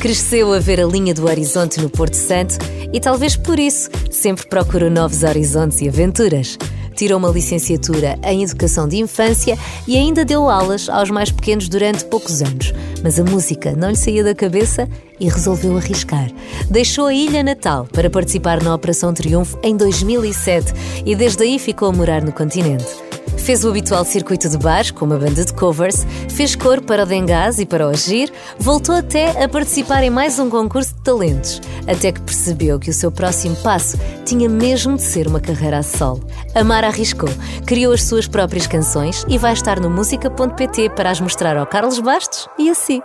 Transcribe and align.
Cresceu 0.00 0.50
a 0.54 0.58
ver 0.58 0.80
a 0.80 0.86
linha 0.86 1.12
do 1.12 1.26
horizonte 1.26 1.78
no 1.78 1.90
Porto 1.90 2.14
Santo 2.14 2.56
e 2.90 2.98
talvez 2.98 3.36
por 3.36 3.58
isso 3.58 3.90
sempre 4.10 4.48
procurou 4.48 4.88
novos 4.88 5.22
horizontes 5.22 5.82
e 5.82 5.88
aventuras. 5.88 6.56
Tirou 6.96 7.18
uma 7.18 7.28
licenciatura 7.28 8.18
em 8.24 8.42
Educação 8.42 8.88
de 8.88 8.96
Infância 8.96 9.58
e 9.86 9.98
ainda 9.98 10.24
deu 10.24 10.48
aulas 10.48 10.88
aos 10.88 11.10
mais 11.10 11.30
pequenos 11.30 11.68
durante 11.68 12.06
poucos 12.06 12.40
anos. 12.40 12.72
Mas 13.04 13.20
a 13.20 13.24
música 13.24 13.76
não 13.76 13.90
lhe 13.90 13.96
saía 13.96 14.24
da 14.24 14.34
cabeça 14.34 14.88
e 15.20 15.28
resolveu 15.28 15.76
arriscar. 15.76 16.30
Deixou 16.70 17.06
a 17.06 17.14
ilha 17.14 17.42
natal 17.42 17.86
para 17.92 18.08
participar 18.08 18.62
na 18.62 18.74
Operação 18.74 19.12
Triunfo 19.12 19.58
em 19.62 19.76
2007 19.76 20.72
e 21.04 21.14
desde 21.14 21.42
aí 21.42 21.58
ficou 21.58 21.88
a 21.88 21.92
morar 21.92 22.22
no 22.22 22.32
continente. 22.32 23.09
Fez 23.44 23.64
o 23.64 23.70
habitual 23.70 24.04
circuito 24.04 24.48
de 24.48 24.56
bares 24.58 24.90
com 24.90 25.04
uma 25.04 25.16
banda 25.16 25.44
de 25.44 25.52
covers, 25.52 26.06
fez 26.28 26.54
cor 26.54 26.80
para 26.80 27.02
o 27.02 27.06
Dengás 27.06 27.58
e 27.58 27.66
para 27.66 27.86
o 27.86 27.90
Agir, 27.90 28.32
voltou 28.58 28.94
até 28.94 29.42
a 29.42 29.48
participar 29.48 30.04
em 30.04 30.10
mais 30.10 30.38
um 30.38 30.48
concurso 30.48 30.94
de 30.94 31.02
talentos, 31.02 31.60
até 31.86 32.12
que 32.12 32.20
percebeu 32.20 32.78
que 32.78 32.90
o 32.90 32.94
seu 32.94 33.10
próximo 33.10 33.56
passo 33.56 33.98
tinha 34.24 34.48
mesmo 34.48 34.96
de 34.96 35.02
ser 35.02 35.26
uma 35.26 35.40
carreira 35.40 35.78
a 35.78 35.82
solo. 35.82 36.24
Amar 36.54 36.84
arriscou, 36.84 37.30
criou 37.66 37.92
as 37.92 38.04
suas 38.04 38.28
próprias 38.28 38.66
canções 38.66 39.24
e 39.26 39.38
vai 39.38 39.54
estar 39.54 39.80
no 39.80 39.90
música.pt 39.90 40.90
para 40.90 41.10
as 41.10 41.20
mostrar 41.20 41.56
ao 41.56 41.66
Carlos 41.66 41.98
Bastos 41.98 42.46
e 42.58 42.70
assim. 42.70 43.00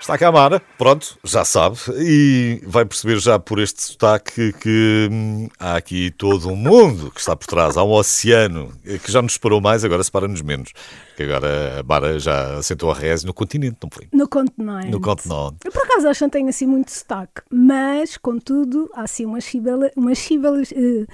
Está 0.00 0.16
cá 0.16 0.28
a 0.28 0.32
Mara, 0.32 0.62
pronto, 0.78 1.18
já 1.22 1.44
sabe, 1.44 1.76
e 1.98 2.62
vai 2.66 2.86
perceber 2.86 3.18
já 3.18 3.38
por 3.38 3.58
este 3.58 3.82
sotaque 3.82 4.50
que 4.54 5.08
hum, 5.12 5.46
há 5.58 5.76
aqui 5.76 6.10
todo 6.10 6.48
um 6.48 6.56
mundo 6.56 7.10
que 7.10 7.20
está 7.20 7.36
por 7.36 7.46
trás, 7.46 7.76
há 7.76 7.84
um 7.84 7.92
oceano 7.92 8.72
que 8.82 9.12
já 9.12 9.20
nos 9.20 9.34
separou 9.34 9.60
mais, 9.60 9.84
agora 9.84 10.02
separa-nos 10.02 10.40
menos. 10.40 10.72
Que 11.18 11.24
agora 11.24 11.80
a 11.80 11.82
Mara 11.82 12.18
já 12.18 12.54
assentou 12.54 12.90
a 12.90 12.94
reze 12.94 13.26
no 13.26 13.34
continente, 13.34 13.76
não 13.82 13.90
foi? 13.92 14.08
No 14.10 14.26
continente. 14.26 14.88
No 14.88 15.02
continente. 15.02 15.56
Eu 15.62 15.70
por 15.70 15.82
acaso 15.82 16.08
acho 16.08 16.18
que 16.18 16.24
não 16.24 16.30
tenho 16.30 16.48
assim 16.48 16.66
muito 16.66 16.90
sotaque, 16.90 17.42
mas 17.50 18.16
contudo 18.16 18.88
há 18.94 19.02
assim 19.02 19.26
umas 19.26 19.44
sílabas, 19.44 19.90
umas 19.94 20.18
sílabas 20.18 20.70
uh, 20.70 21.06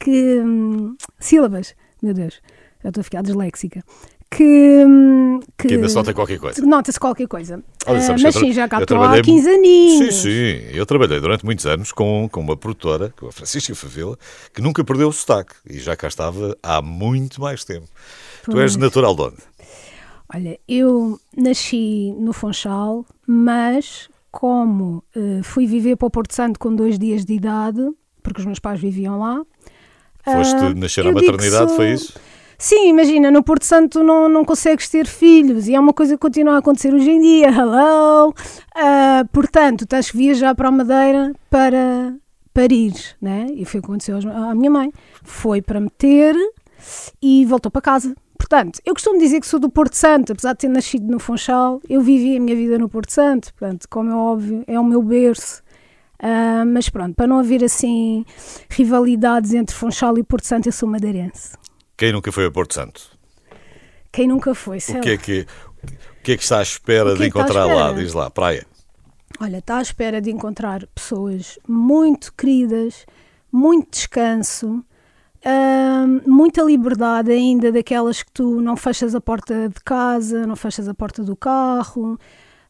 que. 0.00 0.40
Um, 0.40 0.96
sílabas, 1.20 1.76
meu 2.02 2.12
Deus, 2.12 2.42
já 2.82 2.88
estou 2.88 3.02
a 3.02 3.04
ficar 3.04 3.22
disléxica 3.22 3.84
que, 4.34 4.84
que, 5.58 5.68
que 5.68 5.74
ainda 5.74 5.88
se 5.88 5.94
nota 5.94 6.14
qualquer 6.14 6.38
coisa. 6.38 6.64
Nota-se 6.64 6.98
qualquer 6.98 7.28
coisa. 7.28 7.62
Olha, 7.86 8.00
uh, 8.00 8.22
mas 8.22 8.34
sim, 8.34 8.52
já 8.52 8.66
cá 8.66 8.80
estou 8.80 9.02
há 9.02 9.20
15 9.20 9.50
aninhos. 9.50 10.14
Sim, 10.14 10.22
sim. 10.22 10.68
Eu 10.72 10.86
trabalhei 10.86 11.20
durante 11.20 11.44
muitos 11.44 11.66
anos 11.66 11.92
com, 11.92 12.28
com 12.32 12.40
uma 12.40 12.56
produtora, 12.56 13.12
com 13.18 13.26
a 13.28 13.32
Francisca 13.32 13.74
Favela, 13.74 14.16
que 14.54 14.62
nunca 14.62 14.82
perdeu 14.82 15.08
o 15.08 15.12
sotaque 15.12 15.54
e 15.68 15.78
já 15.78 15.94
cá 15.94 16.08
estava 16.08 16.56
há 16.62 16.80
muito 16.80 17.42
mais 17.42 17.62
tempo. 17.62 17.86
Pois. 18.44 18.56
Tu 18.56 18.60
és 18.60 18.76
natural 18.76 19.14
de 19.14 19.22
onde? 19.22 19.36
Olha, 20.34 20.58
eu 20.66 21.20
nasci 21.36 22.14
no 22.18 22.32
Funchal, 22.32 23.04
mas 23.26 24.08
como 24.30 25.04
uh, 25.14 25.42
fui 25.42 25.66
viver 25.66 25.96
para 25.96 26.06
o 26.06 26.10
Porto 26.10 26.34
Santo 26.34 26.58
com 26.58 26.74
dois 26.74 26.98
dias 26.98 27.22
de 27.26 27.34
idade, 27.34 27.86
porque 28.22 28.40
os 28.40 28.46
meus 28.46 28.58
pais 28.58 28.80
viviam 28.80 29.18
lá. 29.18 29.42
Foste 30.24 30.56
uh, 30.56 30.74
nascer 30.74 31.06
à 31.06 31.12
maternidade, 31.12 31.68
sou... 31.68 31.76
foi 31.76 31.92
isso? 31.92 32.14
Sim, 32.62 32.90
imagina, 32.90 33.28
no 33.28 33.42
Porto 33.42 33.64
Santo 33.64 34.04
não, 34.04 34.28
não 34.28 34.44
consegues 34.44 34.88
ter 34.88 35.04
filhos 35.04 35.66
e 35.66 35.74
é 35.74 35.80
uma 35.80 35.92
coisa 35.92 36.14
que 36.14 36.20
continua 36.20 36.54
a 36.54 36.58
acontecer 36.58 36.94
hoje 36.94 37.10
em 37.10 37.20
dia. 37.20 37.48
Hello! 37.48 38.28
Uh, 38.30 39.26
portanto, 39.32 39.84
tens 39.84 40.12
que 40.12 40.16
viajar 40.16 40.54
para 40.54 40.68
a 40.68 40.70
Madeira 40.70 41.32
para 41.50 42.14
parir, 42.54 42.94
né? 43.20 43.48
E 43.52 43.64
foi 43.64 43.80
o 43.80 43.82
que 43.82 43.88
aconteceu 43.88 44.16
à 44.32 44.54
minha 44.54 44.70
mãe. 44.70 44.92
Foi 45.24 45.60
para 45.60 45.80
meter 45.80 46.36
e 47.20 47.44
voltou 47.46 47.68
para 47.68 47.82
casa. 47.82 48.14
Portanto, 48.38 48.78
eu 48.86 48.94
costumo 48.94 49.18
dizer 49.18 49.40
que 49.40 49.46
sou 49.48 49.58
do 49.58 49.68
Porto 49.68 49.94
Santo, 49.94 50.30
apesar 50.30 50.52
de 50.52 50.60
ter 50.60 50.68
nascido 50.68 51.10
no 51.10 51.18
Funchal, 51.18 51.80
eu 51.88 52.00
vivi 52.00 52.36
a 52.36 52.40
minha 52.40 52.54
vida 52.54 52.78
no 52.78 52.88
Porto 52.88 53.10
Santo, 53.10 53.52
portanto, 53.54 53.88
como 53.90 54.08
é 54.08 54.14
óbvio, 54.14 54.62
é 54.68 54.78
o 54.78 54.84
meu 54.84 55.02
berço. 55.02 55.64
Uh, 56.22 56.64
mas 56.64 56.88
pronto, 56.88 57.16
para 57.16 57.26
não 57.26 57.40
haver 57.40 57.64
assim 57.64 58.24
rivalidades 58.70 59.52
entre 59.52 59.74
Funchal 59.74 60.16
e 60.16 60.22
Porto 60.22 60.46
Santo, 60.46 60.68
eu 60.68 60.72
sou 60.72 60.88
madeirense. 60.88 61.60
Quem 61.96 62.12
nunca 62.12 62.32
foi 62.32 62.46
a 62.46 62.50
Porto 62.50 62.74
Santo? 62.74 63.18
Quem 64.10 64.28
nunca 64.28 64.54
foi, 64.54 64.78
sei 64.78 64.98
o 64.98 65.00
que, 65.00 65.10
é 65.10 65.16
que, 65.16 65.46
o 65.82 66.22
que 66.22 66.32
é 66.32 66.36
que 66.36 66.42
está 66.42 66.58
à 66.58 66.62
espera 66.62 67.14
de 67.14 67.22
é 67.22 67.26
encontrar 67.26 67.64
lá? 67.64 67.92
Diz 67.92 68.12
lá, 68.12 68.30
praia. 68.30 68.66
Olha, 69.40 69.58
está 69.58 69.78
à 69.78 69.82
espera 69.82 70.20
de 70.20 70.30
encontrar 70.30 70.86
pessoas 70.94 71.58
muito 71.66 72.32
queridas, 72.34 73.06
muito 73.50 73.90
descanso, 73.90 74.84
muita 76.26 76.62
liberdade 76.62 77.32
ainda 77.32 77.72
daquelas 77.72 78.22
que 78.22 78.30
tu 78.32 78.60
não 78.60 78.76
fechas 78.76 79.14
a 79.14 79.20
porta 79.20 79.68
de 79.68 79.80
casa, 79.82 80.46
não 80.46 80.56
fechas 80.56 80.86
a 80.86 80.94
porta 80.94 81.22
do 81.22 81.34
carro, 81.34 82.18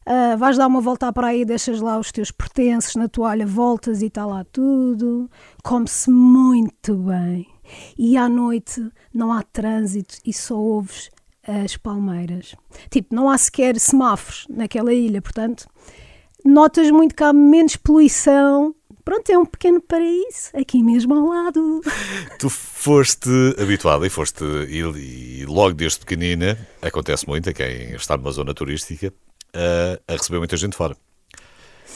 uh, 0.06 0.38
vais 0.38 0.56
dar 0.56 0.68
uma 0.68 0.80
volta 0.80 1.08
à 1.08 1.12
praia 1.12 1.38
e 1.38 1.44
deixas 1.44 1.80
lá 1.80 1.98
os 1.98 2.12
teus 2.12 2.30
pertences 2.30 2.94
na 2.94 3.08
toalha, 3.08 3.46
voltas 3.46 4.00
e 4.00 4.06
está 4.06 4.24
lá 4.24 4.44
tudo. 4.50 5.28
Come-se 5.62 6.10
muito 6.10 6.94
bem 6.94 7.51
e 7.96 8.16
à 8.16 8.28
noite 8.28 8.86
não 9.12 9.32
há 9.32 9.42
trânsito 9.42 10.16
e 10.24 10.32
só 10.32 10.56
ouves 10.56 11.10
as 11.46 11.76
palmeiras. 11.76 12.54
Tipo, 12.90 13.14
não 13.14 13.28
há 13.28 13.36
sequer 13.36 13.78
semáforos 13.78 14.46
naquela 14.48 14.92
ilha, 14.92 15.20
portanto, 15.20 15.68
notas 16.44 16.90
muito 16.90 17.14
que 17.14 17.24
há 17.24 17.32
menos 17.32 17.76
poluição. 17.76 18.74
Pronto, 19.04 19.28
é 19.30 19.36
um 19.36 19.44
pequeno 19.44 19.80
paraíso 19.80 20.50
aqui 20.54 20.80
mesmo 20.82 21.14
ao 21.14 21.26
lado. 21.26 21.80
Tu 22.38 22.48
foste 22.48 23.28
habituada 23.58 24.06
e 24.06 24.10
foste, 24.10 24.44
e, 24.68 24.78
e 24.78 25.46
logo 25.46 25.74
desde 25.74 25.98
pequenina, 26.00 26.56
acontece 26.80 27.26
muito 27.26 27.50
a 27.50 27.52
quem 27.52 27.94
está 27.94 28.16
numa 28.16 28.30
zona 28.30 28.54
turística, 28.54 29.12
a, 29.52 30.12
a 30.12 30.16
receber 30.16 30.38
muita 30.38 30.56
gente 30.56 30.76
fora 30.76 30.96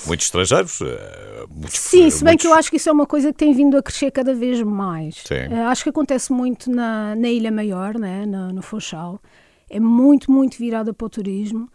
muitos 0.06 0.26
estrangeiros. 0.26 0.80
Eh, 0.80 1.44
muitos, 1.50 1.78
Sim, 1.78 2.10
se 2.10 2.24
bem 2.24 2.32
muitos... 2.32 2.42
que 2.42 2.46
eu 2.46 2.54
acho 2.54 2.70
que 2.70 2.76
isso 2.76 2.88
é 2.88 2.92
uma 2.92 3.06
coisa 3.06 3.32
que 3.32 3.38
tem 3.38 3.52
vindo 3.52 3.76
a 3.76 3.82
crescer 3.82 4.10
cada 4.10 4.34
vez 4.34 4.62
mais. 4.62 5.22
Sim. 5.26 5.48
Uh, 5.52 5.66
acho 5.68 5.82
que 5.82 5.90
acontece 5.90 6.32
muito 6.32 6.70
na, 6.70 7.14
na 7.14 7.28
Ilha 7.28 7.50
Maior, 7.50 7.98
né, 7.98 8.24
no, 8.26 8.52
no 8.52 8.62
Funchal. 8.62 9.20
É 9.68 9.80
muito, 9.80 10.30
muito 10.30 10.58
virada 10.58 10.92
para 10.94 11.06
o 11.06 11.10
turismo. 11.10 11.68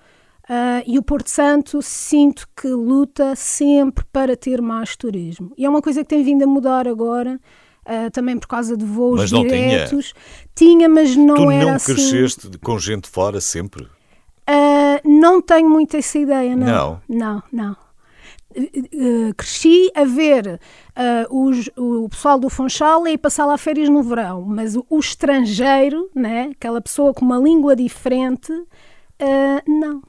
Uh, 0.44 0.84
e 0.86 0.98
o 0.98 1.04
Porto 1.04 1.30
Santo 1.30 1.82
sinto 1.82 2.48
que 2.56 2.68
luta 2.68 3.36
sempre 3.36 4.04
para 4.12 4.36
ter 4.36 4.62
mais 4.62 4.96
turismo. 4.96 5.54
E 5.58 5.66
é 5.66 5.70
uma 5.70 5.82
coisa 5.82 6.02
que 6.02 6.10
tem 6.10 6.24
vindo 6.24 6.44
a 6.44 6.48
mudar 6.48 6.88
agora. 6.88 7.40
Uh, 7.84 8.12
também 8.12 8.38
por 8.38 8.48
causa 8.48 8.78
de 8.78 8.86
voos 8.86 9.22
mas 9.22 9.32
não 9.32 9.42
diretos. 9.42 10.14
Tinha. 10.54 10.78
tinha, 10.78 10.90
mas 10.90 11.16
não 11.16 11.34
tu 11.34 11.50
era 11.50 11.66
não 11.66 11.74
assim. 11.74 11.96
cresceste 11.96 12.50
com 12.60 12.78
gente 12.78 13.10
fora 13.10 13.42
sempre? 13.42 13.84
Uh, 13.84 15.02
não 15.04 15.42
tenho 15.42 15.68
muito 15.70 15.98
essa 15.98 16.20
ideia, 16.20 16.56
não. 16.56 16.68
Não, 16.68 17.02
não. 17.10 17.44
não. 17.52 17.78
Uh, 18.56 19.34
cresci 19.36 19.92
a 19.96 20.04
ver 20.04 20.60
uh, 20.98 21.48
os, 21.48 21.70
o 21.78 22.10
pessoal 22.10 22.40
do 22.40 22.50
Funchal 22.50 23.08
e 23.08 23.18
passar 23.18 23.46
lá 23.46 23.58
férias 23.58 23.90
no 23.90 24.04
verão, 24.04 24.42
mas 24.42 24.76
o, 24.76 24.86
o, 24.90 25.00
estrangeiro, 25.00 26.10
né, 26.14 26.50
aquela 26.52 26.82
pessoa 26.82 27.14
com 27.14 27.24
uma 27.24 27.38
língua 27.38 27.76
diferente, 27.76 28.52
uh, 28.52 28.68
não, 29.68 30.02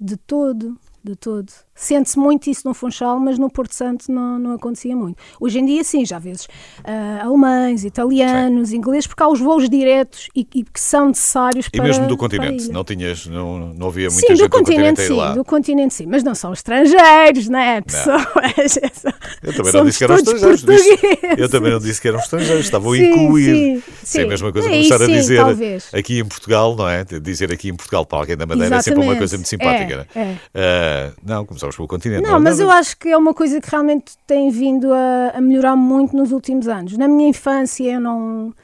de 0.00 0.16
todo, 0.16 0.78
de 1.04 1.14
todo. 1.16 1.65
Sente-se 1.76 2.18
muito 2.18 2.48
isso 2.48 2.66
no 2.66 2.72
Funchal, 2.72 3.20
mas 3.20 3.38
no 3.38 3.50
Porto 3.50 3.74
Santo 3.74 4.10
não, 4.10 4.38
não 4.38 4.52
acontecia 4.52 4.96
muito. 4.96 5.18
Hoje 5.38 5.58
em 5.58 5.66
dia, 5.66 5.84
sim, 5.84 6.04
já 6.06 6.18
vezes 6.18 6.46
uh, 6.46 7.26
alemães, 7.26 7.84
italianos, 7.84 8.70
sim. 8.70 8.78
ingleses, 8.78 9.06
porque 9.06 9.22
há 9.22 9.28
os 9.28 9.38
voos 9.38 9.68
diretos 9.68 10.28
e, 10.34 10.40
e 10.54 10.64
que 10.64 10.80
são 10.80 11.08
necessários 11.08 11.66
e 11.66 11.70
para. 11.70 11.84
E 11.84 11.88
mesmo 11.88 12.06
do 12.06 12.16
continente, 12.16 12.70
não 12.70 12.82
tinhas, 12.82 13.26
não, 13.26 13.74
não 13.74 13.88
havia 13.88 14.08
muita 14.08 14.26
sim, 14.26 14.34
gente 14.34 14.48
do 14.48 14.50
continente, 14.50 15.02
do 15.02 15.06
continente 15.06 15.28
sim, 15.28 15.34
do 15.34 15.44
continente 15.44 15.94
sim, 15.94 16.06
mas 16.06 16.22
não 16.22 16.34
são 16.34 16.52
estrangeiros, 16.52 17.48
não 17.48 17.58
é? 17.58 17.80
Pessoas. 17.82 18.78
Eu 19.42 19.52
também 19.52 19.72
não 19.72 19.84
disse 19.84 19.98
que 19.98 20.04
eram 20.04 20.16
estrangeiros. 20.16 20.64
Disse, 20.64 20.98
eu 21.38 21.48
também 21.48 21.72
não 21.72 21.78
disse 21.78 22.00
que 22.00 22.08
eram 22.08 22.18
estrangeiros, 22.18 22.64
estavam 22.64 22.92
a 22.92 22.98
incluir. 22.98 23.44
Sim, 23.44 23.82
sim, 24.02 24.18
é 24.20 24.22
a 24.24 24.26
mesma 24.26 24.52
coisa 24.52 24.68
que 24.68 24.74
começar 24.74 25.02
a 25.02 25.06
dizer 25.06 25.36
talvez. 25.36 25.88
aqui 25.92 26.18
em 26.18 26.24
Portugal, 26.24 26.74
não 26.74 26.88
é? 26.88 27.04
Dizer 27.04 27.52
aqui 27.52 27.68
em 27.68 27.74
Portugal 27.74 28.04
para 28.04 28.18
alguém 28.18 28.36
da 28.36 28.46
Madeira 28.46 28.76
Exatamente. 28.76 28.88
é 28.88 28.94
sempre 28.94 29.08
uma 29.08 29.16
coisa 29.16 29.36
muito 29.36 29.48
simpática. 29.48 30.08
É, 30.14 30.20
é. 30.54 31.12
Uh, 31.12 31.20
não, 31.24 31.44
começamos 31.66 31.76
pelo 31.76 31.88
continente. 31.88 32.22
Não, 32.22 32.40
mas 32.40 32.60
eu 32.60 32.70
acho 32.70 32.96
que 32.96 33.08
é 33.08 33.16
uma 33.16 33.34
coisa 33.34 33.60
que 33.60 33.70
realmente 33.70 34.12
tem 34.26 34.50
vindo 34.50 34.92
a, 34.92 35.32
a 35.34 35.40
melhorar 35.40 35.76
muito 35.76 36.16
nos 36.16 36.32
últimos 36.32 36.68
anos. 36.68 36.96
Na 36.96 37.08
minha 37.08 37.28
infância 37.28 37.92
eu 37.92 38.00
não 38.00 38.54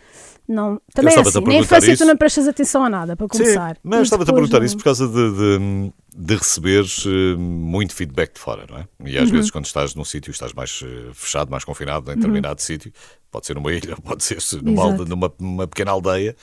não, 0.49 0.81
também 0.93 1.15
é 1.15 1.21
assim, 1.21 1.41
na 1.41 1.55
infância 1.55 1.93
isso. 1.93 2.05
tu 2.05 2.07
não 2.07 2.17
prestas 2.17 2.49
atenção 2.49 2.85
a 2.85 2.91
nada, 2.91 3.17
para 3.17 3.29
começar. 3.29 3.77
Sim, 3.77 3.81
mas 3.83 4.03
estava-te 4.03 4.31
a 4.31 4.35
perguntar 4.35 4.59
não... 4.59 4.67
isso 4.67 4.77
por 4.77 4.85
causa 4.85 5.07
de, 5.07 5.15
de, 5.15 5.93
de, 6.15 6.35
receberes 6.35 7.05
eh, 7.07 7.37
muito 7.39 7.95
feedback 7.95 8.35
de 8.35 8.41
fora, 8.41 8.67
não 8.69 8.79
é? 8.79 8.87
E 9.05 9.17
às 9.17 9.29
uhum. 9.29 9.37
vezes 9.37 9.51
quando 9.51 9.67
estás 9.67 9.95
num 9.95 10.05
sítio, 10.05 10.31
estás 10.31 10.53
mais 10.53 10.83
eh, 10.85 11.11
fechado, 11.15 11.51
mais 11.51 11.65
confinado 11.65 12.11
em 12.11 12.15
uhum. 12.15 12.17
determinado 12.17 12.61
uhum. 12.61 12.67
sítio, 12.67 12.93
pode 13.31 13.47
ser 13.47 13.55
numa 13.55 13.73
ilha, 13.73 13.97
pode 13.97 14.25
ser 14.25 14.39
numa, 14.63 14.83
alde, 14.83 15.09
numa, 15.09 15.33
numa 15.39 15.67
pequena 15.67 15.93
aldeia, 15.93 16.37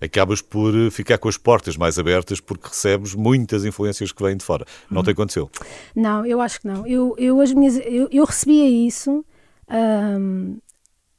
acabas 0.00 0.40
por 0.40 0.74
eh, 0.74 0.90
ficar 0.90 1.18
com 1.18 1.28
as 1.28 1.36
portas 1.36 1.76
mais 1.76 1.98
abertas 1.98 2.40
porque 2.40 2.68
recebes 2.68 3.14
muitas 3.14 3.64
influências 3.64 4.12
que 4.12 4.22
vêm 4.22 4.36
de 4.36 4.44
fora. 4.44 4.64
Não 4.90 4.98
uhum. 4.98 5.04
te 5.04 5.10
aconteceu? 5.10 5.50
Não, 5.94 6.24
eu 6.24 6.40
acho 6.40 6.60
que 6.60 6.66
não. 6.66 6.86
Eu, 6.86 7.14
eu, 7.18 7.40
as 7.40 7.52
minhas, 7.52 7.76
eu, 7.84 8.08
eu 8.10 8.24
recebia 8.24 8.68
isso 8.68 9.24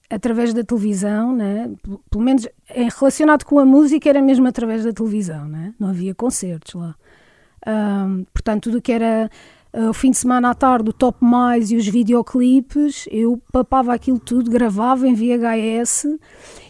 através 0.10 0.54
da 0.54 0.64
televisão, 0.64 1.34
né? 1.34 1.72
pelo 2.10 2.24
menos 2.24 2.48
relacionado 3.00 3.46
com 3.46 3.60
a 3.60 3.66
música 3.66 4.10
era 4.10 4.22
mesmo 4.22 4.46
através 4.46 4.84
da 4.84 4.92
televisão, 4.92 5.48
né? 5.48 5.74
não 5.80 5.88
havia 5.88 6.14
concertos 6.14 6.74
lá. 6.74 6.96
Um, 7.66 8.26
portanto, 8.34 8.64
tudo 8.64 8.82
que 8.82 8.92
era 8.92 9.30
uh, 9.74 9.90
o 9.90 9.94
fim 9.94 10.12
de 10.12 10.18
semana 10.18 10.50
à 10.50 10.54
tarde, 10.54 10.90
o 10.90 10.94
Top 10.94 11.18
Mais 11.24 11.72
e 11.72 11.78
os 11.78 11.88
videoclipes, 11.88 13.08
eu 13.12 13.42
papava 13.52 13.94
aquilo 13.94 14.20
tudo, 14.20 14.52
gravava 14.52 15.08
em 15.08 15.14
VHS 15.14 16.08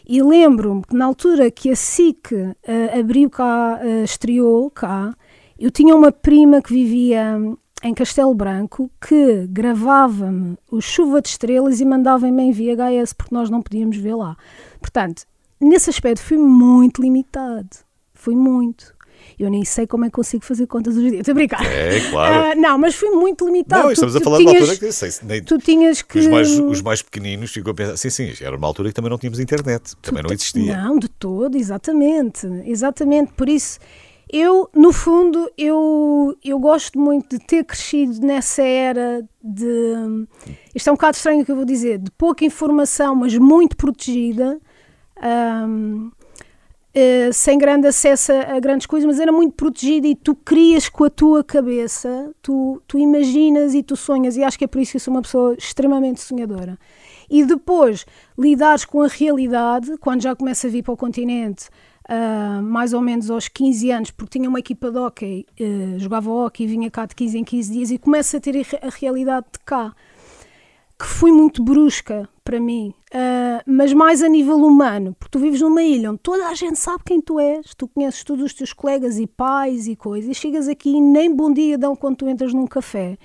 e 0.08 0.22
lembro-me 0.22 0.82
que 0.84 0.96
na 0.96 1.06
altura 1.06 1.52
que 1.52 1.70
a 1.70 1.76
SIC 1.76 2.32
uh, 2.32 2.56
abriu 3.00 3.30
cá, 3.30 3.80
uh, 3.82 4.04
estreou 4.04 4.70
cá, 4.70 5.16
eu 5.60 5.70
tinha 5.70 5.96
uma 5.96 6.12
prima 6.12 6.62
que 6.62 6.74
vivia 6.74 7.38
em 7.84 7.94
Castelo 7.94 8.34
Branco 8.34 8.92
que 9.00 9.48
gravava-me 9.48 10.58
o 10.72 10.82
Chuva 10.82 11.22
de 11.22 11.30
Estrelas 11.30 11.80
e 11.80 11.86
mandava-me 11.86 12.44
em 12.44 12.52
VHS 12.52 13.14
porque 13.14 13.34
nós 13.34 13.50
não 13.50 13.62
podíamos 13.62 13.98
ver 13.98 14.16
lá. 14.16 14.38
Portanto, 14.80 15.24
nesse 15.60 15.90
aspecto 15.90 16.22
fui 16.22 16.38
muito 16.38 17.02
limitado. 17.02 17.70
Fui 18.14 18.36
muito. 18.36 18.94
Eu 19.40 19.50
nem 19.50 19.64
sei 19.66 19.88
como 19.88 20.06
é 20.06 20.08
que 20.08 20.14
consigo 20.14 20.44
fazer 20.44 20.68
contas 20.68 20.96
hoje 20.96 21.08
em 21.08 21.12
dia. 21.12 21.20
Estou 21.20 21.32
a 21.32 21.36
brincar. 21.36 21.66
É, 21.66 22.00
claro. 22.10 22.58
Uh, 22.58 22.62
não, 22.62 22.78
mas 22.78 22.96
fui 22.96 23.10
muito 23.10 23.46
limitado. 23.46 23.84
Não, 23.84 23.92
estamos 23.92 24.14
tu, 24.14 24.18
a 24.18 24.22
falar 24.22 24.38
de 24.38 24.44
uma 24.44 24.52
altura 24.52 24.78
que 24.78 24.92
sei, 24.92 25.10
nem, 25.24 25.44
tu 25.44 25.58
tinhas 25.58 26.02
que. 26.02 26.20
Os 26.20 26.28
mais, 26.28 26.60
os 26.60 26.82
mais 26.82 27.02
pequeninos 27.02 27.52
ficam 27.52 27.72
a 27.72 27.76
pensar. 27.76 27.98
Sim, 27.98 28.10
sim, 28.10 28.34
era 28.42 28.56
uma 28.56 28.68
altura 28.68 28.90
que 28.90 28.96
também 28.96 29.10
não 29.10 29.18
tínhamos 29.18 29.40
internet. 29.40 29.96
Também 30.02 30.24
tu, 30.24 30.28
não 30.28 30.34
existia. 30.34 30.78
Não, 30.78 31.00
de 31.00 31.08
todo, 31.08 31.58
exatamente. 31.58 32.48
Exatamente. 32.66 33.34
Por 33.34 33.50
isso. 33.50 33.80
Eu, 34.34 34.70
no 34.74 34.94
fundo, 34.94 35.52
eu, 35.58 36.38
eu 36.42 36.58
gosto 36.58 36.98
muito 36.98 37.38
de 37.38 37.46
ter 37.46 37.66
crescido 37.66 38.26
nessa 38.26 38.62
era 38.64 39.28
de. 39.44 40.28
Isto 40.74 40.90
é 40.90 40.92
um 40.94 40.96
bocado 40.96 41.18
estranho 41.18 41.42
o 41.42 41.46
que 41.46 41.52
eu 41.52 41.56
vou 41.58 41.66
dizer, 41.66 41.98
de 41.98 42.10
pouca 42.12 42.46
informação, 42.46 43.14
mas 43.14 43.36
muito 43.38 43.76
protegida. 43.76 44.58
Um, 45.22 46.12
Uh, 46.94 47.32
sem 47.32 47.58
grande 47.58 47.88
acesso 47.88 48.34
a, 48.34 48.60
grandes 48.60 48.86
coisas, 48.86 49.08
mas 49.08 49.18
era 49.18 49.32
muito 49.32 49.54
protegida 49.54 50.06
e 50.08 50.14
tu 50.14 50.36
crias 50.36 50.90
com 50.90 51.06
a 51.06 51.10
tua 51.10 51.42
cabeça, 51.42 52.34
tu, 52.42 52.82
tu 52.86 53.00
imaginas 53.00 53.74
e 53.74 53.82
tu 53.82 53.96
sonhas, 53.96 54.36
e 54.36 54.44
acho 54.44 54.58
que 54.58 54.66
é 54.66 54.68
por 54.68 54.82
isso 54.82 54.92
que 54.92 54.98
eu 54.98 55.02
sou 55.02 55.14
uma 55.14 55.22
pessoa 55.22 55.56
extremamente 55.58 56.20
sonhadora. 56.20 56.78
E 57.30 57.46
depois 57.46 58.06
lidares 58.38 58.84
com 58.84 59.02
a 59.04 59.08
realidade, 59.08 59.98
quando 60.00 60.22
já 60.22 60.36
começa 60.36 60.68
a 60.68 60.70
vir 60.70 60.84
para 60.84 60.94
o 60.94 60.98
continente, 60.98 61.70
uh, 62.10 62.62
mais 62.62 62.92
ou 62.92 63.00
menos 63.00 63.32
aos 63.32 63.48
15 63.48 63.92
anos, 63.92 64.12
porque 64.12 64.38
tinha 64.38 64.50
uma 64.50 64.60
equipa 64.60 64.92
de 64.92 64.98
hockey, 64.98 65.46
uh, 65.62 65.98
jogava 65.98 66.30
hockey 66.30 66.66
e 66.66 66.68
vinha 66.68 66.92
cá 66.92 67.06
de 67.06 67.16
15 67.16 67.38
em 67.38 67.44
15 67.46 67.72
dias, 67.72 67.92
e 67.92 67.98
começa 67.98 68.36
a 68.36 68.40
ter 68.42 68.58
a 68.82 68.90
realidade 68.90 69.46
de 69.54 69.60
cá 69.60 69.96
que 71.00 71.08
foi 71.08 71.32
muito 71.32 71.64
brusca 71.64 72.30
para 72.52 72.60
mim, 72.60 72.94
uh, 73.14 73.64
mas 73.66 73.94
mais 73.94 74.22
a 74.22 74.28
nível 74.28 74.58
humano, 74.58 75.16
porque 75.18 75.32
tu 75.32 75.40
vives 75.40 75.62
numa 75.62 75.82
ilha 75.82 76.12
onde 76.12 76.20
toda 76.20 76.50
a 76.50 76.54
gente 76.54 76.78
sabe 76.78 77.02
quem 77.06 77.22
tu 77.22 77.40
és, 77.40 77.74
tu 77.78 77.88
conheces 77.88 78.26
todos 78.26 78.44
os 78.44 78.54
teus 78.54 78.74
colegas 78.74 79.18
e 79.18 79.26
pais 79.26 79.88
e 79.88 79.96
coisas, 79.96 80.30
e 80.30 80.36
chegas 80.36 80.68
aqui 80.68 80.90
e 80.90 81.00
nem 81.00 81.34
bom 81.34 81.54
dia 81.54 81.78
dão 81.78 81.96
quando 81.96 82.18
tu 82.18 82.28
entras 82.28 82.54
num 82.54 82.68
café. 82.68 83.18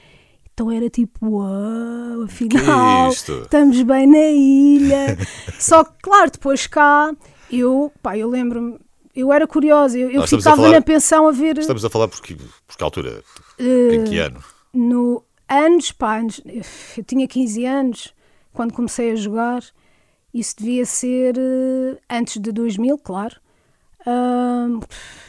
Então 0.55 0.71
era 0.71 0.89
tipo, 0.89 1.27
uau, 1.27 2.23
afinal, 2.23 3.11
estamos 3.11 3.83
bem 3.83 4.07
na 4.07 4.31
ilha. 4.31 5.19
Só 5.59 5.83
que, 5.83 5.95
claro, 6.01 6.31
depois 6.31 6.69
cá, 6.69 7.13
eu, 7.51 7.93
pá, 8.01 8.17
eu 8.17 8.31
lembro-me, 8.31 8.79
eu 9.13 9.33
era 9.33 9.45
curiosa, 9.49 9.99
eu, 9.99 10.09
eu 10.09 10.23
ficava 10.23 10.57
falar, 10.57 10.71
na 10.71 10.81
pensão 10.81 11.27
a 11.27 11.33
ver. 11.33 11.59
Estamos 11.59 11.85
a 11.85 11.91
falar 11.91 12.07
porque, 12.07 12.37
altura? 12.81 13.25
Uh, 13.59 13.93
em 13.93 14.05
que 14.05 14.19
ano? 14.21 14.39
No, 14.73 15.25
anos, 15.49 15.91
pá, 15.91 16.19
anos, 16.19 16.41
eu 16.97 17.03
tinha 17.03 17.27
15 17.27 17.65
anos 17.67 18.16
quando 18.57 18.73
comecei 18.73 19.13
a 19.13 19.17
jogar, 19.17 19.63
isso 20.33 20.57
devia 20.59 20.87
ser 20.87 21.37
uh, 21.37 21.99
antes 22.09 22.41
de 22.41 22.51
2000, 22.51 22.99
claro. 22.99 23.37
Uh, 24.01 24.81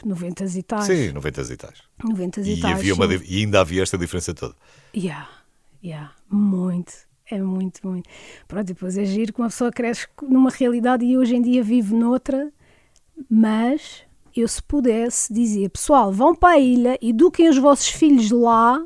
90 0.04 0.44
e 0.44 0.62
tais. 0.62 0.84
Sim, 0.86 1.12
90 1.12 1.42
e 1.42 1.56
tais. 1.56 1.82
90 2.02 2.40
e, 2.40 2.54
e 2.54 2.60
tais. 2.60 2.78
Havia 2.78 2.94
uma, 2.94 3.04
e 3.06 3.40
ainda 3.40 3.60
havia 3.60 3.82
esta 3.82 3.98
diferença 3.98 4.32
toda. 4.32 4.54
Yeah, 4.96 5.28
yeah, 5.84 6.12
muito. 6.30 6.92
É 7.30 7.38
muito, 7.42 7.86
muito. 7.86 8.08
Pronto, 8.46 8.66
depois 8.66 8.96
é 8.96 9.04
giro 9.04 9.34
que 9.34 9.40
uma 9.40 9.50
pessoa 9.50 9.70
cresce 9.70 10.06
numa 10.22 10.48
realidade 10.48 11.04
e 11.04 11.18
hoje 11.18 11.36
em 11.36 11.42
dia 11.42 11.62
vive 11.62 11.94
noutra, 11.94 12.50
mas 13.28 14.04
eu 14.34 14.48
se 14.48 14.62
pudesse 14.62 15.30
dizia, 15.30 15.68
pessoal, 15.68 16.10
vão 16.10 16.34
para 16.34 16.54
a 16.54 16.58
ilha, 16.58 16.98
eduquem 17.02 17.50
os 17.50 17.58
vossos 17.58 17.88
filhos 17.88 18.30
lá 18.30 18.82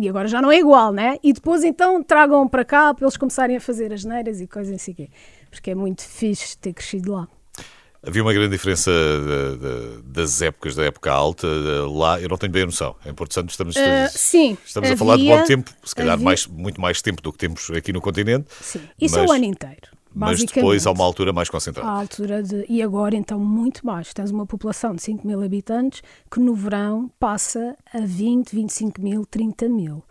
e 0.00 0.08
agora 0.08 0.26
já 0.28 0.40
não 0.40 0.50
é 0.50 0.58
igual, 0.58 0.92
né? 0.92 1.18
E 1.22 1.32
depois 1.32 1.64
então 1.64 2.02
tragam 2.02 2.48
para 2.48 2.64
cá 2.64 2.94
para 2.94 3.04
eles 3.04 3.16
começarem 3.16 3.56
a 3.56 3.60
fazer 3.60 3.92
as 3.92 4.04
neiras 4.04 4.40
e 4.40 4.46
coisas 4.46 4.74
assim, 4.74 4.94
porque 5.50 5.70
é 5.70 5.74
muito 5.74 6.02
fixe 6.02 6.56
ter 6.56 6.72
crescido 6.72 7.12
lá. 7.12 7.28
Havia 8.04 8.20
uma 8.20 8.32
grande 8.32 8.50
diferença 8.50 8.90
de, 8.90 9.58
de, 9.58 10.02
das 10.02 10.42
épocas, 10.42 10.74
da 10.74 10.82
época 10.82 11.12
alta, 11.12 11.46
lá, 11.86 12.20
eu 12.20 12.28
não 12.28 12.36
tenho 12.36 12.50
bem 12.50 12.64
a 12.64 12.66
noção. 12.66 12.96
Em 13.06 13.14
Porto 13.14 13.32
Santo 13.32 13.50
estamos, 13.50 13.76
uh, 13.76 13.80
sim, 14.10 14.58
estamos 14.64 14.88
havia, 14.88 14.94
a 14.94 14.96
falar 14.96 15.16
de 15.18 15.24
bom 15.24 15.44
tempo, 15.44 15.70
se 15.84 15.94
calhar 15.94 16.18
mais, 16.18 16.44
muito 16.48 16.80
mais 16.80 17.00
tempo 17.00 17.22
do 17.22 17.30
que 17.30 17.38
temos 17.38 17.70
aqui 17.70 17.92
no 17.92 18.00
continente. 18.00 18.46
Sim, 18.60 18.80
isso 19.00 19.14
mas... 19.14 19.24
é 19.24 19.32
o 19.32 19.32
ano 19.32 19.44
inteiro. 19.44 19.91
Mas 20.14 20.44
depois 20.44 20.86
há 20.86 20.92
uma 20.92 21.04
altura 21.04 21.32
mais 21.32 21.48
concentrada. 21.48 21.88
A 21.88 21.92
altura 21.92 22.42
de, 22.42 22.64
e 22.68 22.82
agora 22.82 23.16
então 23.16 23.38
muito 23.38 23.84
mais. 23.86 24.12
Tens 24.12 24.30
uma 24.30 24.46
população 24.46 24.94
de 24.94 25.02
5 25.02 25.26
mil 25.26 25.42
habitantes 25.42 26.02
que 26.30 26.40
no 26.40 26.54
verão 26.54 27.10
passa 27.18 27.76
a 27.92 28.00
20, 28.00 28.54
25 28.54 29.00
mil, 29.00 29.24
30 29.26 29.68
mil. 29.68 30.02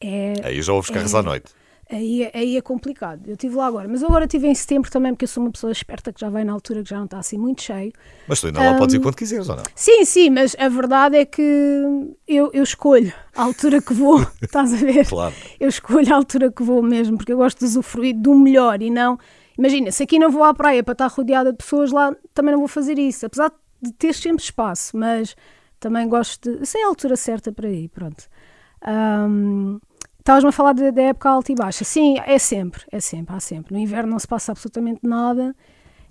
É, 0.00 0.34
aí 0.44 0.62
já 0.62 0.72
ouves 0.72 0.90
carros 0.90 1.14
é, 1.14 1.18
à 1.18 1.22
noite. 1.22 1.57
Aí, 1.90 2.30
aí 2.34 2.56
é 2.56 2.60
complicado. 2.60 3.22
Eu 3.26 3.32
estive 3.32 3.56
lá 3.56 3.66
agora, 3.66 3.88
mas 3.88 4.02
agora 4.02 4.26
estive 4.26 4.46
em 4.46 4.54
setembro 4.54 4.90
também, 4.90 5.12
porque 5.12 5.24
eu 5.24 5.28
sou 5.28 5.42
uma 5.42 5.50
pessoa 5.50 5.72
esperta 5.72 6.12
que 6.12 6.20
já 6.20 6.28
vai 6.28 6.44
na 6.44 6.52
altura 6.52 6.82
que 6.82 6.90
já 6.90 6.98
não 6.98 7.06
está 7.06 7.18
assim 7.18 7.38
muito 7.38 7.62
cheio. 7.62 7.92
Mas 8.26 8.40
tu 8.40 8.48
ainda 8.48 8.62
lá 8.62 8.72
um, 8.72 8.78
podes 8.78 8.94
ir 8.94 9.00
quando 9.00 9.16
quiseres, 9.16 9.48
ou 9.48 9.56
não? 9.56 9.64
Sim, 9.74 10.04
sim, 10.04 10.28
mas 10.28 10.54
a 10.58 10.68
verdade 10.68 11.16
é 11.16 11.24
que 11.24 11.42
eu, 12.26 12.50
eu 12.52 12.62
escolho 12.62 13.12
a 13.34 13.42
altura 13.42 13.80
que 13.80 13.94
vou, 13.94 14.20
estás 14.42 14.74
a 14.74 14.76
ver? 14.76 15.06
Claro. 15.06 15.34
Eu 15.58 15.68
escolho 15.68 16.12
a 16.12 16.16
altura 16.16 16.52
que 16.52 16.62
vou 16.62 16.82
mesmo, 16.82 17.16
porque 17.16 17.32
eu 17.32 17.38
gosto 17.38 17.60
de 17.60 17.64
usufruir 17.64 18.14
do 18.14 18.34
melhor 18.34 18.82
e 18.82 18.90
não 18.90 19.18
Imagina, 19.58 19.90
se 19.90 20.04
aqui 20.04 20.20
não 20.20 20.30
vou 20.30 20.44
à 20.44 20.54
praia 20.54 20.84
para 20.84 20.92
estar 20.92 21.08
rodeada 21.08 21.50
de 21.50 21.58
pessoas, 21.58 21.90
lá 21.90 22.14
também 22.32 22.52
não 22.52 22.60
vou 22.60 22.68
fazer 22.68 22.96
isso. 22.96 23.26
Apesar 23.26 23.50
de 23.82 23.92
ter 23.92 24.14
sempre 24.14 24.44
espaço, 24.44 24.96
mas 24.96 25.34
também 25.80 26.08
gosto 26.08 26.58
de. 26.58 26.64
Sei 26.64 26.84
a 26.84 26.86
altura 26.86 27.16
certa 27.16 27.50
para 27.50 27.68
ir, 27.68 27.88
pronto. 27.88 28.28
Um, 28.86 29.80
Estavas-me 30.28 30.50
a 30.50 30.52
falar 30.52 30.74
da 30.74 31.02
época 31.04 31.30
alta 31.30 31.52
e 31.52 31.54
baixa. 31.54 31.84
Sim, 31.84 32.18
é 32.18 32.38
sempre, 32.38 32.82
é 32.92 33.00
sempre, 33.00 33.34
há 33.34 33.40
sempre. 33.40 33.72
No 33.72 33.80
inverno 33.80 34.10
não 34.10 34.18
se 34.18 34.28
passa 34.28 34.52
absolutamente 34.52 35.00
nada. 35.02 35.56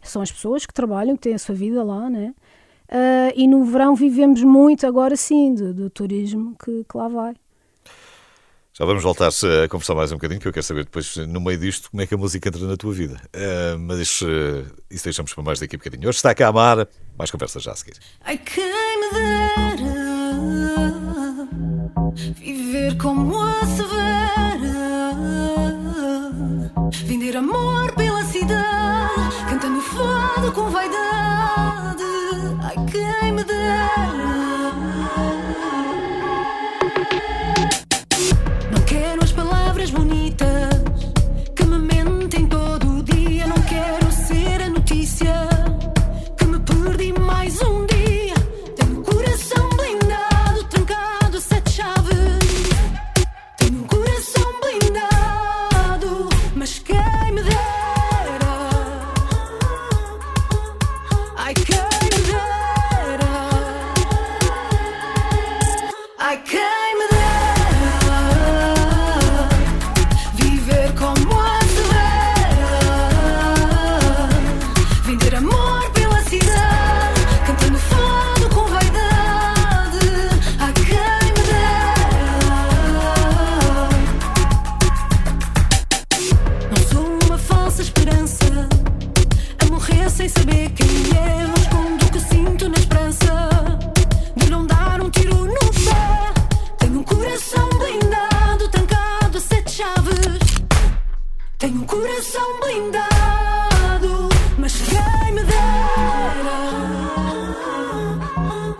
São 0.01 0.23
as 0.23 0.31
pessoas 0.31 0.65
que 0.65 0.73
trabalham, 0.73 1.15
que 1.15 1.21
têm 1.21 1.35
a 1.35 1.37
sua 1.37 1.53
vida 1.53 1.83
lá, 1.83 2.09
né? 2.09 2.33
Uh, 2.89 3.31
e 3.35 3.47
no 3.47 3.63
verão 3.63 3.93
vivemos 3.93 4.41
muito 4.41 4.87
agora 4.87 5.15
sim 5.15 5.53
do, 5.53 5.71
do 5.71 5.89
turismo 5.91 6.55
que, 6.57 6.83
que 6.83 6.97
lá 6.97 7.07
vai. 7.07 7.35
Já 8.73 8.85
vamos 8.85 9.03
voltar 9.03 9.27
a 9.27 9.69
conversar 9.69 9.93
mais 9.93 10.11
um 10.11 10.15
bocadinho, 10.15 10.41
que 10.41 10.47
eu 10.47 10.53
quero 10.53 10.65
saber 10.65 10.85
depois, 10.85 11.15
no 11.17 11.39
meio 11.39 11.59
disto, 11.59 11.91
como 11.91 12.01
é 12.01 12.07
que 12.07 12.15
a 12.15 12.17
música 12.17 12.49
entra 12.49 12.65
na 12.65 12.75
tua 12.75 12.93
vida. 12.93 13.21
Uh, 13.35 13.77
mas 13.77 14.19
uh, 14.21 14.65
isso 14.89 15.03
deixamos 15.03 15.31
para 15.31 15.43
mais 15.43 15.59
daqui 15.59 15.75
a 15.75 15.77
bocadinho. 15.77 16.09
Hoje 16.09 16.15
está 16.15 16.33
cá 16.33 16.47
a 16.47 16.51
Mara, 16.51 16.89
mais 17.15 17.29
conversas 17.29 17.61
já 17.61 17.71
a 17.71 17.75
seguir. 17.75 17.93
Ai, 18.21 18.39
quem 18.39 18.99
me 18.99 19.11
dera 19.11 21.16
viver 22.35 22.97
como 22.97 23.41
a 23.41 23.65
severa, 23.65 25.09
vender 27.05 27.37
amor 27.37 27.93
pela 27.93 28.23
cidade, 28.23 29.45
cantando 29.49 29.81
fado 29.81 30.51
com 30.51 30.69
vaidade. 30.69 31.36
sem 90.09 90.29
saber 90.29 90.69
quem 90.71 90.87
é. 91.17 91.47
Não 91.47 91.53
escondo 91.55 92.05
o 92.05 92.11
que 92.11 92.19
sinto 92.19 92.69
na 92.69 92.77
esperança 92.77 93.49
de 94.35 94.49
não 94.49 94.65
dar 94.65 95.01
um 95.01 95.09
tiro 95.09 95.45
no 95.45 95.53
pé. 95.53 96.33
Tenho 96.79 96.99
um 96.99 97.03
coração 97.03 97.69
blindado, 97.69 98.69
trancado 98.69 99.37
a 99.37 99.41
sete 99.41 99.71
chaves. 99.71 100.39
Tenho 101.57 101.81
um 101.81 101.85
coração 101.85 102.59
blindado, 102.61 104.29
mas 104.57 104.73
quem 104.81 105.33
me 105.33 105.43
dera. 105.43 106.57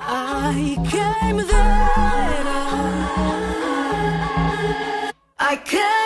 Ai, 0.07 0.77
quem 0.89 1.33
me 1.33 1.43
dera. 1.43 1.57
I 5.39 5.55
can't 5.57 5.96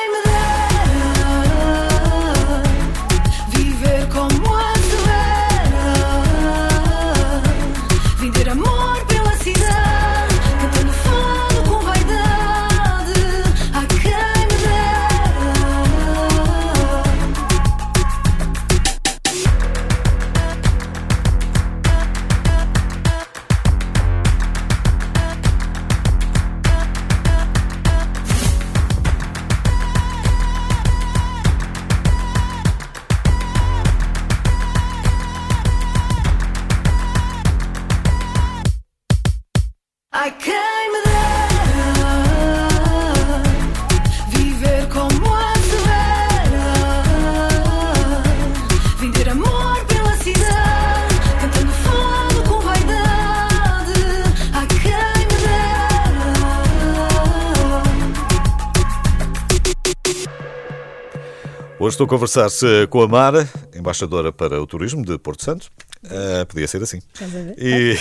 Hoje 61.81 61.95
estou 61.95 62.05
a 62.05 62.07
conversar 62.07 62.47
com 62.91 63.01
a 63.01 63.07
Mara, 63.07 63.49
embaixadora 63.73 64.31
para 64.31 64.61
o 64.61 64.67
turismo 64.67 65.03
de 65.03 65.17
Porto 65.17 65.43
Santo. 65.43 65.67
Eh, 66.03 66.45
podia 66.45 66.67
ser 66.67 66.83
assim. 66.83 66.99
Estás 67.11 67.35
a 67.35 67.41
ver? 67.41 67.55
E 67.57 67.95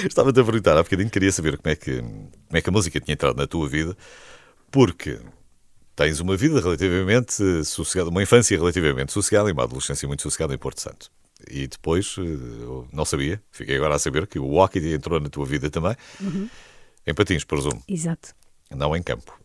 estava-te 0.08 0.40
a 0.40 0.42
perguntar 0.42 0.78
há 0.78 0.82
bocadinho, 0.82 1.10
queria 1.10 1.30
saber 1.30 1.58
como 1.58 1.70
é, 1.70 1.76
que, 1.76 1.98
como 2.00 2.30
é 2.50 2.62
que 2.62 2.70
a 2.70 2.72
música 2.72 2.98
tinha 2.98 3.12
entrado 3.12 3.36
na 3.36 3.46
tua 3.46 3.68
vida, 3.68 3.94
porque 4.70 5.20
tens 5.94 6.18
uma 6.18 6.34
vida 6.34 6.62
relativamente 6.62 7.62
sossegada, 7.66 8.08
uma 8.08 8.22
infância 8.22 8.56
relativamente 8.56 9.12
sossegada 9.12 9.50
e 9.50 9.52
uma 9.52 9.64
adolescência 9.64 10.08
muito 10.08 10.22
sossegada 10.22 10.54
em 10.54 10.58
Porto 10.58 10.80
Santo. 10.80 11.10
E 11.46 11.66
depois, 11.66 12.16
eh, 12.18 12.86
não 12.90 13.04
sabia, 13.04 13.38
fiquei 13.50 13.76
agora 13.76 13.96
a 13.96 13.98
saber 13.98 14.26
que 14.26 14.38
o 14.38 14.54
hockey 14.54 14.94
entrou 14.94 15.20
na 15.20 15.28
tua 15.28 15.44
vida 15.44 15.68
também, 15.68 15.94
em 17.06 17.12
patins, 17.12 17.44
presumo, 17.44 17.82
Exato. 17.86 18.30
não 18.74 18.96
em 18.96 19.02
campo. 19.02 19.35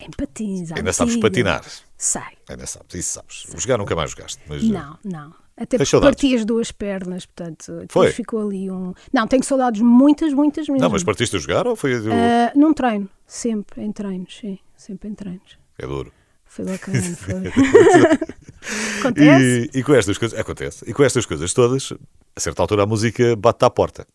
Em 0.00 0.10
patins. 0.10 0.72
Ainda 0.72 0.92
sabes 0.92 1.14
antiga. 1.14 1.28
patinar. 1.28 1.64
Sei. 1.96 2.22
Ainda 2.48 2.66
sabes, 2.66 2.94
isso 2.94 3.12
sabes. 3.14 3.46
Jogar 3.60 3.78
nunca 3.78 3.94
mais 3.96 4.10
jogaste. 4.10 4.40
Mas, 4.48 4.62
eh, 4.62 4.66
Não, 4.66 4.98
não. 5.04 5.34
Até 5.56 5.76
porque 5.76 5.86
saudades? 5.90 6.14
parti 6.20 6.36
as 6.36 6.44
duas 6.44 6.70
pernas, 6.70 7.26
portanto, 7.26 7.72
depois 7.80 7.88
Foi? 7.90 8.12
ficou 8.12 8.46
ali 8.46 8.70
um. 8.70 8.94
Não, 9.12 9.26
tenho 9.26 9.42
saudades 9.42 9.80
muitas, 9.80 10.32
muitas 10.32 10.68
mesmo. 10.68 10.80
Não, 10.80 10.88
mas 10.90 11.02
partiste 11.02 11.34
a 11.34 11.38
jogar 11.40 11.66
ou 11.66 11.74
foi. 11.74 11.94
Ah, 11.96 12.52
num 12.54 12.72
treino, 12.72 13.08
sempre 13.26 13.82
em 13.82 13.90
treinos, 13.90 14.36
sim, 14.40 14.58
sempre 14.76 15.08
em 15.08 15.14
treinos. 15.14 15.58
É 15.76 15.84
duro. 15.84 16.12
Foi 16.44 16.64
bacana, 16.64 17.02
foi. 17.16 17.34
Acontece? 19.00 19.70
E, 19.74 19.78
e 19.78 19.82
com 19.82 19.94
estas 19.94 20.18
coisas, 20.18 20.38
acontece, 20.38 20.84
e 20.88 20.92
com 20.92 21.02
estas 21.04 21.24
coisas 21.26 21.52
todas, 21.52 21.92
a 22.36 22.40
certa 22.40 22.62
altura 22.62 22.82
a 22.82 22.86
música 22.86 23.34
bate 23.36 23.64
à 23.64 23.70
porta. 23.70 24.06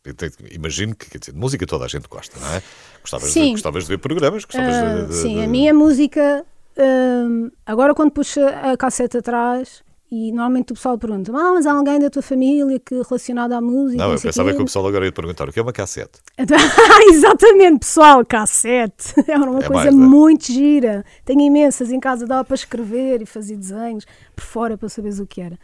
Imagino 0.52 0.96
que, 0.96 1.10
quer 1.10 1.18
dizer, 1.20 1.32
de 1.32 1.38
música 1.38 1.66
toda 1.66 1.86
a 1.86 1.88
gente 1.88 2.08
gosta, 2.08 2.40
não 2.40 2.54
é? 2.54 2.62
Gostavas, 3.02 3.28
de, 3.28 3.34
Sim. 3.34 3.52
gostavas 3.54 3.84
de 3.84 3.90
ver 3.90 3.98
programas, 3.98 4.46
gostavas 4.46 4.76
Ah, 4.76 5.02
de, 5.02 5.08
de- 5.08 5.14
sim, 5.16 5.36
de- 5.36 5.44
a 5.44 5.48
minha 5.48 5.74
música, 5.74 6.46
hum, 6.78 7.52
agora 7.66 7.94
quando 7.94 8.12
puxa 8.12 8.48
a 8.72 8.78
cassete 8.78 9.18
atrás, 9.18 9.84
e 10.16 10.32
normalmente 10.32 10.74
o 10.74 10.76
pessoal 10.76 10.96
pergunta: 10.96 11.32
ah, 11.32 11.54
mas 11.56 11.66
há 11.66 11.74
alguém 11.74 12.00
da 12.00 12.08
tua 12.08 12.22
família 12.22 12.80
que 12.80 12.94
relacionado 13.02 13.54
à 13.54 13.60
música? 13.60 14.04
Não, 14.04 14.12
eu 14.12 14.18
sei 14.20 14.30
pensava 14.30 14.52
quê?" 14.52 14.58
que 14.58 14.62
o 14.62 14.66
pessoal 14.66 14.86
agora 14.86 15.06
ia 15.06 15.12
perguntar 15.12 15.50
o 15.50 15.52
que 15.52 15.58
é 15.58 15.64
uma 15.64 15.74
cassete. 15.74 16.20
Então, 16.38 16.56
Exatamente, 17.10 17.80
pessoal, 17.80 18.24
cassete. 18.24 19.14
É 19.28 19.36
uma 19.36 19.60
É 19.60 19.68
coisa 19.68 19.74
mais, 19.74 19.88
é? 19.88 19.92
muito 19.92 20.52
gira. 20.52 21.04
Tenho 21.26 21.42
imensas 21.42 21.92
em 21.92 22.00
casa, 22.00 22.28
dava 22.28 22.44
para 22.46 22.54
escrever 22.54 23.24
e 23.24 23.26
fazer 23.26 23.58
desenhos 23.58 24.06
por 24.36 24.44
fora 24.44 24.78
para 24.78 24.88
saberes 24.88 25.20
o 25.20 25.26
que 25.26 25.42
era. 25.42 25.58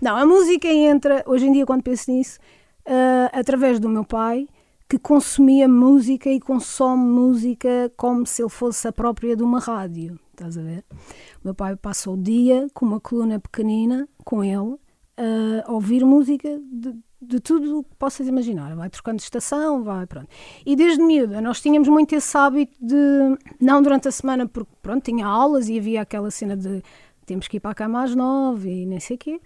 Não, 0.00 0.16
a 0.16 0.24
música 0.24 0.68
entra, 0.68 1.24
hoje 1.26 1.46
em 1.46 1.52
dia, 1.52 1.66
quando 1.66 1.82
penso 1.82 2.08
nisso, 2.12 2.38
ah, 2.86 3.30
através 3.32 3.80
do 3.80 3.88
meu 3.88 4.04
pai, 4.04 4.46
que 4.88 4.98
consumia 4.98 5.68
música 5.68 6.30
e 6.30 6.38
consome 6.38 7.04
música 7.04 7.92
como 7.96 8.24
se 8.24 8.42
ele 8.42 8.48
fosse 8.48 8.86
a 8.86 8.92
própria 8.92 9.36
de 9.36 9.42
uma 9.42 9.58
rádio. 9.58 10.18
Estás 10.30 10.56
a 10.56 10.62
ver? 10.62 10.84
O 11.42 11.44
meu 11.44 11.54
pai 11.54 11.74
passa 11.76 12.10
o 12.10 12.16
dia 12.16 12.68
com 12.72 12.86
uma 12.86 13.00
coluna 13.00 13.40
pequenina 13.40 14.08
com 14.24 14.44
ele 14.44 14.76
a 15.64 15.72
ouvir 15.72 16.04
música 16.04 16.60
de, 16.70 16.94
de 17.20 17.40
tudo 17.40 17.78
o 17.78 17.82
que 17.82 17.94
possas 17.96 18.28
imaginar. 18.28 18.76
Vai 18.76 18.88
trocando 18.90 19.16
de 19.16 19.24
estação, 19.24 19.82
vai, 19.82 20.06
pronto. 20.06 20.28
E 20.64 20.76
desde 20.76 21.02
miúda 21.02 21.40
nós 21.40 21.60
tínhamos 21.60 21.88
muito 21.88 22.14
esse 22.14 22.36
hábito 22.36 22.76
de, 22.80 22.96
não 23.60 23.82
durante 23.82 24.06
a 24.06 24.12
semana, 24.12 24.46
porque 24.46 24.70
pronto, 24.82 25.02
tinha 25.02 25.26
aulas 25.26 25.68
e 25.68 25.78
havia 25.78 26.02
aquela 26.02 26.30
cena 26.30 26.56
de 26.56 26.82
temos 27.24 27.48
que 27.48 27.56
ir 27.56 27.60
para 27.60 27.72
a 27.72 27.74
cama 27.74 28.04
às 28.04 28.14
nove 28.14 28.70
e 28.70 28.86
nem 28.86 29.00
sei 29.00 29.16
o 29.16 29.18
quê, 29.18 29.40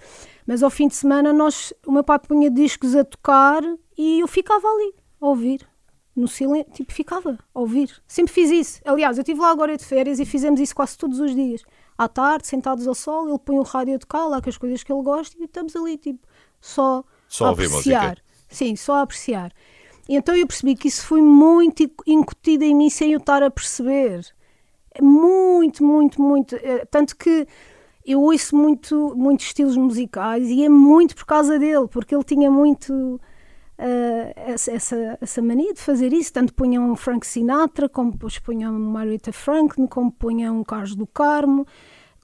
mas 0.47 0.63
ao 0.63 0.69
fim 0.69 0.87
de 0.87 0.95
semana 0.95 1.33
nós, 1.33 1.73
o 1.87 1.93
meu 1.93 2.05
pai 2.05 2.19
punha 2.19 2.51
discos 2.51 2.95
a 2.95 3.03
tocar 3.03 3.63
e 3.97 4.21
eu 4.21 4.29
ficava 4.29 4.69
ali 4.69 4.93
a 5.21 5.27
ouvir. 5.27 5.67
No 6.15 6.27
silêncio, 6.27 6.73
tipo, 6.73 6.93
ficava 6.93 7.39
a 7.55 7.61
ouvir. 7.61 7.91
Sempre 8.07 8.33
fiz 8.33 8.51
isso. 8.51 8.81
Aliás, 8.85 9.17
eu 9.17 9.23
estive 9.23 9.41
lá 9.41 9.51
agora 9.51 9.77
de 9.77 9.85
férias 9.85 10.19
e 10.19 10.25
fizemos 10.25 10.61
isso 10.61 10.75
quase 10.75 10.99
todos 10.99 11.21
os 11.21 11.35
dias. 11.35 11.63
À 11.97 12.09
tarde, 12.09 12.47
sentados 12.49 12.87
ao 12.89 12.95
sol, 12.95 13.29
ele 13.29 13.39
põe 13.39 13.59
o 13.59 13.63
rádio 13.63 13.95
a 13.95 13.99
tocar 13.99 14.27
lá 14.27 14.41
com 14.43 14.49
as 14.51 14.59
coisas 14.59 14.83
que 14.83 14.93
ele 14.93 15.03
gosta 15.03 15.37
e 15.39 15.45
estamos 15.45 15.77
ali, 15.77 15.97
tipo, 15.97 16.27
só, 16.61 17.05
Só 17.29 17.47
a 17.47 17.51
apreciar. 17.51 18.03
música. 18.09 18.23
Sim, 18.49 18.75
só 18.75 18.95
a 18.95 19.03
apreciar. 19.03 19.53
E 20.09 20.17
então 20.17 20.35
eu 20.35 20.47
percebi 20.47 20.75
que 20.75 20.89
isso 20.89 21.07
foi 21.07 21.23
muito 21.23 21.85
inc- 21.85 22.03
incutido 22.07 22.65
em 22.65 22.75
mim 22.75 22.91
sem 22.91 23.13
eu 23.13 23.19
estar 23.19 23.43
a 23.43 23.51
perceber. 23.51 24.27
Muito, 25.01 25.85
muito, 25.85 26.21
muito. 26.21 26.57
Eh, 26.57 26.85
Tanto 26.91 27.17
que 27.17 27.47
eu 28.05 28.21
ouço 28.23 28.57
muito, 28.57 29.15
muitos 29.17 29.47
estilos 29.47 29.77
musicais 29.77 30.49
e 30.49 30.65
é 30.65 30.69
muito 30.69 31.15
por 31.15 31.25
causa 31.27 31.59
dele, 31.59 31.87
porque 31.89 32.15
ele 32.15 32.25
tinha 32.25 32.51
muito 32.51 33.21
essa, 34.37 34.73
essa, 34.73 35.19
essa 35.21 35.43
mania 35.43 35.73
de 35.73 35.81
fazer 35.81 36.13
isso. 36.13 36.33
Tanto 36.33 36.55
punha 36.55 36.81
um 36.81 36.95
Frank 36.95 37.27
Sinatra, 37.27 37.89
como 37.89 38.13
depois 38.13 38.39
punha 38.39 38.71
um 38.71 38.79
Marietta 38.79 39.33
Franklin, 39.33 39.87
como 39.87 40.13
punha 40.13 40.53
um 40.53 40.63
Carlos 40.63 40.95
do 40.95 41.07
Carmo, 41.07 41.67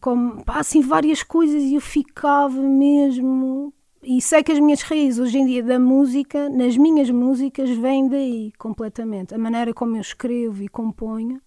como 0.01 0.45
pá, 0.45 0.61
assim 0.61 0.81
várias 0.81 1.23
coisas 1.23 1.63
e 1.63 1.75
eu 1.75 1.81
ficava 1.81 2.61
mesmo. 2.61 3.73
E 4.03 4.21
sei 4.21 4.43
que 4.43 4.53
as 4.53 4.61
minhas 4.61 4.83
raízes 4.83 5.19
hoje 5.19 5.39
em 5.39 5.47
dia 5.47 5.63
da 5.63 5.79
música, 5.79 6.49
nas 6.49 6.77
minhas 6.77 7.11
músicas, 7.11 7.71
vêm 7.71 8.09
daí 8.09 8.53
completamente. 8.59 9.35
A 9.35 9.39
maneira 9.39 9.75
como 9.75 9.97
eu 9.97 10.01
escrevo 10.01 10.63
e 10.63 10.69
componho 10.69 11.41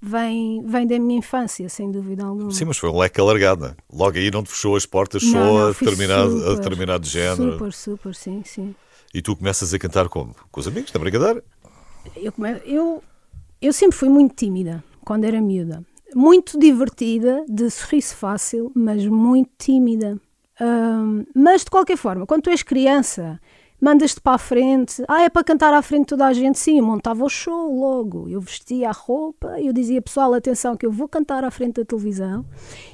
vem, 0.00 0.62
vem 0.64 0.86
da 0.86 0.98
minha 0.98 1.18
infância, 1.18 1.68
sem 1.68 1.90
dúvida 1.90 2.24
alguma. 2.24 2.50
Sim, 2.52 2.66
mas 2.66 2.78
foi 2.78 2.90
um 2.90 2.98
leque 2.98 3.20
alargado. 3.20 3.62
não 3.62 3.68
é? 3.70 3.76
Logo 3.92 4.16
aí 4.16 4.30
não 4.30 4.42
te 4.42 4.50
fechou 4.50 4.76
as 4.76 4.86
portas 4.86 5.22
Não, 5.24 5.32
só 5.32 5.38
não, 5.38 5.66
a, 5.66 5.72
determinado, 5.72 6.36
a 6.36 6.38
super, 6.38 6.56
determinado 6.56 7.06
género. 7.06 7.52
Super, 7.52 7.72
super, 7.72 8.14
sim, 8.14 8.42
sim. 8.44 8.74
E 9.16 9.22
tu 9.22 9.34
começas 9.34 9.72
a 9.72 9.78
cantar 9.78 10.10
como? 10.10 10.36
Com 10.52 10.60
os 10.60 10.68
amigos, 10.68 10.92
na 10.92 11.00
brincadeira? 11.00 11.42
Eu, 12.14 12.34
eu, 12.66 13.02
eu 13.62 13.72
sempre 13.72 13.96
fui 13.96 14.10
muito 14.10 14.34
tímida 14.34 14.84
quando 15.06 15.24
era 15.24 15.40
miúda. 15.40 15.82
Muito 16.14 16.58
divertida, 16.58 17.42
de 17.48 17.70
sorriso 17.70 18.14
fácil, 18.14 18.70
mas 18.74 19.06
muito 19.06 19.48
tímida. 19.56 20.20
Mas 21.34 21.64
de 21.64 21.70
qualquer 21.70 21.96
forma, 21.96 22.26
quando 22.26 22.42
tu 22.42 22.50
és 22.50 22.62
criança, 22.62 23.40
mandas-te 23.86 24.20
para 24.20 24.34
a 24.34 24.38
frente. 24.38 25.04
Ah, 25.06 25.22
é 25.22 25.28
para 25.28 25.44
cantar 25.44 25.72
à 25.72 25.80
frente 25.80 26.00
de 26.00 26.06
toda 26.06 26.26
a 26.26 26.32
gente? 26.32 26.58
Sim, 26.58 26.78
eu 26.78 26.84
montava 26.84 27.24
o 27.24 27.28
show 27.28 27.72
logo. 27.72 28.28
Eu 28.28 28.40
vestia 28.40 28.88
a 28.88 28.92
roupa, 28.92 29.60
eu 29.60 29.72
dizia 29.72 30.02
pessoal, 30.02 30.34
atenção, 30.34 30.76
que 30.76 30.84
eu 30.84 30.90
vou 30.90 31.06
cantar 31.06 31.44
à 31.44 31.52
frente 31.52 31.74
da 31.74 31.84
televisão. 31.84 32.44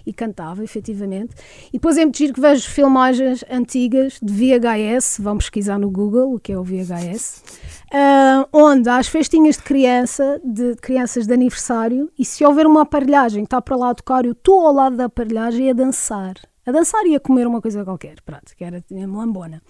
E 0.04 0.12
cantava, 0.12 0.62
efetivamente. 0.62 1.34
E 1.68 1.78
depois 1.78 1.96
é 1.96 2.02
muito 2.02 2.18
giro 2.18 2.34
que 2.34 2.40
vejo 2.42 2.68
filmagens 2.68 3.42
antigas 3.50 4.18
de 4.22 4.30
VHS, 4.34 5.18
vão 5.18 5.38
pesquisar 5.38 5.78
no 5.78 5.90
Google 5.90 6.34
o 6.34 6.38
que 6.38 6.52
é 6.52 6.58
o 6.58 6.62
VHS, 6.62 7.42
ah, 7.90 8.46
onde 8.52 8.90
há 8.90 8.98
as 8.98 9.08
festinhas 9.08 9.56
de 9.56 9.62
criança, 9.62 10.42
de 10.44 10.76
crianças 10.76 11.26
de 11.26 11.32
aniversário, 11.32 12.12
e 12.18 12.24
se 12.24 12.44
houver 12.44 12.66
uma 12.66 12.82
aparelhagem 12.82 13.44
está 13.44 13.62
para 13.62 13.76
lá 13.76 13.90
a 13.90 13.94
tocar, 13.94 14.26
eu 14.26 14.32
estou 14.32 14.66
ao 14.66 14.74
lado 14.74 14.96
da 14.96 15.06
aparelhagem 15.06 15.70
a 15.70 15.72
dançar. 15.72 16.34
A 16.66 16.70
dançar 16.70 17.04
e 17.06 17.16
a 17.16 17.20
comer 17.20 17.46
uma 17.46 17.62
coisa 17.62 17.82
qualquer, 17.82 18.20
pronto, 18.20 18.54
que 18.54 18.62
era 18.62 18.84
uma 18.90 19.20
lambona. 19.20 19.62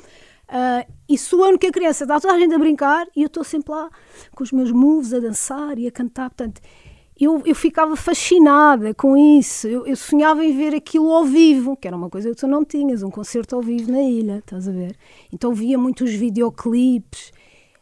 Ah, 0.54 0.86
e 1.08 1.16
sou 1.16 1.42
a 1.44 1.48
única 1.48 1.72
criança, 1.72 2.04
está 2.04 2.20
toda 2.20 2.34
a 2.34 2.38
gente 2.38 2.54
a 2.54 2.58
brincar 2.58 3.06
e 3.16 3.22
eu 3.22 3.26
estou 3.26 3.42
sempre 3.42 3.72
lá 3.72 3.88
com 4.34 4.44
os 4.44 4.52
meus 4.52 4.70
moves 4.70 5.14
a 5.14 5.18
dançar 5.18 5.78
e 5.78 5.86
a 5.86 5.90
cantar. 5.90 6.28
Portanto, 6.28 6.60
eu, 7.18 7.40
eu 7.46 7.54
ficava 7.54 7.96
fascinada 7.96 8.92
com 8.92 9.16
isso. 9.16 9.66
Eu, 9.66 9.86
eu 9.86 9.96
sonhava 9.96 10.44
em 10.44 10.54
ver 10.54 10.74
aquilo 10.74 11.10
ao 11.10 11.24
vivo, 11.24 11.74
que 11.74 11.88
era 11.88 11.96
uma 11.96 12.10
coisa 12.10 12.28
que 12.28 12.36
tu 12.36 12.46
não 12.46 12.66
tinhas, 12.66 13.02
um 13.02 13.10
concerto 13.10 13.56
ao 13.56 13.62
vivo 13.62 13.90
na 13.90 14.02
ilha, 14.02 14.40
estás 14.40 14.68
a 14.68 14.72
ver? 14.72 14.94
Então 15.32 15.54
via 15.54 15.78
muitos 15.78 16.12
videoclipes, 16.12 17.32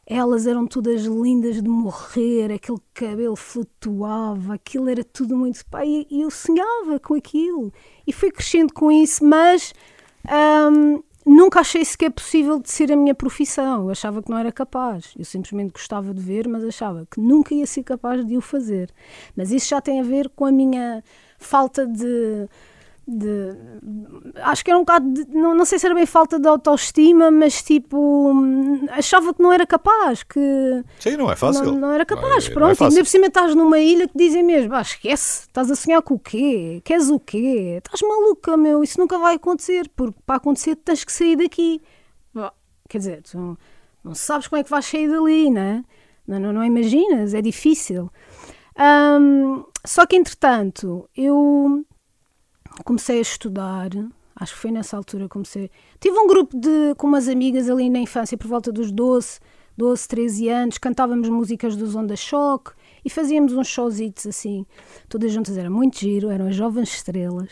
elas 0.06 0.46
eram 0.46 0.64
todas 0.64 1.02
lindas 1.02 1.60
de 1.60 1.68
morrer, 1.68 2.52
aquele 2.52 2.78
cabelo 2.94 3.34
flutuava, 3.34 4.54
aquilo 4.54 4.88
era 4.88 5.02
tudo 5.02 5.36
muito. 5.36 5.66
Pá, 5.66 5.84
e, 5.84 6.06
eu 6.08 6.30
sonhava 6.30 7.00
com 7.00 7.14
aquilo. 7.14 7.72
E 8.06 8.12
fui 8.12 8.30
crescendo 8.30 8.72
com 8.72 8.92
isso, 8.92 9.24
mas. 9.24 9.74
hum, 10.72 11.02
Nunca 11.24 11.60
achei 11.60 11.84
sequer 11.84 12.10
possível 12.10 12.58
de 12.58 12.70
ser 12.70 12.90
a 12.90 12.96
minha 12.96 13.14
profissão. 13.14 13.84
Eu 13.84 13.90
achava 13.90 14.22
que 14.22 14.30
não 14.30 14.38
era 14.38 14.50
capaz. 14.50 15.12
Eu 15.18 15.24
simplesmente 15.24 15.72
gostava 15.72 16.14
de 16.14 16.20
ver, 16.20 16.48
mas 16.48 16.64
achava 16.64 17.06
que 17.10 17.20
nunca 17.20 17.54
ia 17.54 17.66
ser 17.66 17.82
capaz 17.82 18.24
de 18.24 18.36
o 18.36 18.40
fazer. 18.40 18.90
Mas 19.36 19.50
isso 19.50 19.68
já 19.68 19.80
tem 19.80 20.00
a 20.00 20.02
ver 20.02 20.30
com 20.30 20.46
a 20.46 20.52
minha 20.52 21.04
falta 21.38 21.86
de. 21.86 22.48
De- 23.06 23.56
acho 24.42 24.64
que 24.64 24.70
era 24.70 24.78
um 24.78 24.82
bocado. 24.82 25.12
de- 25.12 25.26
não, 25.34 25.54
não 25.54 25.64
sei 25.64 25.78
se 25.78 25.86
era 25.86 25.94
bem 25.94 26.06
falta 26.06 26.38
de 26.38 26.46
autoestima, 26.48 27.30
mas 27.30 27.62
tipo. 27.62 28.32
achava 28.90 29.34
que 29.34 29.42
não 29.42 29.52
era 29.52 29.66
capaz. 29.66 30.22
Que 30.22 30.84
Sim, 30.98 31.16
não 31.16 31.30
é 31.30 31.36
fácil. 31.36 31.64
não, 31.64 31.74
não 31.78 31.92
era 31.92 32.04
capaz, 32.06 32.44
Não 32.44 32.50
é- 32.52 32.54
pronto. 32.54 32.80
não 32.80 32.86
é 32.86 32.88
ainda 32.90 33.00
por 33.02 33.08
cima 33.08 33.26
estás 33.26 33.54
numa 33.54 33.78
ilha 33.78 34.06
que 34.08 34.16
dizem 34.16 34.42
mesmo: 34.42 34.74
ah, 34.74 34.82
esquece, 34.82 35.42
estás 35.46 35.70
a 35.70 35.74
sonhar 35.76 36.02
com 36.02 36.14
o 36.14 36.18
quê? 36.18 36.80
Queres 36.84 37.08
o 37.10 37.18
quê? 37.18 37.80
Estás 37.84 38.00
maluca, 38.02 38.56
meu, 38.56 38.82
isso 38.84 38.98
nunca 39.00 39.18
vai 39.18 39.34
acontecer, 39.36 39.88
porque 39.96 40.18
para 40.24 40.36
acontecer 40.36 40.76
tens 40.76 41.04
que 41.04 41.12
sair 41.12 41.36
daqui. 41.36 41.80
Bom, 42.34 42.50
Quer 42.88 42.98
dizer, 42.98 43.22
tu 43.22 43.56
não, 44.04 44.14
sabes 44.14 44.48
como 44.48 44.60
é 44.60 44.64
que 44.64 44.70
vais 44.70 44.84
sair 44.84 45.08
dali, 45.08 45.50
né? 45.50 45.84
não, 46.26 46.38
não, 46.38 46.52
não 46.52 46.64
imaginas, 46.64 47.34
é 47.34 47.42
difícil. 47.42 48.08
Ahm, 48.76 49.64
só 49.84 50.06
que 50.06 50.16
entretanto, 50.16 51.08
eu 51.16 51.84
comecei 52.84 53.18
a 53.18 53.22
estudar, 53.22 53.90
acho 54.36 54.54
que 54.54 54.60
foi 54.60 54.70
nessa 54.70 54.96
altura 54.96 55.24
que 55.24 55.30
comecei. 55.30 55.70
Tive 55.98 56.18
um 56.18 56.26
grupo 56.26 56.56
de, 56.56 56.94
com 56.96 57.06
umas 57.06 57.28
amigas 57.28 57.68
ali 57.68 57.90
na 57.90 57.98
infância, 57.98 58.36
por 58.36 58.46
volta 58.46 58.72
dos 58.72 58.90
12, 58.90 59.38
12, 59.76 60.08
13 60.08 60.48
anos, 60.48 60.78
cantávamos 60.78 61.28
músicas 61.28 61.76
dos 61.76 61.94
Onda 61.94 62.16
Choque 62.16 62.72
e 63.04 63.10
fazíamos 63.10 63.52
uns 63.52 63.68
showzitos 63.68 64.26
assim, 64.26 64.66
todas 65.08 65.32
juntas, 65.32 65.56
era 65.56 65.70
muito 65.70 65.98
giro, 65.98 66.30
eram 66.30 66.48
as 66.48 66.56
Jovens 66.56 66.90
Estrelas, 66.94 67.50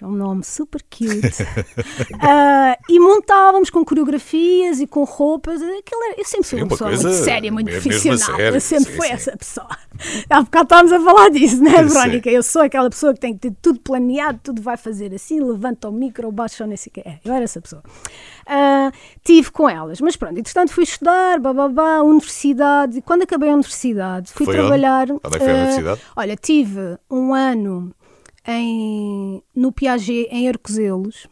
que 0.00 0.04
é 0.04 0.06
um 0.06 0.12
nome 0.12 0.42
super 0.42 0.82
cute. 0.82 1.20
Ah, 2.22 2.76
e 2.88 2.98
montávamos 2.98 3.70
com 3.70 3.84
coreografias 3.84 4.80
e 4.80 4.86
com 4.86 5.04
roupas, 5.04 5.60
aquilo 5.62 6.02
era- 6.04 6.14
eu 6.18 6.24
sempre 6.24 6.48
fui 6.48 6.58
Sim, 6.58 6.64
uma 6.64 6.64
uma 6.64 6.68
pessoa 6.70 6.90
muito 6.90 7.24
séria, 7.24 7.52
muito 7.52 7.70
profissional, 7.70 8.18
sério, 8.18 8.54
eu 8.56 8.60
sempre 8.60 8.90
sim, 8.90 8.96
fui 8.96 9.06
sim. 9.06 9.12
essa 9.12 9.36
pessoa. 9.36 9.68
Há 10.28 10.42
bocado 10.42 10.64
estávamos 10.64 10.92
a 10.92 11.00
falar 11.00 11.30
disso, 11.30 11.62
não 11.62 11.72
é. 11.72 11.82
Verónica? 11.82 12.30
Eu 12.30 12.42
sou 12.42 12.62
aquela 12.62 12.88
pessoa 12.90 13.14
que 13.14 13.20
tem 13.20 13.34
que 13.34 13.40
ter 13.40 13.56
tudo 13.60 13.80
planeado, 13.80 14.40
tudo 14.42 14.62
vai 14.62 14.76
fazer 14.76 15.14
assim, 15.14 15.40
levanta 15.40 15.88
o 15.88 15.92
micro, 15.92 16.30
baixa 16.32 16.66
nem 16.66 16.76
sei 16.76 16.90
o 16.90 16.94
que. 16.94 17.00
É, 17.00 17.18
eu 17.24 17.32
era 17.32 17.44
essa 17.44 17.60
pessoa. 17.60 17.82
Ah, 18.46 18.90
tive 19.22 19.50
com 19.50 19.68
elas, 19.68 20.00
mas 20.00 20.16
pronto, 20.16 20.38
entretanto 20.38 20.72
fui 20.72 20.84
estudar, 20.84 21.38
bababá, 21.40 22.00
universidade. 22.02 22.98
E 22.98 23.02
Quando 23.02 23.22
acabei 23.22 23.50
a 23.50 23.54
universidade, 23.54 24.32
fui 24.32 24.44
Foi 24.46 24.54
onde? 24.54 24.62
trabalhar. 24.62 25.10
Onde 25.10 25.20
é 25.24 25.30
que 25.30 25.38
foi 25.38 25.50
a 25.50 25.54
ah, 25.54 25.58
universidade? 25.58 26.00
Olha, 26.16 26.36
tive 26.36 26.98
um 27.10 27.34
ano 27.34 27.94
em, 28.46 29.19
no 29.54 29.72
Piaget, 29.72 30.28
em 30.30 30.48
Arcozelos. 30.48 31.26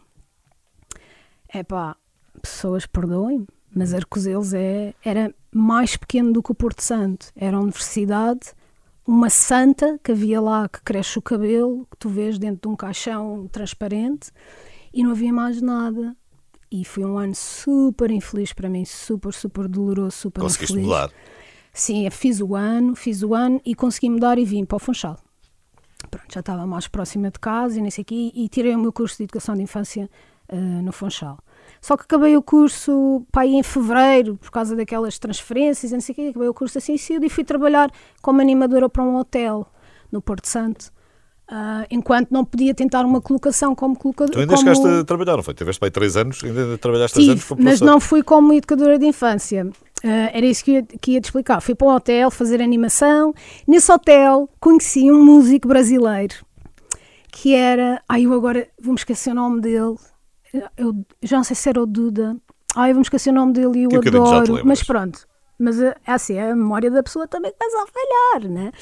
É 1.48 1.62
pá, 1.62 1.96
pessoas 2.42 2.86
perdoem, 2.86 3.46
mas 3.74 3.94
Arcozelos 3.94 4.52
é, 4.52 4.94
era 5.04 5.34
mais 5.52 5.96
pequeno 5.96 6.32
do 6.32 6.42
que 6.42 6.52
o 6.52 6.54
Porto 6.54 6.82
Santo. 6.82 7.30
Era 7.34 7.56
a 7.56 7.60
universidade, 7.60 8.52
uma 9.06 9.30
santa 9.30 9.98
que 10.02 10.12
havia 10.12 10.40
lá 10.40 10.68
que 10.68 10.82
cresce 10.82 11.18
o 11.18 11.22
cabelo, 11.22 11.86
que 11.90 11.96
tu 11.96 12.08
vês 12.08 12.38
dentro 12.38 12.68
de 12.68 12.68
um 12.68 12.76
caixão 12.76 13.48
transparente, 13.50 14.30
e 14.92 15.02
não 15.02 15.12
havia 15.12 15.32
mais 15.32 15.62
nada. 15.62 16.16
E 16.70 16.84
foi 16.84 17.04
um 17.04 17.16
ano 17.16 17.34
super 17.34 18.10
infeliz 18.10 18.52
para 18.52 18.68
mim, 18.68 18.84
super, 18.84 19.32
super 19.32 19.66
doloroso, 19.66 20.10
super 20.16 20.42
Conseguiste 20.42 20.74
infeliz. 20.74 20.86
mudar. 20.86 21.10
Sim, 21.72 22.10
fiz 22.10 22.40
o 22.40 22.54
ano, 22.54 22.94
fiz 22.94 23.22
o 23.22 23.34
ano 23.34 23.60
e 23.64 23.74
consegui 23.74 24.10
mudar 24.10 24.36
e 24.38 24.44
vim 24.44 24.64
para 24.64 24.76
o 24.76 24.78
Funchal. 24.78 25.18
Pronto, 26.10 26.32
já 26.32 26.40
estava 26.40 26.66
mais 26.66 26.86
próxima 26.86 27.30
de 27.30 27.38
casa 27.38 27.78
e 27.78 27.82
nem 27.82 27.90
sei 27.90 28.04
quê, 28.04 28.32
e 28.34 28.48
tirei 28.48 28.74
o 28.74 28.78
meu 28.78 28.92
curso 28.92 29.16
de 29.16 29.24
Educação 29.24 29.56
de 29.56 29.62
Infância 29.62 30.08
eh, 30.48 30.56
no 30.56 30.92
Funchal. 30.92 31.38
Só 31.80 31.96
que 31.96 32.04
acabei 32.04 32.36
o 32.36 32.42
curso 32.42 33.24
pá, 33.30 33.42
aí 33.42 33.54
em 33.54 33.62
fevereiro, 33.62 34.36
por 34.36 34.50
causa 34.50 34.74
daquelas 34.74 35.18
transferências 35.18 35.92
não 35.92 36.00
sei 36.00 36.12
o 36.12 36.16
quê, 36.16 36.28
acabei 36.28 36.48
o 36.48 36.54
curso 36.54 36.78
assim 36.78 36.94
e 36.94 37.28
fui 37.28 37.44
trabalhar 37.44 37.90
como 38.22 38.40
animadora 38.40 38.88
para 38.88 39.02
um 39.02 39.16
hotel 39.16 39.66
no 40.10 40.22
Porto 40.22 40.46
Santo, 40.46 40.90
ah, 41.50 41.86
enquanto 41.90 42.30
não 42.30 42.44
podia 42.44 42.74
tentar 42.74 43.04
uma 43.04 43.20
colocação 43.20 43.74
como 43.74 43.96
colocadora. 43.96 44.32
Tu 44.32 44.40
ainda 44.40 44.54
como... 44.54 44.64
chegaste 44.64 44.86
a 44.86 45.04
trabalhar, 45.04 45.36
não 45.36 45.42
foi? 45.42 45.54
Tiveste 45.54 45.80
para 45.80 45.86
aí 45.86 45.92
3 45.92 46.16
anos, 46.16 46.44
ainda 46.44 46.78
trabalhaste 46.78 47.14
3 47.14 47.26
Tive, 47.26 47.32
anos 47.32 47.44
como 47.48 47.62
mas 47.62 47.80
não 47.80 48.00
fui 48.00 48.22
como 48.22 48.52
educadora 48.52 48.98
de 48.98 49.06
infância. 49.06 49.68
Ah, 50.04 50.30
era 50.32 50.46
isso 50.46 50.64
que 50.64 50.72
ia, 50.72 50.82
que 50.82 51.12
ia 51.12 51.20
te 51.20 51.24
explicar. 51.24 51.60
Fui 51.60 51.74
para 51.74 51.88
um 51.88 51.94
hotel 51.94 52.30
fazer 52.30 52.60
animação. 52.60 53.32
Nesse 53.66 53.90
hotel 53.90 54.48
conheci 54.60 55.10
um 55.10 55.24
músico 55.24 55.68
brasileiro 55.68 56.34
que 57.30 57.54
era. 57.54 58.02
Ai, 58.08 58.26
eu 58.26 58.32
agora 58.32 58.68
vou-me 58.80 58.98
esquecer 58.98 59.30
o 59.30 59.34
nome 59.34 59.60
dele. 59.60 59.96
Eu 60.76 61.04
já 61.22 61.36
não 61.36 61.44
sei 61.44 61.54
se 61.54 61.68
era 61.68 61.80
o 61.80 61.86
Duda. 61.86 62.36
Ai, 62.74 62.90
eu 62.90 62.94
vou-me 62.94 63.04
esquecer 63.04 63.30
o 63.30 63.34
nome 63.34 63.52
dele 63.52 63.80
e 63.80 63.82
eu 63.84 64.00
Que 64.00 64.08
adoro. 64.08 64.60
Mas 64.64 64.82
pronto. 64.82 65.27
Mas 65.58 65.80
é 65.80 65.94
assim, 66.06 66.38
a 66.38 66.54
memória 66.54 66.90
da 66.90 67.02
pessoa 67.02 67.26
também 67.26 67.52
começa 67.58 67.82
a 67.82 67.86
falhar, 67.86 68.50
né? 68.50 68.72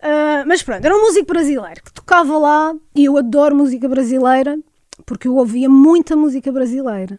Ah, 0.00 0.44
mas 0.46 0.62
pronto, 0.62 0.84
era 0.84 0.96
um 0.96 1.00
músico 1.00 1.26
brasileiro 1.26 1.82
que 1.82 1.92
tocava 1.92 2.36
lá 2.38 2.74
e 2.94 3.06
eu 3.06 3.16
adoro 3.16 3.56
música 3.56 3.88
brasileira 3.88 4.58
porque 5.06 5.28
eu 5.28 5.36
ouvia 5.36 5.68
muita 5.68 6.16
música 6.16 6.52
brasileira. 6.52 7.18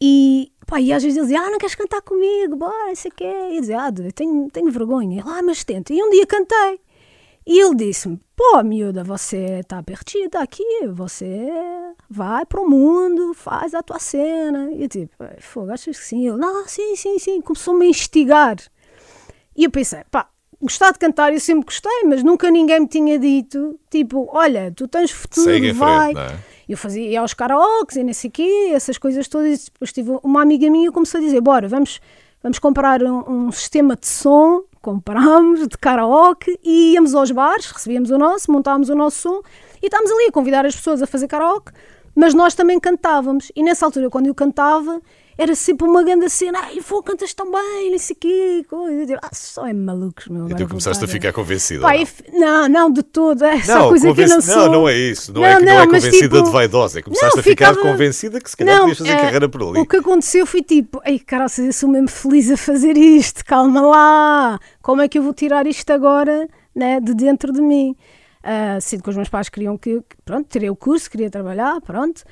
E, 0.00 0.52
pá, 0.66 0.80
e 0.80 0.92
às 0.92 1.02
vezes 1.02 1.16
ele 1.16 1.26
dizia, 1.26 1.40
ah, 1.40 1.50
não 1.50 1.58
queres 1.58 1.74
cantar 1.74 2.00
comigo? 2.02 2.56
Bora, 2.56 2.92
isso 2.92 3.08
aqui. 3.08 3.24
E 3.24 3.56
eu 3.56 3.60
dizia, 3.60 3.80
ah, 3.80 3.92
tenho, 4.14 4.48
tenho 4.50 4.70
vergonha. 4.70 5.20
Ele, 5.20 5.28
ah, 5.28 5.42
mas 5.42 5.64
tenta. 5.64 5.92
E 5.92 6.02
um 6.02 6.10
dia 6.10 6.26
cantei. 6.26 6.80
E 7.48 7.58
ele 7.58 7.76
disse-me, 7.76 8.20
pô, 8.36 8.62
miúda, 8.62 9.02
você 9.02 9.60
está 9.60 9.82
perdida 9.82 10.38
aqui, 10.40 10.86
você 10.92 11.48
vai 12.10 12.44
para 12.44 12.60
o 12.60 12.68
mundo, 12.68 13.32
faz 13.32 13.74
a 13.74 13.82
tua 13.82 13.98
cena. 13.98 14.70
E 14.70 14.82
eu 14.82 14.88
tipo, 14.90 15.14
fogo, 15.40 15.72
achas 15.72 15.98
que 15.98 16.04
sim? 16.04 16.28
Ele, 16.28 16.36
não, 16.36 16.68
sim, 16.68 16.94
sim, 16.94 17.18
sim. 17.18 17.40
Começou-me 17.40 17.86
a 17.86 17.88
instigar. 17.88 18.58
E 19.56 19.64
eu 19.64 19.70
pensei, 19.70 20.00
pá, 20.10 20.28
gostar 20.60 20.92
de 20.92 20.98
cantar 20.98 21.32
eu 21.32 21.40
sempre 21.40 21.64
gostei, 21.64 22.04
mas 22.04 22.22
nunca 22.22 22.50
ninguém 22.50 22.80
me 22.80 22.86
tinha 22.86 23.18
dito, 23.18 23.80
tipo, 23.90 24.28
olha, 24.30 24.70
tu 24.76 24.86
tens 24.86 25.10
futuro, 25.10 25.44
Segue 25.44 25.72
vai. 25.72 26.12
frente, 26.12 26.34
é? 26.34 26.38
Eu 26.68 26.76
fazia 26.76 27.08
ia 27.08 27.20
aos 27.20 27.32
karaokes 27.32 27.96
e 27.96 28.04
não 28.04 28.12
sei 28.12 28.28
o 28.28 28.30
quê, 28.30 28.72
essas 28.74 28.98
coisas 28.98 29.26
todas. 29.26 29.62
E 29.62 29.70
depois 29.70 29.90
tive 29.90 30.10
uma 30.22 30.42
amiga 30.42 30.68
minha 30.70 30.92
começou 30.92 31.18
a 31.18 31.22
dizer: 31.22 31.40
Bora, 31.40 31.66
vamos, 31.66 31.98
vamos 32.42 32.58
comprar 32.58 33.02
um, 33.02 33.46
um 33.46 33.52
sistema 33.52 33.96
de 33.96 34.06
som. 34.06 34.64
Comprámos 34.88 35.68
de 35.68 35.76
karaoke 35.76 36.58
e 36.64 36.94
íamos 36.94 37.14
aos 37.14 37.30
bares, 37.30 37.70
recebíamos 37.70 38.10
o 38.10 38.16
nosso, 38.16 38.50
montávamos 38.50 38.88
o 38.88 38.94
nosso 38.94 39.20
som 39.20 39.42
e 39.82 39.84
estávamos 39.84 40.10
ali 40.10 40.28
a 40.28 40.32
convidar 40.32 40.64
as 40.64 40.74
pessoas 40.74 41.02
a 41.02 41.06
fazer 41.06 41.28
karaoke, 41.28 41.72
mas 42.14 42.32
nós 42.32 42.54
também 42.54 42.80
cantávamos. 42.80 43.52
E 43.54 43.62
nessa 43.62 43.84
altura, 43.84 44.08
quando 44.08 44.28
eu 44.28 44.34
cantava, 44.34 44.98
era 45.38 45.54
sempre 45.54 45.86
uma 45.86 46.02
grande 46.02 46.28
cena: 46.28 46.58
Ai, 46.64 46.80
vou, 46.80 47.00
cantas 47.02 47.32
tão 47.32 47.50
bem, 47.50 47.92
não 47.92 47.98
sei 47.98 48.14
o 48.14 48.18
quê. 48.18 48.66
Coisa. 48.68 49.18
Ah, 49.22 49.30
só 49.32 49.66
é 49.66 49.72
malucos, 49.72 50.26
meu. 50.26 50.46
E 50.46 50.50
tu 50.54 50.58
vou 50.58 50.68
começaste 50.68 51.04
a 51.04 51.08
ficar 51.08 51.32
convencida. 51.32 51.80
Pá, 51.82 51.92
não? 52.32 52.40
não, 52.40 52.68
não, 52.68 52.90
de 52.92 53.02
todo. 53.04 53.44
É 53.44 53.54
essa 53.56 53.78
Não, 53.78 53.88
coisa 53.88 54.12
que 54.12 54.20
eu 54.20 54.28
não 54.28 54.40
sou. 54.40 54.56
não, 54.56 54.72
não 54.72 54.88
é 54.88 54.96
isso. 54.96 55.32
Não, 55.32 55.44
é 55.46 55.56
que 55.56 55.64
não, 55.64 55.72
é 55.72 55.86
mas 55.86 56.04
convencida 56.04 56.36
tipo- 56.36 56.42
de 56.42 56.50
vaidosa. 56.50 56.98
É 56.98 57.02
que 57.02 57.04
começaste 57.06 57.36
Não, 57.36 57.40
a 57.40 57.44
ficar 57.44 57.68
ficava- 57.74 57.88
convencida 57.92 58.40
que 58.40 58.50
se 58.50 58.56
calhar 58.56 58.80
podias 58.80 58.98
fazer 58.98 59.10
é, 59.10 59.16
carreira 59.16 59.48
por 59.48 59.62
ali. 59.62 59.78
O 59.78 59.86
que 59.86 59.96
aconteceu 59.96 60.44
foi 60.44 60.60
tipo, 60.62 61.00
ei, 61.04 61.20
caralho, 61.20 61.50
eu 61.58 61.72
sou 61.72 61.88
mesmo 61.88 62.08
feliz 62.08 62.50
a 62.50 62.56
fazer 62.56 62.96
isto, 62.96 63.44
calma 63.44 63.80
lá, 63.80 64.58
como 64.82 65.00
é 65.02 65.08
que 65.08 65.18
eu 65.18 65.22
vou 65.22 65.32
tirar 65.32 65.66
isto 65.68 65.88
agora 65.92 66.48
né, 66.74 66.98
de 67.00 67.14
dentro 67.14 67.52
de 67.52 67.60
mim? 67.60 67.94
Sendo 68.80 69.02
que 69.02 69.10
os 69.10 69.16
meus 69.16 69.28
pais 69.28 69.48
queriam 69.48 69.76
que, 69.76 69.98
que, 70.00 70.16
pronto, 70.24 70.46
tirei 70.48 70.70
o 70.70 70.76
curso, 70.76 71.10
queria 71.10 71.28
trabalhar, 71.30 71.80
pronto. 71.82 72.22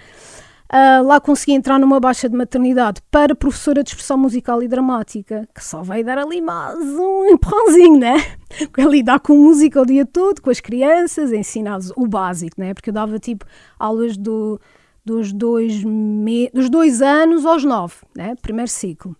Ah, 0.69 1.01
lá 1.01 1.21
consegui 1.21 1.53
entrar 1.53 1.79
numa 1.79 2.01
baixa 2.01 2.29
de 2.29 2.37
maternidade 2.37 3.01
para 3.11 3.35
professora 3.37 3.83
de 3.85 3.91
expressão 3.91 4.19
musical 4.19 4.63
e 4.63 4.69
dramática, 4.69 5.49
que 5.55 5.65
só 5.65 5.81
veio 5.83 6.05
dar 6.05 6.19
ali 6.19 6.41
mais 6.41 6.77
um 6.79 7.27
empurrãozinho, 7.31 7.99
né? 7.99 8.17
Porque 8.59 8.81
é 8.81 8.85
lidar 8.85 9.21
com 9.21 9.37
música 9.37 9.81
o 9.81 9.87
dia 9.87 10.05
todo, 10.05 10.43
com 10.43 10.51
as 10.51 10.61
crianças, 10.61 11.33
ensinar-lhes 11.33 11.93
o 11.97 12.07
básico, 12.07 12.61
né? 12.61 12.75
Porque 12.75 12.91
eu 12.91 12.95
dava 12.95 13.19
tipo 13.19 13.45
aulas 13.79 14.17
do, 14.17 14.61
dos, 15.05 15.33
dois 15.33 15.85
me- 15.85 16.51
dos 16.53 16.69
dois 16.69 17.01
anos 17.01 17.47
aos 17.47 17.63
nove, 17.65 17.95
né? 18.17 18.35
Primeiro 18.43 18.71
ciclo. 18.71 19.17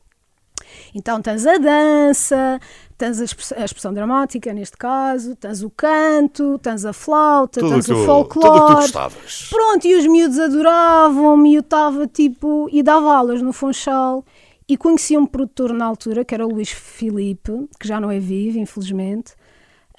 Então 0.99 1.21
tens 1.21 1.47
a 1.47 1.59
dança, 1.59 2.59
tens 2.97 3.21
a 3.21 3.25
express- 3.25 3.53
a 3.53 3.65
expressão 3.67 3.93
dramática, 3.93 4.51
neste 4.55 4.79
caso, 4.79 5.37
tens 5.37 5.63
o 5.63 5.69
canto, 5.69 6.59
tens 6.59 6.87
a 6.87 6.93
flauta, 6.95 7.61
Tudo 7.61 7.73
tens 7.75 7.89
o 7.91 8.05
folclore. 8.07 8.49
tudo 8.49 8.67
que 8.67 8.73
tu 8.73 8.77
gostavas. 8.81 9.49
Pronto, 9.51 9.85
e 9.87 9.95
os 9.95 10.07
miúdos 10.07 10.39
adoravam-me, 10.39 11.53
e 11.53 11.55
eu 11.57 11.61
estava 11.61 12.07
tipo, 12.07 12.67
e 12.73 12.83
dava 12.83 13.15
aulas 13.15 13.43
no 13.43 13.53
Funchal 13.53 14.25
e 14.67 14.75
conheci 14.77 15.19
um 15.19 15.27
produtor 15.27 15.73
na 15.75 15.85
altura, 15.85 16.25
que 16.25 16.35
era 16.35 16.47
o 16.47 16.51
Luís 16.51 16.71
Filipe, 16.71 17.69
que 17.79 17.87
já 17.87 18.01
não 18.01 18.11
é 18.11 18.19
vivo, 18.19 18.59
infelizmente, 18.59 19.35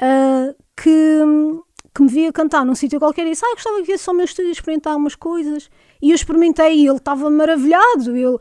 ah, 0.01 0.53
que 0.75 1.21
devia 2.05 2.31
cantar 2.31 2.65
num 2.65 2.75
sítio 2.75 2.99
qualquer 2.99 3.25
e 3.25 3.31
disse, 3.31 3.45
ah, 3.45 3.53
gostava 3.53 3.77
que 3.77 3.83
viesse 3.83 4.09
ao 4.09 4.15
meu 4.15 4.25
estúdio 4.25 4.51
experimentar 4.51 4.95
umas 4.95 5.15
coisas. 5.15 5.69
E 6.01 6.11
eu 6.11 6.15
experimentei 6.15 6.75
e 6.75 6.87
ele 6.87 6.97
estava 6.97 7.29
maravilhado. 7.29 8.15
Ele, 8.15 8.37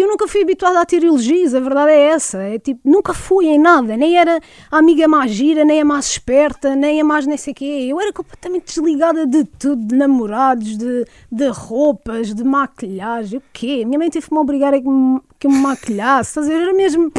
eu 0.00 0.08
nunca 0.08 0.26
fui 0.26 0.42
habituada 0.42 0.80
a 0.80 0.84
ter 0.84 1.04
elogios, 1.04 1.54
a 1.54 1.60
verdade 1.60 1.92
é 1.92 2.08
essa. 2.08 2.38
É 2.38 2.58
tipo, 2.58 2.80
nunca 2.84 3.14
fui 3.14 3.46
em 3.46 3.58
nada, 3.58 3.96
nem 3.96 4.18
era 4.18 4.40
a 4.70 4.78
amiga 4.78 5.06
mais 5.06 5.30
gira, 5.30 5.64
nem 5.64 5.80
a 5.80 5.84
mais 5.84 6.06
esperta, 6.06 6.74
nem 6.74 7.00
a 7.00 7.04
mais 7.04 7.26
nem 7.26 7.36
sei 7.36 7.54
quê. 7.54 7.86
Eu 7.88 8.00
era 8.00 8.12
completamente 8.12 8.66
desligada 8.66 9.26
de 9.26 9.44
tudo, 9.44 9.86
de 9.86 9.94
namorados, 9.94 10.76
de, 10.76 11.04
de 11.30 11.48
roupas, 11.48 12.34
de 12.34 12.42
maquilhagem, 12.42 13.38
o 13.38 13.42
quê? 13.52 13.84
Minha 13.84 13.98
mãe 13.98 14.10
teve-me 14.10 14.38
obrigar 14.38 14.74
a 14.74 14.80
que 14.80 14.88
me, 14.88 15.20
que 15.38 15.48
me 15.48 15.58
maquilhasse? 15.58 16.38
Era 16.40 16.72
mesmo 16.72 17.12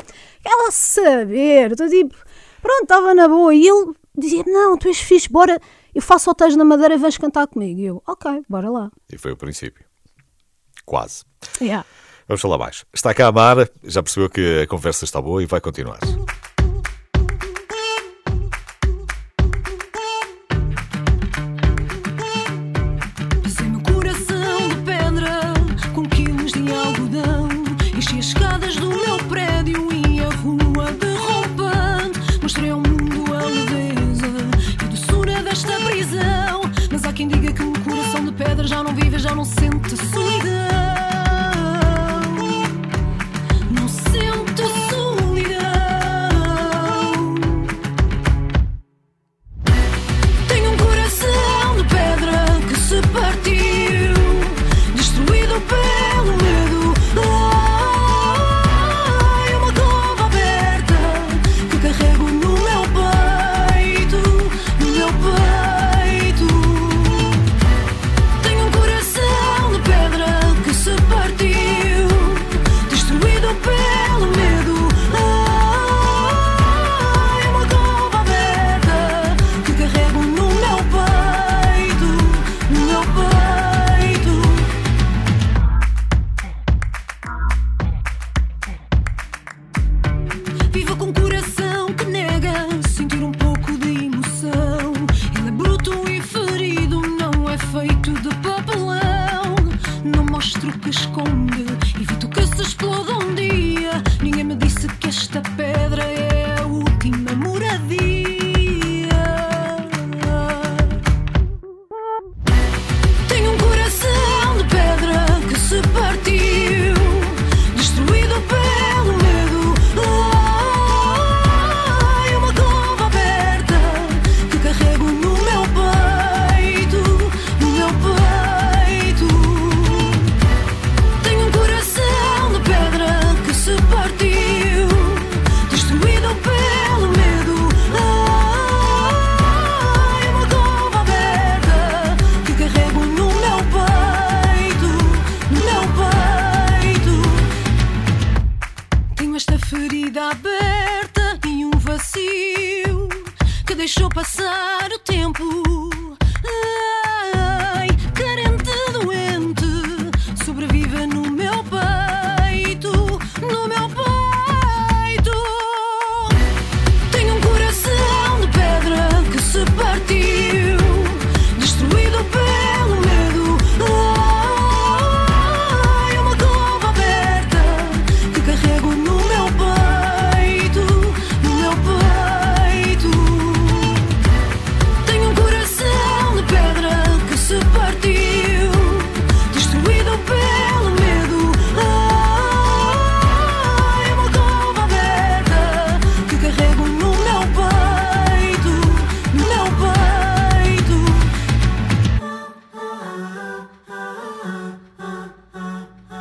ela 0.45 0.71
saber, 0.71 1.71
estou 1.71 1.87
tipo, 1.87 2.15
pronto, 2.61 2.83
estava 2.83 3.13
na 3.13 3.27
boa. 3.27 3.53
E 3.53 3.67
ele 3.67 3.93
dizia: 4.19 4.43
Não, 4.45 4.77
tu 4.77 4.87
és 4.87 4.99
fixe, 4.99 5.29
bora, 5.29 5.59
eu 5.93 6.01
faço 6.01 6.29
hotéis 6.29 6.55
na 6.55 6.65
Madeira 6.65 6.95
e 6.95 6.97
vens 6.97 7.17
cantar 7.17 7.47
comigo. 7.47 7.79
E 7.79 7.85
eu, 7.85 8.03
ok, 8.07 8.43
bora 8.47 8.69
lá. 8.69 8.91
E 9.11 9.17
foi 9.17 9.31
o 9.31 9.37
princípio. 9.37 9.85
Quase. 10.85 11.23
Yeah. 11.61 11.85
Vamos 12.27 12.41
falar 12.41 12.57
mais. 12.57 12.85
Está 12.93 13.13
cá 13.13 13.27
a 13.27 13.31
Mara, 13.31 13.69
já 13.83 14.03
percebeu 14.03 14.29
que 14.29 14.61
a 14.61 14.67
conversa 14.67 15.03
está 15.03 15.21
boa 15.21 15.41
e 15.41 15.45
vai 15.45 15.59
continuar. 15.59 15.99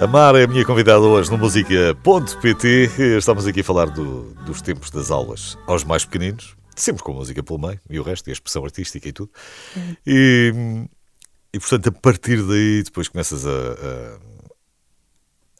A 0.01 0.07
Mara 0.07 0.41
é 0.41 0.45
a 0.45 0.47
minha 0.47 0.65
convidada 0.65 1.01
hoje 1.01 1.31
no 1.31 1.37
Música.pt. 1.39 2.91
Estamos 3.19 3.47
aqui 3.47 3.61
a 3.61 3.65
falar 3.65 3.87
do- 3.91 4.33
dos 4.45 4.63
tempos 4.63 4.91
das 4.91 5.11
aulas 5.11 5.59
aos 5.67 5.83
mais 5.85 6.05
pequeninos, 6.05 6.57
sempre 6.77 7.03
com 7.03 7.13
música 7.13 7.43
pelo 7.43 7.59
meio 7.59 7.81
e 7.91 7.99
o 7.99 8.03
resto, 8.03 8.29
e 8.29 8.31
a 8.31 8.33
expressão 8.33 8.65
artística 8.65 9.09
e 9.09 9.13
tudo. 9.13 9.31
E, 10.07 10.53
e, 11.53 11.59
portanto, 11.59 11.89
a 11.89 11.93
partir 11.93 12.43
daí, 12.45 12.83
depois 12.85 13.09
começas 13.09 13.45
a, 13.45 13.51
a- 13.51 14.19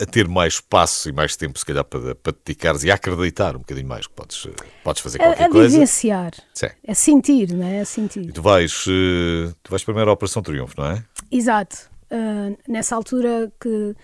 a 0.01 0.07
ter 0.07 0.29
mais 0.29 0.55
espaço 0.55 1.09
e 1.09 1.13
mais 1.13 1.35
tempo, 1.35 1.59
se 1.59 1.65
calhar, 1.67 1.83
para, 1.85 2.15
para 2.15 2.33
te 2.33 2.39
dedicares 2.47 2.85
e 2.85 2.91
a 2.93 2.95
acreditar 2.95 3.57
um 3.57 3.61
bocadinho 3.61 3.89
mais 3.89 4.07
que 4.07 4.13
podes, 4.13 4.47
podes 4.85 5.03
fazer 5.03 5.19
qualquer 5.19 5.43
A, 5.43 5.47
a 5.47 5.51
coisa. 5.51 5.69
vivenciar, 5.69 6.31
Sim. 6.55 6.69
a 6.87 6.95
sentir, 6.95 7.53
não 7.53 7.67
é? 7.67 7.81
A 7.81 7.83
E 7.83 7.87
sentir. 7.87 8.33
tu 8.33 8.41
vais, 8.41 8.85
eh, 8.89 9.53
tu 9.65 9.71
vais 9.71 9.83
primeiro 9.83 10.09
à 10.09 10.13
Operação 10.13 10.41
Triunfo, 10.41 10.75
não 10.79 10.87
é? 10.93 11.03
Exato. 11.33 11.77
Ah, 12.11 12.53
nessa 12.69 12.95
altura 12.95 13.53
que, 13.61 13.95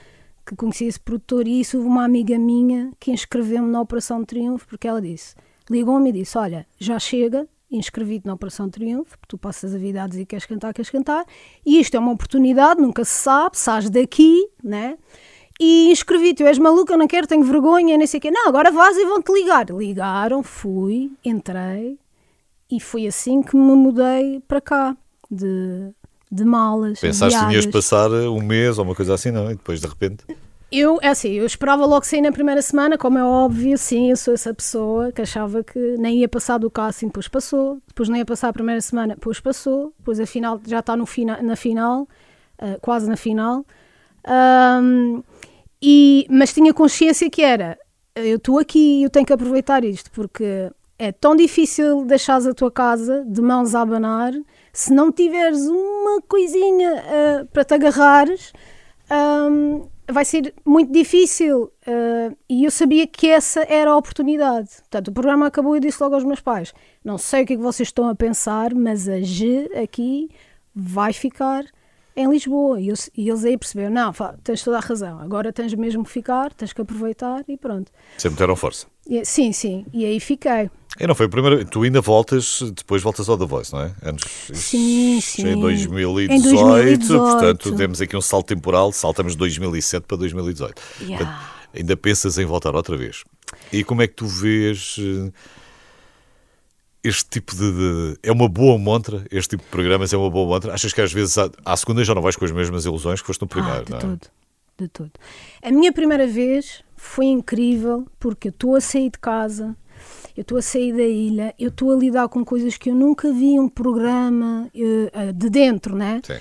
que 0.44 0.54
conheci 0.54 0.84
esse 0.84 1.00
produtor 1.00 1.46
e 1.46 1.60
isso 1.60 1.76
houve 1.76 1.88
uma 1.88 2.04
amiga 2.04 2.38
minha 2.38 2.90
que 3.00 3.10
inscreveu-me 3.10 3.70
na 3.70 3.80
Operação 3.80 4.24
Triunfo 4.24 4.66
porque 4.68 4.86
ela 4.86 5.00
disse, 5.00 5.34
ligou-me 5.70 6.10
e 6.10 6.12
disse, 6.12 6.36
olha, 6.36 6.66
já 6.78 6.98
chega, 6.98 7.48
inscrevi-te 7.70 8.26
na 8.26 8.34
Operação 8.34 8.68
Triunfo, 8.68 9.16
tu 9.26 9.38
passas 9.38 9.74
a 9.74 9.78
vida 9.78 10.02
a 10.02 10.06
dizer 10.06 10.20
que 10.20 10.30
queres 10.30 10.46
cantar, 10.46 10.72
queres 10.72 10.90
cantar, 10.90 11.24
e 11.64 11.80
isto 11.80 11.96
é 11.96 11.98
uma 11.98 12.12
oportunidade, 12.12 12.80
nunca 12.80 13.04
se 13.04 13.22
sabe, 13.22 13.58
sais 13.58 13.88
daqui, 13.90 14.48
né? 14.62 14.96
E 15.60 15.90
inscrevi-te, 15.90 16.42
tu 16.42 16.46
és 16.46 16.58
maluca, 16.58 16.96
não 16.96 17.06
quero, 17.06 17.26
tenho 17.26 17.44
vergonha, 17.44 17.96
nem 17.96 18.06
sei 18.06 18.18
o 18.18 18.20
quê. 18.20 18.28
Não, 18.28 18.48
agora 18.48 18.72
vás 18.72 18.96
e 18.96 19.04
vão-te 19.04 19.32
ligar. 19.32 19.70
Ligaram, 19.70 20.42
fui, 20.42 21.12
entrei, 21.24 21.96
e 22.70 22.80
foi 22.80 23.06
assim 23.06 23.40
que 23.40 23.56
me 23.56 23.74
mudei 23.76 24.40
para 24.48 24.60
cá, 24.60 24.96
de, 25.30 25.92
de 26.34 26.44
malas. 26.44 27.00
Pensaste 27.00 27.38
que 27.46 27.60
de 27.60 27.68
passar 27.68 28.10
um 28.10 28.42
mês 28.42 28.78
ou 28.78 28.84
uma 28.84 28.94
coisa 28.94 29.14
assim, 29.14 29.30
não? 29.30 29.50
E 29.50 29.54
depois, 29.54 29.80
de 29.80 29.86
repente, 29.86 30.24
Eu, 30.72 30.98
é 31.00 31.08
assim, 31.08 31.30
eu 31.30 31.46
esperava 31.46 31.86
logo 31.86 32.04
sair 32.04 32.20
na 32.20 32.32
primeira 32.32 32.60
semana, 32.60 32.98
como 32.98 33.16
é 33.16 33.24
óbvio, 33.24 33.78
sim, 33.78 34.10
eu 34.10 34.16
sou 34.16 34.34
essa 34.34 34.52
pessoa 34.52 35.12
que 35.12 35.22
achava 35.22 35.62
que 35.62 35.78
nem 35.98 36.18
ia 36.18 36.28
passar 36.28 36.58
do 36.58 36.68
casting, 36.68 37.06
depois 37.06 37.28
passou, 37.28 37.80
depois 37.86 38.08
nem 38.08 38.18
ia 38.18 38.24
passar 38.24 38.48
a 38.48 38.52
primeira 38.52 38.80
semana, 38.80 39.14
depois 39.14 39.38
passou, 39.38 39.94
depois 39.96 40.18
a 40.18 40.26
final 40.26 40.60
já 40.66 40.80
está 40.80 40.96
no 40.96 41.06
fina, 41.06 41.40
na 41.40 41.54
final, 41.54 42.08
uh, 42.60 42.80
quase 42.80 43.08
na 43.08 43.16
final. 43.16 43.64
Um, 44.26 45.22
e, 45.80 46.26
mas 46.28 46.52
tinha 46.52 46.74
consciência 46.74 47.30
que 47.30 47.42
era, 47.42 47.78
eu 48.16 48.36
estou 48.36 48.58
aqui 48.58 49.00
e 49.00 49.02
eu 49.04 49.10
tenho 49.10 49.26
que 49.26 49.32
aproveitar 49.32 49.84
isto, 49.84 50.10
porque 50.10 50.72
é 51.04 51.12
tão 51.12 51.36
difícil 51.36 52.04
deixares 52.04 52.46
a 52.46 52.54
tua 52.54 52.70
casa 52.70 53.24
de 53.26 53.42
mãos 53.42 53.74
a 53.74 53.82
abanar 53.82 54.32
se 54.72 54.92
não 54.92 55.12
tiveres 55.12 55.60
uma 55.66 56.20
coisinha 56.22 56.94
uh, 56.94 57.46
para 57.46 57.64
te 57.64 57.74
agarrares. 57.74 58.52
Um, 59.10 59.86
vai 60.10 60.24
ser 60.24 60.54
muito 60.64 60.92
difícil 60.92 61.64
uh, 61.86 62.36
e 62.48 62.64
eu 62.64 62.70
sabia 62.70 63.06
que 63.06 63.28
essa 63.28 63.64
era 63.68 63.90
a 63.90 63.96
oportunidade. 63.96 64.68
Portanto, 64.80 65.08
o 65.08 65.12
programa 65.12 65.46
acabou 65.46 65.74
e 65.74 65.78
eu 65.78 65.80
disse 65.80 66.02
logo 66.02 66.14
aos 66.14 66.24
meus 66.24 66.40
pais: 66.40 66.72
Não 67.04 67.18
sei 67.18 67.44
o 67.44 67.46
que 67.46 67.52
é 67.52 67.56
que 67.56 67.62
vocês 67.62 67.88
estão 67.88 68.08
a 68.08 68.14
pensar, 68.14 68.74
mas 68.74 69.08
a 69.08 69.20
G 69.20 69.70
aqui 69.76 70.30
vai 70.74 71.12
ficar 71.12 71.64
em 72.16 72.28
Lisboa. 72.28 72.80
E, 72.80 72.88
eu, 72.88 72.94
e 73.16 73.28
eles 73.28 73.44
aí 73.44 73.58
perceberam: 73.58 73.92
Não, 73.92 74.12
tens 74.42 74.62
toda 74.62 74.78
a 74.78 74.80
razão, 74.80 75.20
agora 75.20 75.52
tens 75.52 75.74
mesmo 75.74 76.02
que 76.02 76.10
ficar, 76.10 76.52
tens 76.54 76.72
que 76.72 76.80
aproveitar 76.80 77.44
e 77.46 77.56
pronto. 77.56 77.92
Sempre 78.18 78.38
deram 78.38 78.56
força. 78.56 78.93
E, 79.08 79.24
sim, 79.24 79.52
sim, 79.52 79.84
e 79.92 80.04
aí 80.04 80.18
fiquei. 80.18 80.70
E 80.98 81.06
não 81.06 81.14
foi 81.14 81.26
a 81.26 81.28
primeira. 81.28 81.64
Tu 81.64 81.82
ainda 81.82 82.00
voltas, 82.00 82.62
depois 82.74 83.02
voltas 83.02 83.28
ao 83.28 83.36
The 83.36 83.46
Voice, 83.46 83.72
não 83.72 83.82
é? 83.82 83.94
Anos, 84.02 84.22
sim, 84.52 85.20
sim. 85.20 85.48
Em 85.48 85.60
2018, 85.60 86.32
em 86.32 86.40
2018, 86.40 87.18
portanto, 87.18 87.76
temos 87.76 88.00
aqui 88.00 88.16
um 88.16 88.20
salto 88.20 88.46
temporal, 88.46 88.92
saltamos 88.92 89.32
de 89.32 89.38
2007 89.38 90.06
para 90.06 90.16
2018. 90.16 90.80
Yeah. 91.00 91.24
Portanto, 91.24 91.54
ainda 91.74 91.96
pensas 91.96 92.38
em 92.38 92.44
voltar 92.44 92.74
outra 92.76 92.96
vez. 92.96 93.24
E 93.72 93.82
como 93.82 94.02
é 94.02 94.06
que 94.06 94.14
tu 94.14 94.26
vês 94.26 94.96
eh, 95.00 95.32
este 97.02 97.28
tipo 97.28 97.56
de, 97.56 97.72
de, 97.72 98.18
É 98.22 98.30
uma 98.30 98.48
boa 98.48 98.78
montra? 98.78 99.26
Este 99.32 99.50
tipo 99.50 99.64
de 99.64 99.70
programas 99.70 100.12
é 100.12 100.16
uma 100.16 100.30
boa 100.30 100.46
montra? 100.46 100.72
Achas 100.72 100.92
que 100.92 101.00
às 101.00 101.12
vezes 101.12 101.36
à, 101.36 101.50
à 101.64 101.76
segunda 101.76 102.04
já 102.04 102.14
não 102.14 102.22
vais 102.22 102.36
com 102.36 102.44
as 102.44 102.52
mesmas 102.52 102.84
ilusões 102.84 103.20
que 103.20 103.26
foste 103.26 103.42
no 103.42 103.48
primeiro, 103.48 103.80
ah, 103.80 103.82
de 103.82 103.90
não 103.90 103.98
é? 103.98 104.00
Todo, 104.00 104.20
de 104.78 104.88
todo. 104.88 105.12
A 105.60 105.72
minha 105.72 105.92
primeira 105.92 106.26
vez 106.26 106.83
foi 107.04 107.26
incrível 107.26 108.06
porque 108.18 108.48
eu 108.48 108.50
estou 108.50 108.76
a 108.76 108.80
sair 108.80 109.10
de 109.10 109.18
casa 109.18 109.76
eu 110.36 110.42
estou 110.42 110.58
a 110.58 110.62
sair 110.62 110.92
da 110.92 111.02
ilha, 111.02 111.54
eu 111.58 111.68
estou 111.68 111.92
a 111.92 111.96
lidar 111.96 112.28
com 112.28 112.44
coisas 112.44 112.76
que 112.76 112.90
eu 112.90 112.94
nunca 112.94 113.32
vi 113.32 113.58
um 113.58 113.68
programa 113.68 114.68
uh, 114.74 115.32
de 115.32 115.48
dentro, 115.48 115.94
né? 115.94 116.20
Sim. 116.24 116.34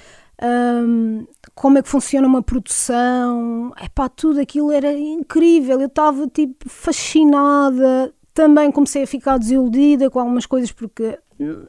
Um, 0.44 1.28
como 1.54 1.78
é 1.78 1.84
que 1.84 1.88
funciona 1.88 2.28
uma 2.28 2.42
produção, 2.42 3.72
é 3.80 3.88
pá, 3.88 4.10
tudo 4.10 4.42
aquilo 4.42 4.72
era 4.72 4.92
incrível, 4.92 5.80
eu 5.80 5.88
estava 5.88 6.28
tipo 6.28 6.68
fascinada, 6.68 8.12
também 8.34 8.72
comecei 8.72 9.04
a 9.04 9.08
ficar 9.08 9.38
desiludida 9.38 10.10
com 10.10 10.20
algumas 10.20 10.48
coisas 10.48 10.72
porque 10.72 11.18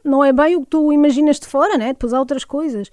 não 0.03 0.23
é 0.23 0.33
bem 0.33 0.55
o 0.55 0.61
que 0.61 0.67
tu 0.67 0.91
imaginas 0.91 1.39
de 1.39 1.45
fora, 1.45 1.77
né? 1.77 1.89
Depois 1.89 2.11
há 2.11 2.19
outras 2.19 2.43
coisas. 2.43 2.89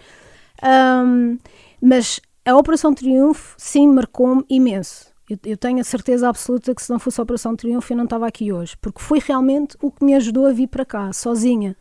Um, 0.62 1.38
mas 1.80 2.20
a 2.44 2.54
Operação 2.56 2.92
Triunfo, 2.92 3.54
sim, 3.56 3.88
marcou-me 3.88 4.44
imenso. 4.48 5.11
Eu, 5.32 5.38
eu, 5.52 5.56
tenho 5.56 5.80
a 5.80 5.84
certeza 5.84 6.28
absoluta 6.28 6.74
que 6.74 6.82
se 6.82 6.90
não 6.90 6.98
fosse 6.98 7.18
a 7.20 7.22
Operação 7.22 7.56
Triunfo 7.56 7.92
eu 7.92 7.96
não 7.96 8.04
estava 8.04 8.26
aqui 8.26 8.52
hoje, 8.52 8.76
porque 8.80 9.00
foi 9.00 9.18
realmente 9.18 9.76
o 9.80 9.90
que 9.90 10.04
me 10.04 10.14
ajudou 10.14 10.46
a 10.46 10.52
vir 10.52 10.66
para 10.66 10.84
cá, 10.84 11.12
sozinha. 11.12 11.74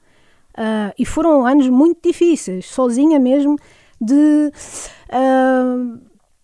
Uh, 0.52 0.94
e 0.98 1.06
foram 1.06 1.46
anos 1.46 1.68
muito 1.68 2.00
difíceis, 2.02 2.66
sozinha 2.68 3.20
mesmo, 3.20 3.58
de. 4.00 4.52
Uh, 5.10 6.00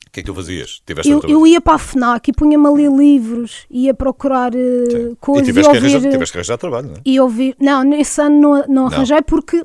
o 0.06 0.12
que 0.12 0.22
é 0.22 0.24
que 0.24 0.24
tu 0.24 0.34
fazias? 0.34 0.82
Eu, 1.06 1.22
eu, 1.28 1.48
ia 1.48 1.62
para 1.62 1.76
a 1.76 1.78
FNAC 1.78 2.30
e 2.30 2.34
punha-me 2.34 2.66
a 2.66 2.72
ler 2.72 2.92
livros, 2.92 3.66
ia 3.70 3.94
procurar 3.94 4.54
uh, 4.54 5.16
coisas. 5.20 5.48
E 5.48 5.52
tiveste, 5.52 5.72
e 5.72 5.76
ouvir, 5.76 5.90
que 5.90 5.96
arranjar, 5.96 6.12
tiveste 6.12 6.32
que 6.32 6.38
arranjar 6.38 6.58
trabalho, 6.58 6.88
não 6.88 6.96
é? 6.96 7.02
E 7.06 7.20
ouvir, 7.20 7.56
não, 7.60 7.84
nesse 7.84 8.22
ano 8.22 8.42
não, 8.42 8.68
não 8.68 8.88
arranjei 8.88 9.18
não. 9.18 9.24
porque 9.24 9.64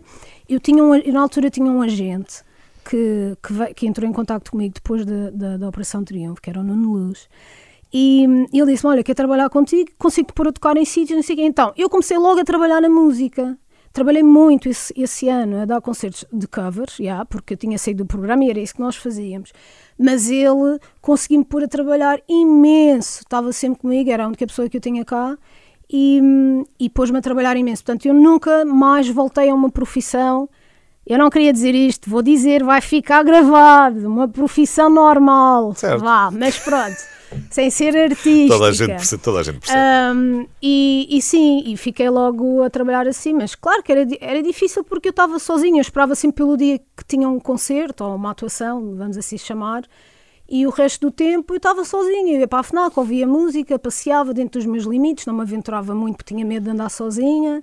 eu 0.49 0.61
tinha 0.61 0.83
um, 0.83 1.13
na 1.13 1.21
altura 1.21 1.51
tinha 1.51 1.71
um 1.71 1.83
agente 1.83 2.43
que, 2.85 3.37
que, 3.43 3.53
veio, 3.53 3.75
que 3.75 3.87
entrou 3.87 4.09
em 4.09 4.13
contato 4.13 4.51
comigo 4.51 4.75
depois 4.75 5.05
da, 5.05 5.31
da, 5.31 5.57
da 5.57 5.69
Operação 5.69 6.05
Triunfo, 6.05 6.41
que 6.41 6.51
era 6.51 6.61
o 6.61 6.65
Nuno 6.65 6.93
Luz. 6.93 7.29
E, 7.93 8.25
ele 8.53 8.73
disse: 8.73 8.87
Olha, 8.87 9.03
quero 9.03 9.17
trabalhar 9.17 9.51
contigo, 9.51 9.91
consigo-te 9.99 10.33
pôr 10.33 10.49
a 10.49 10.53
tocar 10.53 10.77
em 10.77 10.85
sítios, 10.85 11.17
não 11.17 11.23
sei 11.23 11.35
o 11.35 11.39
quê. 11.39 11.45
Então, 11.45 11.73
eu 11.77 11.91
comecei 11.91 12.17
logo 12.17 12.41
a 12.41 12.45
trabalhar 12.45 12.81
na 12.81 12.89
música. 12.89 13.59
Trabalhei 13.93 14.23
muito 14.23 14.71
esse, 14.71 14.91
esse 14.97 15.29
ano 15.29 15.61
a 15.61 15.65
dar 15.67 15.83
concertos 15.83 16.25
de 16.33 16.49
covers, 16.49 16.99
yeah, 16.99 17.27
porque 17.27 17.53
eu 17.53 17.59
tinha 17.59 17.77
saído 17.77 18.05
do 18.05 18.09
programa 18.09 18.43
e 18.43 18.49
era 18.49 18.59
isso 18.59 18.75
que 18.75 18.81
nós 18.81 18.97
fazíamos. 18.97 19.53
Mas 19.99 20.31
ele 20.31 20.79
conseguiu-me 21.03 21.45
pôr 21.45 21.63
a 21.65 21.69
trabalhar 21.69 22.19
imenso, 22.27 23.21
estava 23.21 23.53
sempre 23.53 23.81
comigo, 23.81 24.11
era 24.11 24.25
a 24.25 24.29
única 24.29 24.47
pessoa 24.47 24.67
que 24.67 24.79
eu 24.79 24.81
tinha 24.81 25.05
cá 25.05 25.37
e, 25.93 26.23
e 26.81 26.89
pôs-me 26.89 27.19
a 27.19 27.21
trabalhar 27.21 27.55
imenso. 27.55 27.85
Portanto, 27.85 28.07
eu 28.07 28.15
nunca 28.15 28.65
mais 28.65 29.11
voltei 29.11 29.51
a 29.51 29.55
uma 29.55 29.71
profissão 29.71 30.49
eu 31.07 31.19
não 31.19 31.29
queria 31.29 31.53
dizer 31.53 31.75
isto, 31.75 32.09
vou 32.09 32.23
dizer, 32.23 32.63
vai 32.63 32.81
ficar 32.81 33.25
gravado, 33.25 34.07
uma 34.07 34.29
profissão 34.29 34.89
normal. 34.89 35.75
Certo. 35.75 36.01
Vá, 36.01 36.31
mas 36.31 36.59
pronto, 36.59 36.97
sem 37.51 37.71
ser 37.71 37.97
artista. 37.97 38.55
Toda 38.55 38.69
a 38.69 38.73
gente 38.73 38.89
percebe. 38.89 39.23
Toda 39.23 39.41
a 39.41 39.43
gente 39.43 39.59
percebe. 39.59 39.81
Um, 40.17 40.47
e, 40.63 41.09
e 41.11 41.21
sim, 41.21 41.65
e 41.67 41.77
fiquei 41.77 42.09
logo 42.09 42.63
a 42.63 42.71
trabalhar 42.71 43.07
assim, 43.09 43.33
mas 43.33 43.55
claro 43.57 43.83
que 43.83 43.91
era, 43.91 44.07
era 44.21 44.43
difícil 44.43 44.85
porque 44.85 45.09
eu 45.09 45.11
estava 45.11 45.39
sozinha, 45.41 45.79
eu 45.79 45.83
esperava 45.83 46.15
sempre 46.15 46.37
pelo 46.37 46.57
dia 46.57 46.79
que 46.79 47.05
tinha 47.07 47.29
um 47.29 47.41
concerto 47.41 48.05
ou 48.05 48.15
uma 48.15 48.31
atuação, 48.31 48.95
vamos 48.97 49.17
assim 49.17 49.37
chamar, 49.37 49.83
e 50.49 50.67
o 50.67 50.71
resto 50.71 51.09
do 51.09 51.11
tempo 51.11 51.53
eu 51.53 51.57
estava 51.57 51.85
sozinha, 51.85 52.35
eu 52.35 52.41
ia 52.41 52.49
para 52.49 52.61
a 52.61 52.63
FNAC, 52.63 52.97
ouvia 52.97 53.27
música, 53.27 53.77
passeava 53.77 54.33
dentro 54.33 54.61
dos 54.61 54.67
meus 54.67 54.85
limites, 54.85 55.27
não 55.27 55.35
me 55.35 55.43
aventurava 55.43 55.95
muito 55.95 56.19
porque 56.19 56.33
tinha 56.33 56.45
medo 56.45 56.65
de 56.65 56.71
andar 56.71 56.91
sozinha 56.91 57.61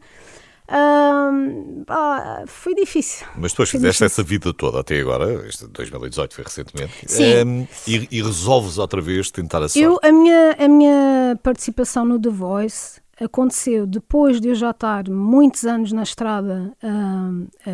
ah, 0.71 2.43
foi 2.45 2.75
difícil. 2.75 3.25
Mas 3.35 3.51
depois 3.51 3.69
foi 3.69 3.79
fizeste 3.79 4.03
difícil. 4.03 4.05
essa 4.05 4.23
vida 4.23 4.53
toda 4.53 4.79
até 4.79 4.99
agora, 4.99 5.47
este 5.47 5.67
2018 5.67 6.33
foi 6.33 6.43
recentemente, 6.43 6.93
Sim. 7.07 7.67
e, 7.87 8.07
e, 8.11 8.21
resolves 8.21 8.77
outra 8.77 9.01
vez 9.01 9.31
tentar 9.31 9.63
a 9.63 9.69
sorte. 9.69 9.81
Eu, 9.81 9.99
a, 10.03 10.11
minha, 10.11 10.55
a 10.59 10.67
minha 10.67 11.39
participação 11.41 12.05
no 12.05 12.19
The 12.19 12.29
Voice 12.29 13.01
aconteceu 13.19 13.87
depois 13.87 14.39
de 14.39 14.49
eu 14.49 14.55
já 14.55 14.69
estar 14.69 15.09
muitos 15.09 15.65
anos 15.65 15.91
na 15.91 16.03
estrada, 16.03 16.71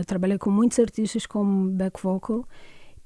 trabalhei 0.08 0.38
com 0.38 0.50
muitos 0.50 0.80
artistas 0.80 1.26
como 1.26 1.70
back 1.70 2.02
vocal 2.02 2.48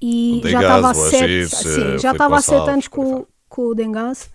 e 0.00 0.40
já 0.44 0.60
estava 0.62 0.90
há 0.90 0.94
sete, 0.94 1.48
sim, 1.48 1.98
já 1.98 2.12
estava 2.12 2.36
há 2.36 2.40
sete 2.40 2.70
anos 2.70 2.88
com, 2.88 3.26
com 3.48 3.62
o 3.62 3.74
Dengas 3.74 4.30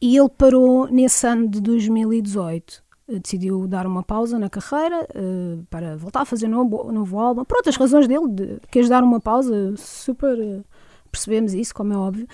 e 0.00 0.16
ele 0.16 0.28
parou 0.30 0.88
nesse 0.88 1.26
ano 1.26 1.48
de 1.48 1.60
2018 1.60 2.89
decidiu 3.18 3.66
dar 3.66 3.86
uma 3.86 4.02
pausa 4.02 4.38
na 4.38 4.48
carreira 4.48 5.06
uh, 5.14 5.64
para 5.68 5.96
voltar 5.96 6.22
a 6.22 6.24
fazer 6.24 6.48
novo, 6.48 6.92
novo 6.92 7.18
álbum, 7.18 7.44
por 7.44 7.56
outras 7.56 7.76
razões 7.76 8.06
dele, 8.06 8.28
de, 8.28 8.60
quis 8.70 8.88
dar 8.88 9.02
uma 9.02 9.20
pausa, 9.20 9.74
super 9.76 10.38
uh, 10.38 10.64
percebemos 11.10 11.54
isso, 11.54 11.74
como 11.74 11.92
é 11.92 11.96
óbvio. 11.96 12.26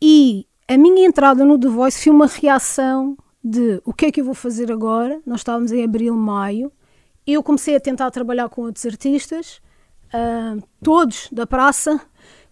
E 0.00 0.46
a 0.68 0.76
minha 0.76 1.06
entrada 1.06 1.44
no 1.44 1.58
The 1.58 1.68
Voice 1.68 2.02
foi 2.02 2.12
uma 2.12 2.26
reação 2.26 3.16
de 3.42 3.80
o 3.84 3.92
que 3.92 4.06
é 4.06 4.12
que 4.12 4.20
eu 4.20 4.24
vou 4.24 4.34
fazer 4.34 4.70
agora? 4.70 5.20
Nós 5.26 5.40
estávamos 5.40 5.72
em 5.72 5.82
abril, 5.82 6.14
maio, 6.14 6.70
eu 7.26 7.42
comecei 7.42 7.76
a 7.76 7.80
tentar 7.80 8.10
trabalhar 8.10 8.48
com 8.48 8.62
outros 8.62 8.84
artistas, 8.86 9.60
uh, 10.14 10.62
todos 10.82 11.28
da 11.32 11.46
praça, 11.46 12.00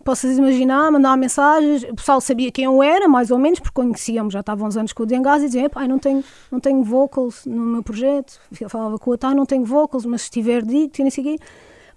possas 0.05 0.39
imaginar, 0.39 0.91
mandar 0.91 1.17
mensagens, 1.17 1.83
o 1.85 1.95
pessoal 1.95 2.21
sabia 2.21 2.51
quem 2.51 2.65
eu 2.65 2.83
era, 2.83 3.09
mais 3.09 3.31
ou 3.31 3.39
menos, 3.39 3.59
porque 3.59 3.75
conhecíamos, 3.75 4.33
já 4.33 4.41
estavam 4.41 4.67
uns 4.67 4.77
anos 4.77 4.93
com 4.93 5.03
o 5.03 5.07
Dengaz 5.07 5.43
e 5.43 5.47
diziam, 5.47 5.69
pai, 5.69 5.87
não 5.87 5.99
tenho, 5.99 6.25
não 6.51 6.61
tenho 6.61 6.83
vocals 6.83 7.45
no 7.45 7.63
meu 7.63 7.83
projeto, 7.83 8.41
eu 8.61 8.69
falava 8.71 8.99
com 8.99 9.11
o 9.11 9.15
Otá, 9.15 9.35
não 9.35 9.45
tenho 9.45 9.65
vocals, 9.65 10.07
mas 10.07 10.23
se 10.23 10.31
tiver, 10.31 10.63
digo, 10.63 10.93
não 10.99 11.11
sei. 11.11 11.39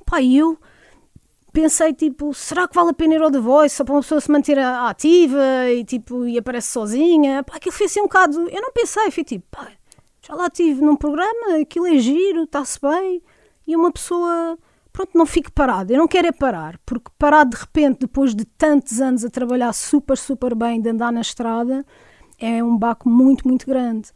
Pá, 0.05 0.21
e 0.21 0.37
eu 0.37 0.57
pensei, 1.53 1.93
tipo, 1.93 2.33
será 2.33 2.67
que 2.67 2.75
vale 2.75 2.89
a 2.89 2.93
pena 2.93 3.15
ir 3.15 3.21
ao 3.21 3.31
The 3.31 3.39
Voice 3.39 3.75
só 3.75 3.83
para 3.83 3.93
uma 3.93 4.01
pessoa 4.01 4.21
se 4.21 4.31
manter 4.31 4.57
ativa 4.59 5.69
e, 5.69 5.83
tipo, 5.83 6.25
e 6.25 6.37
aparece 6.37 6.69
sozinha? 6.69 7.43
Pá, 7.43 7.55
aquilo 7.55 7.73
foi 7.73 7.85
assim 7.85 8.01
um 8.01 8.03
bocado, 8.03 8.39
eu 8.49 8.61
não 8.61 8.71
pensei, 8.71 9.11
fui 9.11 9.23
tipo, 9.23 9.45
pá, 9.51 9.67
já 10.21 10.35
lá 10.35 10.47
estive 10.47 10.81
num 10.81 10.95
programa, 10.95 11.61
aquilo 11.61 11.87
é 11.87 11.97
giro, 11.97 12.43
está-se 12.43 12.79
bem, 12.81 13.21
e 13.65 13.75
uma 13.75 13.91
pessoa 13.91 14.57
pronto, 14.91 15.17
não 15.17 15.25
fique 15.25 15.51
parado. 15.51 15.93
Eu 15.93 15.97
não 15.97 16.07
quero 16.07 16.27
é 16.27 16.31
parar, 16.31 16.79
porque 16.85 17.09
parar 17.17 17.43
de 17.43 17.55
repente, 17.55 17.99
depois 18.01 18.35
de 18.35 18.45
tantos 18.45 19.01
anos 19.01 19.23
a 19.23 19.29
trabalhar 19.29 19.73
super, 19.73 20.17
super 20.17 20.55
bem, 20.55 20.81
de 20.81 20.89
andar 20.89 21.11
na 21.11 21.21
estrada, 21.21 21.85
é 22.39 22.63
um 22.63 22.77
baco 22.77 23.09
muito, 23.09 23.47
muito 23.47 23.65
grande. 23.65 24.09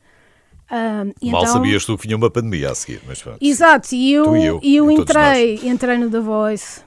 Um, 0.71 1.31
Mal 1.31 1.41
então, 1.41 1.53
sabias 1.53 1.85
tu 1.85 1.95
que 1.97 2.07
vinha 2.07 2.17
uma 2.17 2.29
pandemia 2.29 2.71
a 2.71 2.75
seguir, 2.75 3.01
mas 3.07 3.21
pronto. 3.21 3.37
Exato, 3.39 3.93
e 3.93 4.11
eu, 4.11 4.35
e 4.35 4.45
eu, 4.45 4.59
eu 4.63 4.91
entrei, 4.91 5.59
entrei 5.63 5.97
no 5.97 6.09
The 6.09 6.19
Voice. 6.19 6.81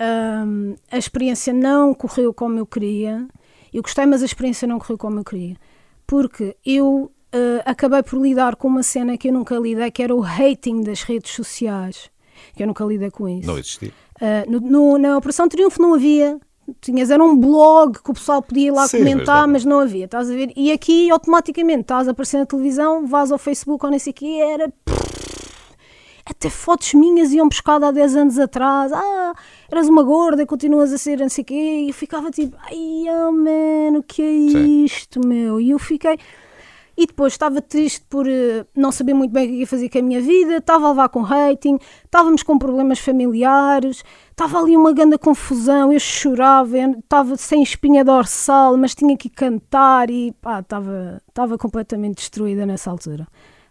Um, 0.00 0.74
a 0.90 0.98
experiência 0.98 1.52
não 1.52 1.94
correu 1.94 2.34
como 2.34 2.58
eu 2.58 2.66
queria. 2.66 3.26
Eu 3.72 3.82
gostei, 3.82 4.04
mas 4.06 4.22
a 4.22 4.24
experiência 4.24 4.66
não 4.66 4.78
correu 4.78 4.98
como 4.98 5.20
eu 5.20 5.24
queria. 5.24 5.56
Porque 6.06 6.56
eu 6.66 7.12
uh, 7.32 7.62
acabei 7.64 8.02
por 8.02 8.20
lidar 8.20 8.56
com 8.56 8.66
uma 8.66 8.82
cena 8.82 9.16
que 9.16 9.28
eu 9.28 9.32
nunca 9.32 9.56
lidei, 9.56 9.90
que 9.92 10.02
era 10.02 10.14
o 10.14 10.24
hating 10.24 10.82
das 10.82 11.02
redes 11.02 11.32
sociais 11.32 12.10
eu 12.58 12.66
nunca 12.66 12.84
lidei 12.84 13.10
com 13.10 13.28
isso. 13.28 13.46
Não 13.46 13.58
existia? 13.58 13.92
Uh, 14.20 14.50
no, 14.50 14.60
no, 14.60 14.98
na 14.98 15.16
Operação 15.16 15.48
Triunfo 15.48 15.80
não 15.80 15.94
havia, 15.94 16.38
Tinhas 16.80 17.10
era 17.10 17.22
um 17.22 17.36
blog 17.36 17.98
que 18.02 18.10
o 18.10 18.14
pessoal 18.14 18.40
podia 18.42 18.68
ir 18.68 18.70
lá 18.70 18.86
Sim, 18.86 18.98
comentar, 18.98 19.48
mas 19.48 19.50
mas 19.50 19.64
não- 19.64 19.80
havia, 19.80 20.04
estás 20.04 20.30
a 20.30 20.34
ver? 20.34 20.52
E 20.56 20.70
aqui 20.70 21.10
automaticamente 21.10 21.80
estás 21.80 22.06
a 22.06 22.12
aparecer 22.12 22.38
na 22.38 22.46
televisão, 22.46 23.06
vais 23.06 23.32
ao 23.32 23.38
Facebook 23.38 23.84
ou 23.84 23.90
nem 23.90 23.98
sei 23.98 24.12
o 24.12 24.14
que, 24.14 24.40
era 24.40 24.72
até 26.24 26.48
fotos 26.48 26.94
minhas 26.94 27.32
iam 27.32 27.48
buscar 27.48 27.82
há 27.82 27.90
10 27.90 28.14
anos 28.16 28.38
atrás. 28.38 28.92
Ah, 28.92 29.32
eras 29.70 29.88
uma 29.88 30.02
gorda 30.02 30.42
e 30.42 30.46
continuas 30.46 30.92
a 30.92 30.98
ser 30.98 31.18
não 31.18 31.28
sei 31.28 31.42
o 31.42 31.44
quê. 31.46 31.54
E 31.84 31.88
eu 31.88 31.94
ficava 31.94 32.30
tipo, 32.30 32.56
ai, 32.62 33.04
oh, 33.08 33.32
man, 33.32 33.98
o 33.98 34.02
que 34.02 34.22
é 34.22 34.26
Sim. 34.52 34.84
isto, 34.84 35.20
meu? 35.26 35.60
E 35.60 35.70
eu 35.70 35.78
fiquei. 35.78 36.18
E 37.00 37.06
depois 37.06 37.32
estava 37.32 37.62
triste 37.62 38.04
por 38.10 38.28
eh, 38.28 38.66
não 38.76 38.92
saber 38.92 39.14
muito 39.14 39.30
bem 39.30 39.46
o 39.46 39.48
que 39.48 39.54
ia 39.60 39.66
fazer 39.66 39.88
com 39.88 39.98
a 40.00 40.02
minha 40.02 40.20
vida, 40.20 40.58
estava 40.58 40.84
a 40.84 40.90
levar 40.90 41.08
com 41.08 41.24
hating, 41.24 41.78
estávamos 42.04 42.42
com 42.42 42.58
problemas 42.58 42.98
familiares, 42.98 44.04
estava 44.30 44.58
ali 44.58 44.76
uma 44.76 44.92
grande 44.92 45.16
confusão, 45.16 45.90
eu 45.90 45.98
chorava, 45.98 46.76
estava 46.76 47.38
sem 47.38 47.62
espinha 47.62 48.04
dorsal, 48.04 48.76
mas 48.76 48.94
tinha 48.94 49.16
que 49.16 49.30
cantar 49.30 50.10
e 50.10 50.32
pá, 50.42 50.60
estava, 50.60 51.22
estava 51.26 51.56
completamente 51.56 52.16
destruída 52.16 52.66
nessa 52.66 52.90
altura. 52.90 53.26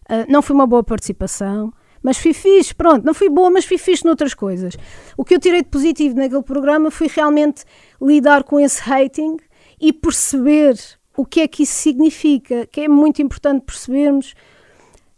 Ah, 0.09 0.25
não 0.27 0.41
foi 0.41 0.55
uma 0.55 0.65
boa 0.65 0.83
participação, 0.83 1.71
mas 2.01 2.17
fui 2.17 2.33
fixe, 2.33 2.73
pronto, 2.73 3.05
não 3.05 3.13
fui 3.13 3.29
boa, 3.29 3.51
mas 3.51 3.63
fui 3.63 3.77
fixe 3.77 4.05
noutras 4.05 4.33
coisas. 4.33 4.75
O 5.15 5.23
que 5.23 5.35
eu 5.35 5.39
tirei 5.39 5.61
de 5.61 5.69
positivo 5.69 6.15
naquele 6.15 6.41
programa 6.41 6.89
foi 6.89 7.07
realmente 7.07 7.63
lidar 8.01 8.43
com 8.43 8.59
esse 8.59 8.81
hating 8.91 9.37
e 9.79 9.93
perceber 9.93 10.75
o 11.21 11.25
que 11.25 11.41
é 11.41 11.47
que 11.47 11.63
isso 11.63 11.73
significa, 11.73 12.65
que 12.71 12.81
é 12.81 12.87
muito 12.87 13.21
importante 13.21 13.63
percebermos 13.65 14.33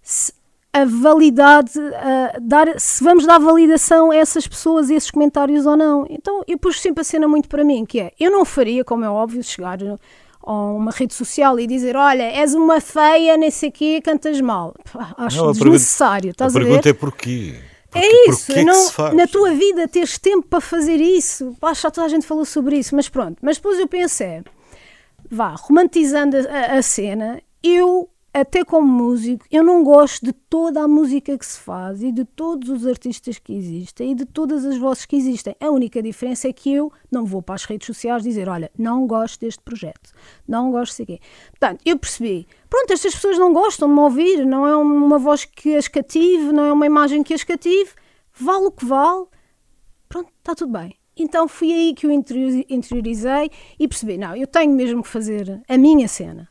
se 0.02 0.34
a 0.74 0.86
validade, 0.86 1.74
a 1.80 2.40
dar, 2.42 2.80
se 2.80 3.04
vamos 3.04 3.26
dar 3.26 3.38
validação 3.40 4.10
a 4.10 4.16
essas 4.16 4.48
pessoas 4.48 4.90
e 4.90 4.96
esses 4.96 5.12
comentários 5.12 5.66
ou 5.66 5.76
não. 5.76 6.06
Então 6.10 6.44
eu 6.48 6.58
pus 6.58 6.80
sempre 6.82 7.02
a 7.02 7.04
cena 7.04 7.28
muito 7.28 7.50
para 7.50 7.64
mim, 7.64 7.86
que 7.86 8.00
é, 8.00 8.12
eu 8.20 8.32
não 8.32 8.46
faria, 8.46 8.84
como 8.84 9.04
é 9.04 9.10
óbvio, 9.10 9.44
chegar 9.44 9.78
a 10.44 10.54
uma 10.54 10.92
rede 10.92 11.14
social 11.14 11.60
e 11.60 11.68
dizer, 11.68 11.96
olha, 11.96 12.24
és 12.24 12.54
uma 12.56 12.80
feia, 12.82 13.36
nem 13.38 13.52
sei 13.52 13.70
o 13.70 13.72
quê, 13.72 14.02
cantas 14.02 14.40
mal. 14.42 14.74
Acho 15.18 15.38
Não, 15.38 15.44
a 15.50 15.54
pergunta- 15.54 15.54
desnecessário, 15.72 16.30
A 16.30 16.32
estás 16.32 16.56
a, 16.56 16.60
ver? 16.60 16.66
pergunta 16.66 16.90
é 16.90 16.94
porquê? 16.94 17.56
Porquê- 17.92 18.08
É 18.08 18.30
isso, 18.30 18.54
que 18.54 18.64
não- 18.64 19.14
na 19.14 19.28
tua 19.28 19.52
vida 19.54 19.86
teres 19.90 20.18
tempo 20.18 20.48
para 20.48 20.62
fazer 20.62 20.96
isso. 21.02 21.54
Pá, 21.60 21.74
já 21.74 21.92
toda 21.92 22.08
a 22.08 22.10
gente 22.10 22.26
falou 22.26 22.46
sobre 22.46 22.78
isso, 22.80 22.96
mas 22.96 23.10
pronto. 23.10 23.38
Mas 23.42 23.58
depois 23.58 23.78
eu 23.78 23.88
pensei, 23.90 24.42
vá, 25.32 25.56
romantizando 25.56 26.36
a, 26.38 26.78
a- 26.78 26.82
cena, 26.82 27.42
eu, 27.64 28.10
até 28.34 28.66
como 28.66 28.86
músico, 28.88 29.46
eu 29.50 29.64
não 29.64 29.82
gosto 29.84 30.26
de 30.26 30.34
toda 30.34 30.82
a 30.82 30.88
música 30.88 31.38
que 31.38 31.46
se 31.46 31.58
faz 31.58 32.04
e 32.04 32.12
de 32.12 32.26
todos 32.26 32.70
os 32.70 32.86
artistas 32.86 33.40
que 33.40 33.54
existem 33.54 34.12
e 34.12 34.16
de 34.16 34.26
todas 34.26 34.66
as 34.66 34.78
vozes 34.78 35.06
que 35.06 35.16
existem. 35.16 35.56
A 35.60 35.70
única 35.70 36.02
diferença 36.04 36.50
é 36.50 36.54
que 36.54 36.74
eu 36.74 36.92
não 37.10 37.26
vou 37.26 37.42
para 37.42 37.56
as 37.56 37.64
redes 37.64 37.88
sociais 37.88 38.24
dizer, 38.24 38.50
olha, 38.50 38.70
não 38.78 39.08
gosto 39.08 39.40
deste 39.40 39.64
projeto, 39.64 40.12
não 40.48 40.70
gosto 40.70 40.98
de 40.98 41.06
quê. 41.06 41.20
Portanto, 41.52 41.82
eu 41.86 41.98
percebi, 41.98 42.46
pronto, 42.70 42.92
estas 42.92 43.16
pessoas 43.16 43.38
não 43.38 43.54
gostam 43.54 43.88
de 43.88 43.94
me 43.94 44.02
ouvir, 44.02 44.46
não 44.46 44.68
é 44.68 44.76
uma 44.76 45.18
voz 45.18 45.46
que 45.46 45.76
as 45.76 45.88
cative, 45.88 46.52
não 46.52 46.66
é 46.66 46.74
uma 46.74 46.86
imagem 46.86 47.24
que 47.24 47.34
as 47.34 47.44
cative, 47.44 47.92
vale 48.38 48.66
o 48.66 48.72
que 48.72 48.86
vale, 48.86 49.26
pronto, 50.10 50.30
está 50.40 50.54
tudo 50.56 50.74
bem. 50.74 51.01
Então 51.22 51.48
fui 51.48 51.72
aí 51.72 51.94
que 51.94 52.06
eu 52.06 52.12
interiori- 52.12 52.66
interiorizei 52.70 53.50
e 53.80 53.88
percebi, 53.88 54.18
não, 54.18 54.36
eu 54.36 54.48
tenho 54.48 54.74
mesmo 54.74 55.02
que 55.04 55.10
fazer 55.10 55.62
a 55.70 55.78
minha 55.78 56.08
cena. 56.08 56.50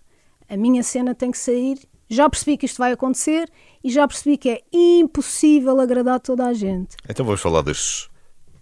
A 0.48 0.56
minha 0.56 0.83
cena 0.83 1.14
tem 1.14 1.30
que 1.30 1.38
sair. 1.38 1.78
Já 2.09 2.28
percebi 2.28 2.56
que 2.56 2.66
isto 2.66 2.78
vai 2.78 2.90
acontecer 2.92 3.48
e 3.85 3.90
já 3.90 4.06
percebi 4.09 4.37
que 4.37 4.48
é 4.50 4.61
impossível 4.72 5.80
agradar 5.80 6.18
toda 6.20 6.46
a 6.46 6.52
gente. 6.52 6.96
Então 7.09 7.24
vamos 7.24 7.40
falar 7.40 7.62
das 7.62 8.09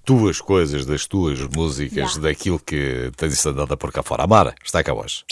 tuas 0.04 0.40
coisas, 0.40 0.84
das 0.86 1.06
tuas 1.06 1.38
músicas, 1.54 1.96
Yeah. 2.16 2.20
daquilo 2.20 2.58
que 2.58 3.10
tens 3.16 3.44
andado 3.46 3.72
a 3.72 3.76
por 3.76 3.90
cá 3.92 4.02
fora. 4.02 4.24
Amara, 4.24 4.54
está 4.64 4.82
cá 4.84 4.92
hoje. 4.94 5.24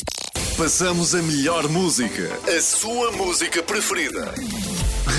Passamos 0.57 1.15
a 1.15 1.23
melhor 1.23 1.69
música, 1.69 2.31
a 2.57 2.61
sua 2.63 3.13
música 3.13 3.63
preferida. 3.63 4.33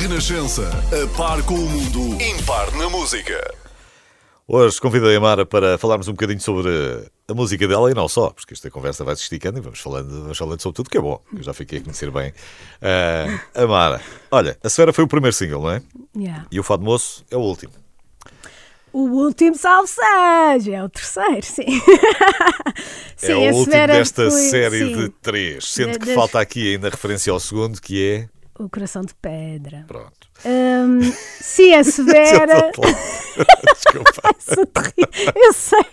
Renascença, 0.02 0.67
a 0.91 1.17
par 1.17 1.43
com 1.43 1.54
o 1.56 1.70
mundo, 1.70 2.22
impar 2.22 2.72
na 2.78 2.89
música. 2.89 3.39
Hoje 4.49 4.79
convidei 4.79 5.13
a 5.13 5.17
Amara 5.17 5.45
para 5.45 5.77
falarmos 5.77 6.07
um 6.07 6.13
bocadinho 6.13 6.39
sobre 6.39 6.69
a 7.27 7.33
música 7.33 7.67
dela 7.67 7.91
e 7.91 7.93
não 7.93 8.07
só, 8.07 8.29
porque 8.29 8.53
esta 8.53 8.71
conversa 8.71 9.03
vai 9.03 9.13
se 9.17 9.23
esticando 9.23 9.57
e 9.57 9.62
vamos 9.62 9.79
falando, 9.79 10.10
vamos 10.21 10.38
falando 10.38 10.62
sobre 10.62 10.75
tudo 10.77 10.89
que 10.89 10.97
é 10.97 11.01
bom. 11.01 11.21
Eu 11.36 11.43
já 11.43 11.53
fiquei 11.53 11.79
a 11.79 11.81
conhecer 11.81 12.10
bem 12.12 12.31
a 13.53 13.62
Amara. 13.63 13.99
Olha, 14.31 14.57
a 14.63 14.69
Sfera 14.69 14.93
foi 14.93 15.03
o 15.03 15.07
primeiro 15.07 15.36
single, 15.36 15.62
não 15.63 15.71
é? 15.71 15.81
Yeah. 16.15 16.45
E 16.49 16.60
o 16.62 16.63
Fado 16.63 16.81
Moço 16.86 17.25
é 17.29 17.36
o 17.36 17.41
último. 17.41 17.73
O 18.93 19.01
último 19.25 19.55
salve 19.57 19.89
seja, 19.89 20.75
é 20.77 20.83
o 20.83 20.88
terceiro, 20.88 21.43
sim. 21.45 21.65
é 23.21 23.36
o 23.36 23.39
a 23.39 23.41
último 23.47 23.65
Severa 23.65 23.93
desta 23.93 24.31
foi- 24.31 24.49
série 24.49 24.79
sim, 24.79 24.95
de 24.95 25.10
três. 25.10 25.65
Sendo 25.65 25.99
que 25.99 26.05
das- 26.05 26.15
falta 26.15 26.39
aqui 26.39 26.71
ainda 26.73 26.89
referência 26.89 27.33
ao 27.33 27.39
segundo, 27.39 27.81
que 27.81 28.01
é. 28.01 28.29
O 28.60 28.70
coração 28.70 29.04
de 29.04 29.13
pedra. 29.15 29.86
Pronto. 29.88 30.28
Hum, 30.46 31.00
sim, 31.41 31.74
a 31.74 31.84
Severa. 31.86 32.72
Desculpa. 33.76 34.34
Terrível, 34.74 35.34
eu 35.36 35.54
sei. 35.54 35.86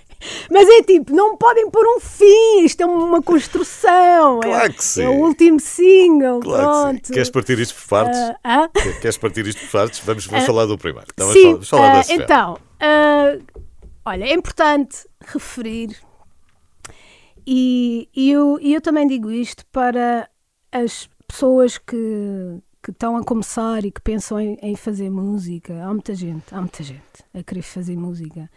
Mas 0.51 0.67
é 0.67 0.83
tipo, 0.83 1.15
não 1.15 1.37
podem 1.37 1.71
pôr 1.71 1.85
um 1.87 2.01
fim, 2.01 2.65
isto 2.65 2.81
é 2.81 2.87
uma 2.87 3.23
construção. 3.23 4.41
Claro 4.41 4.65
é, 4.65 4.73
que 4.73 4.83
sim. 4.83 5.03
É 5.03 5.09
o 5.09 5.17
último 5.17 5.61
single, 5.61 6.41
Claro 6.41 6.99
que 6.99 7.09
sim. 7.09 7.13
Queres 7.13 7.29
partir 7.29 7.59
isto 7.59 7.75
por 7.75 7.89
partes? 7.89 8.19
Ah, 8.19 8.65
ah? 8.65 8.69
Queres 9.03 9.19
partir 9.19 9.47
isto 9.47 9.61
por 9.61 9.71
partes? 9.71 10.01
Vamos, 10.01 10.27
vamos 10.27 10.47
falar 10.47 10.65
do 10.65 10.79
primeiro. 10.79 11.09
Não, 11.19 11.27
vamos 11.27 11.43
Sim, 11.43 11.43
falar, 11.43 11.53
vamos 11.53 11.69
falar 11.69 11.93
da 11.93 11.99
ah, 11.99 12.03
Sfera. 12.03 12.25
então, 12.25 12.59
olha, 14.07 14.25
é 14.25 14.33
importante 14.33 15.07
referir, 15.21 15.95
e, 17.47 18.09
e 18.15 18.31
eu, 18.31 18.59
e 18.61 18.73
eu 18.73 18.81
também 18.81 19.07
digo 19.07 19.31
isto 19.31 19.65
para 19.67 20.29
as 20.73 21.09
pessoas 21.35 21.79
que, 21.79 22.61
que 22.81 22.93
estão 22.93 23.17
a 23.17 23.25
começar 23.25 23.85
e 23.85 23.91
que 23.91 24.01
pensam 24.01 24.39
em, 24.41 24.57
em 24.63 24.77
fazer 24.77 25.11
música. 25.11 25.83
Há 25.85 25.89
muita 25.93 26.15
gente, 26.15 26.45
há 26.55 26.61
muita 26.61 26.83
gente 26.85 27.03
a 27.35 27.43
querer 27.43 27.63
fazer 27.63 27.97
música. 27.97 28.49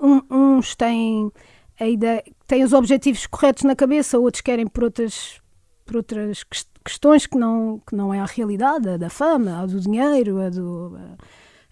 Um- 0.00 0.22
uns 0.30 0.76
têm 0.76 1.32
a 1.78 1.88
ideia, 1.88 2.22
têm 2.46 2.62
os 2.62 2.72
objetivos 2.72 3.26
corretos 3.26 3.64
na 3.64 3.74
cabeça, 3.74 4.16
outros 4.18 4.42
querem 4.42 4.66
por 4.66 4.84
outras, 4.84 5.40
por 5.84 5.96
outras 5.96 6.44
ques- 6.44 6.68
questões 6.84 7.26
que 7.26 7.36
não, 7.36 7.80
que 7.84 7.96
não 7.96 8.14
é 8.14 8.20
a 8.20 8.26
realidade, 8.26 8.88
a 8.88 8.96
da 8.96 9.10
fama, 9.10 9.58
a 9.62 9.66
do 9.66 9.80
dinheiro, 9.80 10.40
a 10.40 10.48
do. 10.50 10.96
a- 10.96 11.16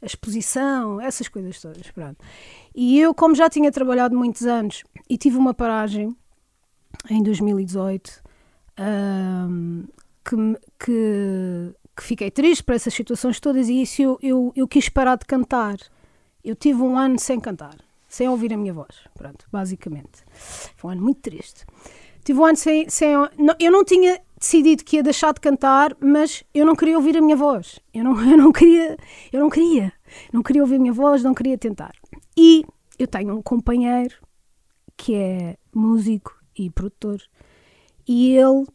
a 0.03 0.07
exposição, 0.07 1.01
essas 1.01 1.27
coisas 1.29 1.61
todas. 1.61 1.89
Pronto. 1.91 2.17
E 2.75 3.01
eu, 3.01 3.13
como 3.15 3.35
já 3.35 3.49
tinha 3.51 3.71
trabalhado 3.73 4.17
muitos 4.17 4.43
anos 4.47 4.83
e 5.11 5.17
tive 5.19 5.37
uma 5.37 5.53
paragem 5.55 6.17
em 7.11 7.21
2018, 7.23 8.23
ahm, 8.77 9.85
que, 10.29 10.37
que, 10.85 11.75
que 11.97 12.03
fiquei 12.03 12.31
triste 12.31 12.63
por 12.63 12.75
essas 12.75 12.93
situações 12.93 13.41
todas 13.41 13.69
e 13.69 13.83
isso 13.83 14.03
eu, 14.03 14.19
eu, 14.23 14.53
eu 14.55 14.69
quis 14.69 14.89
parar 14.89 15.17
de 15.17 15.25
cantar. 15.25 15.77
Eu 16.45 16.55
tive 16.55 16.83
um 16.83 16.99
ano 16.99 17.19
sem 17.19 17.39
cantar, 17.41 17.77
sem 18.09 18.29
ouvir 18.29 18.53
a 18.53 18.57
minha 18.57 18.73
voz. 18.73 18.97
Pronto, 19.15 19.47
basicamente. 19.51 20.25
Foi 20.77 20.91
um 20.91 20.93
ano 20.93 21.03
muito 21.03 21.21
triste. 21.21 21.65
Tive 22.25 22.39
um 22.41 22.45
ano 22.45 22.57
sem. 22.57 22.89
sem 22.89 23.15
não- 23.39 23.57
eu 23.59 23.73
não 23.73 23.85
tinha 23.85 24.21
decidido 24.39 24.85
que 24.85 24.97
ia 24.97 25.03
deixar 25.03 25.33
de 25.33 25.41
cantar, 25.41 25.97
mas 26.01 26.45
eu 26.55 26.65
não 26.67 26.77
queria 26.77 26.97
ouvir 26.97 27.17
a 27.17 27.21
minha 27.21 27.37
voz. 27.37 27.81
Eu 27.93 28.05
não, 28.05 28.13
eu 28.31 28.37
não 28.37 28.53
queria. 28.53 28.97
Eu 29.33 29.41
não 29.41 29.51
queria. 29.51 29.93
Não 30.33 30.43
queria 30.43 30.63
ouvir 30.63 30.77
a 30.77 30.79
minha 30.79 30.93
voz, 30.93 31.23
não 31.23 31.35
queria 31.35 31.57
tentar. 31.59 31.93
E 32.37 32.65
eu 32.99 33.07
tenho 33.07 33.35
um 33.37 33.43
companheiro 33.43 34.15
que 34.97 35.15
é 35.15 35.57
músico 35.75 36.37
e 36.57 36.71
produtor. 36.71 37.21
E 38.07 38.35
ele, 38.37 38.67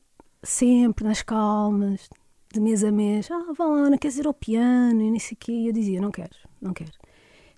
sempre 0.44 1.04
nas 1.08 1.22
calmas, 1.22 2.10
de 2.54 2.60
mês 2.60 2.84
a 2.84 2.92
mês, 2.92 3.30
ah, 3.32 3.52
vá 3.58 3.66
lá, 3.66 3.90
não 3.90 3.98
queres 3.98 4.18
ir 4.18 4.28
ao 4.28 4.34
piano 4.34 5.02
e 5.02 5.10
nem 5.10 5.20
sei 5.20 5.36
o 5.36 5.38
quê. 5.40 5.52
E 5.52 5.68
eu 5.68 5.74
dizia, 5.74 6.00
não 6.02 6.12
quero, 6.12 6.36
não 6.62 6.74
quero. 6.74 6.92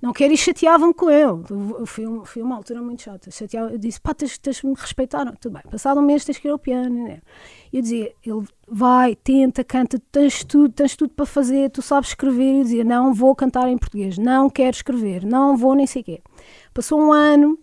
Não 0.02 0.14
quero 0.14 0.34
e 0.34 0.38
chateavam 0.38 0.94
com 0.94 1.10
ele. 1.10 1.42
Eu 1.80 1.86
Fui, 1.86 2.06
um- 2.06 2.24
uma 2.38 2.56
altura 2.58 2.80
muito 2.82 3.02
chata. 3.02 3.32
Chateava, 3.32 3.72
eu 3.72 3.78
disse, 3.80 4.00
pá, 4.00 4.14
tens, 4.14 4.38
tens 4.38 4.58
de 4.58 4.68
me 4.68 4.74
respeitar. 4.76 5.26
Tudo 5.38 5.54
bem, 5.54 5.64
passado 5.64 6.00
um 6.00 6.04
mês 6.04 6.24
tens 6.24 6.38
que 6.38 6.48
ir 6.48 6.52
ao 6.52 6.60
piano. 6.60 7.06
Né? 7.06 7.22
Eu 7.74 7.82
dizia, 7.82 8.14
ele 8.24 8.44
vai, 8.68 9.16
tenta, 9.16 9.64
canta, 9.64 9.98
tens 10.12 10.44
tudo, 10.44 10.72
tens 10.74 10.96
tudo 10.96 11.12
para 11.14 11.26
fazer, 11.26 11.72
tu 11.72 11.82
sabes 11.82 12.10
escrever. 12.10 12.58
Eu 12.60 12.64
dizia, 12.64 12.84
não 12.84 13.14
vou 13.14 13.34
cantar 13.36 13.68
em 13.70 13.78
português, 13.78 14.18
não 14.18 14.48
quero 14.50 14.76
escrever, 14.76 15.26
não 15.26 15.58
vou 15.58 15.74
nem 15.74 15.88
sei 15.88 16.02
o 16.04 16.06
quê. 16.06 16.22
Passou 16.74 17.02
um 17.02 17.12
ano 17.12 17.58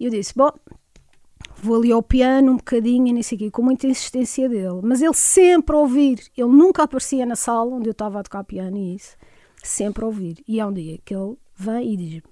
e 0.00 0.06
eu 0.06 0.10
disse, 0.10 0.32
bom, 0.34 0.50
vou 1.64 1.76
ali 1.76 1.90
ao 1.92 2.02
piano 2.02 2.52
um 2.52 2.56
bocadinho 2.56 3.08
e 3.08 3.12
nem 3.12 3.22
sei 3.22 3.36
o 3.36 3.38
quê, 3.38 3.50
com 3.50 3.62
muita 3.62 3.86
insistência 3.86 4.48
dele. 4.48 4.80
Mas 4.82 5.00
ele 5.02 5.14
sempre 5.14 5.74
a 5.74 5.78
ouvir, 5.78 6.20
ele 6.36 6.48
nunca 6.48 6.82
aparecia 6.82 7.24
na 7.24 7.36
sala 7.36 7.74
onde 7.74 7.88
eu 7.88 7.92
estava 7.92 8.20
a 8.20 8.22
tocar 8.22 8.44
piano 8.44 8.76
e 8.76 8.94
isso, 8.96 9.16
sempre 9.62 10.04
a 10.04 10.06
ouvir. 10.06 10.42
E 10.46 10.60
há 10.60 10.66
um 10.66 10.72
dia 10.72 10.98
que 11.04 11.14
ele 11.14 11.36
vem 11.56 11.92
e 11.94 11.96
diz 11.96 12.22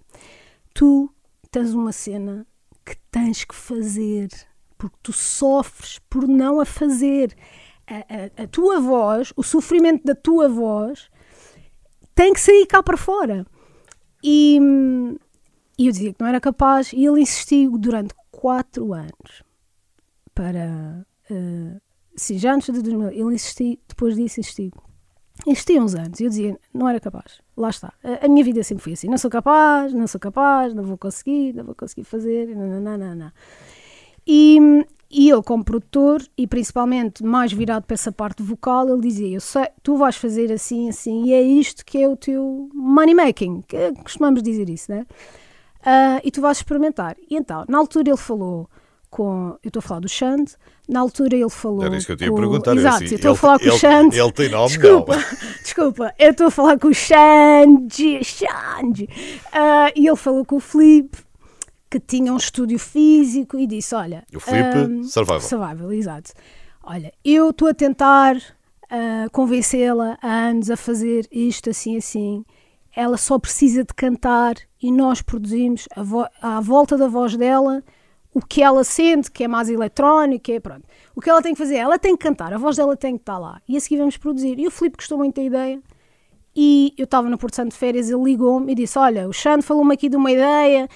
tu 0.74 1.10
tens 1.50 1.74
uma 1.74 1.92
cena 1.92 2.46
que 2.84 2.96
tens 3.10 3.44
que 3.44 3.54
fazer, 3.54 4.28
porque 4.78 4.96
tu 5.02 5.12
sofres 5.12 5.98
por 6.10 6.26
não 6.26 6.60
a 6.60 6.64
fazer. 6.64 7.34
A, 7.86 7.96
a- 8.40 8.44
a 8.44 8.46
tua 8.46 8.80
voz, 8.80 9.32
o 9.36 9.42
sofrimento 9.42 10.04
da 10.04 10.14
tua 10.14 10.48
voz, 10.48 11.08
tem 12.14 12.32
que 12.32 12.40
sair 12.40 12.64
cá 12.66 12.82
para 12.82 12.96
fora. 12.96 13.46
E, 14.22 14.58
hum, 14.60 15.16
e 15.78 15.86
eu 15.86 15.92
dizia 15.92 16.12
que 16.12 16.20
não 16.20 16.28
era 16.28 16.40
capaz, 16.40 16.92
e 16.92 17.04
ele 17.04 17.20
insistiu 17.20 17.76
durante 17.76 18.14
quatro 18.32 18.92
anos 18.92 19.44
para. 20.34 21.06
eh, 21.30 21.80
sim, 22.16 22.38
já 22.38 22.54
antes 22.54 22.72
de 22.72 22.82
2000, 22.82 23.10
ele 23.10 23.34
insisti, 23.34 23.78
depois 23.86 24.16
disso 24.16 24.40
insisti. 24.40 24.72
Insisti 25.46 25.78
uns 25.78 25.94
anos 25.94 26.20
e 26.20 26.24
eu 26.24 26.28
dizia, 26.28 26.58
não 26.74 26.88
era 26.88 27.00
capaz. 27.00 27.40
Lá 27.56 27.70
está. 27.70 27.92
A, 28.02 28.26
a 28.26 28.28
minha 28.28 28.44
vida 28.44 28.62
sempre 28.62 28.82
foi 28.82 28.94
assim: 28.94 29.08
não 29.08 29.18
sou 29.18 29.30
capaz, 29.30 29.92
não 29.92 30.06
sou 30.06 30.20
capaz, 30.20 30.74
não 30.74 30.82
vou 30.82 30.98
conseguir, 30.98 31.54
não 31.54 31.64
vou 31.64 31.74
conseguir 31.74 32.04
fazer, 32.04 32.48
não, 32.56 32.80
não, 32.80 32.98
não, 32.98 33.14
não. 33.14 33.32
E, 34.26 34.58
e 35.10 35.30
ele, 35.30 35.42
como 35.42 35.64
produtor, 35.64 36.22
e 36.38 36.46
principalmente 36.46 37.24
mais 37.24 37.52
virado 37.52 37.84
para 37.84 37.94
essa 37.94 38.12
parte 38.12 38.42
vocal, 38.42 38.88
ele 38.88 39.00
dizia: 39.00 39.36
Eu 39.36 39.40
sei, 39.40 39.68
tu 39.82 39.96
vais 39.96 40.16
fazer 40.16 40.52
assim, 40.52 40.88
assim, 40.88 41.24
e 41.24 41.32
é 41.32 41.42
isto 41.42 41.84
que 41.84 41.98
é 41.98 42.08
o 42.08 42.16
teu 42.16 42.68
money 42.72 43.14
making, 43.14 43.62
que 43.62 43.92
costumamos 44.02 44.42
dizer 44.42 44.68
isso, 44.70 44.90
né? 44.92 45.06
Ah, 45.84 46.20
e 46.22 46.30
tu 46.30 46.40
vais 46.40 46.56
experimentar. 46.58 47.16
E 47.28 47.36
então, 47.36 47.64
na 47.68 47.78
altura 47.78 48.10
ele 48.10 48.16
falou 48.16 48.68
com. 49.10 49.56
Eu 49.62 49.68
estou 49.68 49.80
a 49.80 49.82
falar 49.82 50.00
do 50.00 50.08
Xande, 50.08 50.52
na 50.88 51.00
altura 51.00 51.36
ele 51.36 51.50
falou. 51.50 51.84
Era 51.84 51.96
isso 51.96 52.06
que 52.06 52.12
eu 52.12 52.16
tinha 52.16 52.30
com, 52.30 52.36
a 52.36 52.40
perguntar. 52.40 52.76
Exato, 52.76 52.96
assim, 52.96 53.06
eu 53.06 53.16
estou 53.16 53.28
a 53.30 53.32
ele- 53.32 53.38
falar 53.40 53.58
com 53.58 53.64
ele- 53.64 53.72
o 53.74 53.78
Xande. 53.78 54.18
Ele 54.18 54.32
tem 54.32 54.48
nome? 54.48 54.68
Desculpa, 54.68 55.16
Não. 55.16 55.22
desculpa, 55.62 56.14
eu 56.18 56.30
estou 56.30 56.46
a 56.46 56.50
falar 56.50 56.78
com 56.78 56.88
o 56.88 56.94
Xande, 56.94 58.20
Xande. 58.24 59.08
Ah, 59.52 59.90
e 59.94 60.06
ele 60.06 60.16
falou 60.16 60.44
com 60.44 60.56
o 60.56 60.60
Filipe, 60.60 61.18
que 61.90 62.00
tinha 62.00 62.32
um 62.32 62.36
estúdio 62.36 62.78
físico, 62.78 63.58
e 63.58 63.66
disse: 63.66 63.94
Olha. 63.94 64.24
O 64.34 64.40
Filipe, 64.40 64.78
ahm, 64.78 65.02
Survival. 65.02 65.40
Survival, 65.40 65.92
exato. 65.92 66.32
Olha, 66.84 67.12
eu 67.24 67.50
estou 67.50 67.68
a 67.68 67.74
tentar 67.74 68.36
ah, 68.90 69.26
convencê-la 69.30 70.16
há 70.22 70.28
anos 70.48 70.70
a 70.70 70.76
fazer 70.76 71.26
isto 71.30 71.70
assim, 71.70 71.96
assim. 71.96 72.44
Ela 72.94 73.16
só 73.16 73.38
precisa 73.38 73.84
de 73.84 73.94
cantar 73.94 74.54
e 74.80 74.92
nós 74.92 75.22
produzimos 75.22 75.88
à 76.42 76.60
volta 76.60 76.96
da 76.96 77.08
voz 77.08 77.36
dela 77.36 77.82
o 78.34 78.40
que 78.40 78.62
ela 78.62 78.82
sente, 78.82 79.30
que 79.30 79.44
é 79.44 79.48
mais 79.48 79.68
eletrónico, 79.68 80.50
é 80.50 80.58
pronto. 80.58 80.84
O 81.14 81.20
que 81.20 81.28
ela 81.28 81.42
tem 81.42 81.52
que 81.52 81.58
fazer? 81.58 81.76
Ela 81.76 81.98
tem 81.98 82.16
que 82.16 82.22
cantar, 82.22 82.52
a 82.52 82.58
voz 82.58 82.76
dela 82.76 82.96
tem 82.96 83.16
que 83.16 83.22
estar 83.22 83.38
lá. 83.38 83.60
E 83.68 83.76
a 83.76 83.80
seguir 83.80 83.98
vamos 83.98 84.16
produzir. 84.16 84.58
E 84.58 84.66
o 84.66 84.70
Filipe 84.70 84.96
gostou 84.96 85.18
muito 85.18 85.36
da 85.36 85.42
ideia. 85.42 85.82
E 86.54 86.94
eu 86.96 87.04
estava 87.04 87.28
no 87.28 87.38
Porto 87.38 87.56
Santo 87.56 87.72
de 87.72 87.76
férias, 87.76 88.10
ele 88.10 88.22
ligou-me 88.22 88.72
e 88.72 88.74
disse: 88.74 88.98
Olha, 88.98 89.28
o 89.28 89.32
Xande 89.32 89.62
falou-me 89.62 89.94
aqui 89.94 90.08
de 90.08 90.16
uma 90.16 90.30
ideia. 90.30 90.88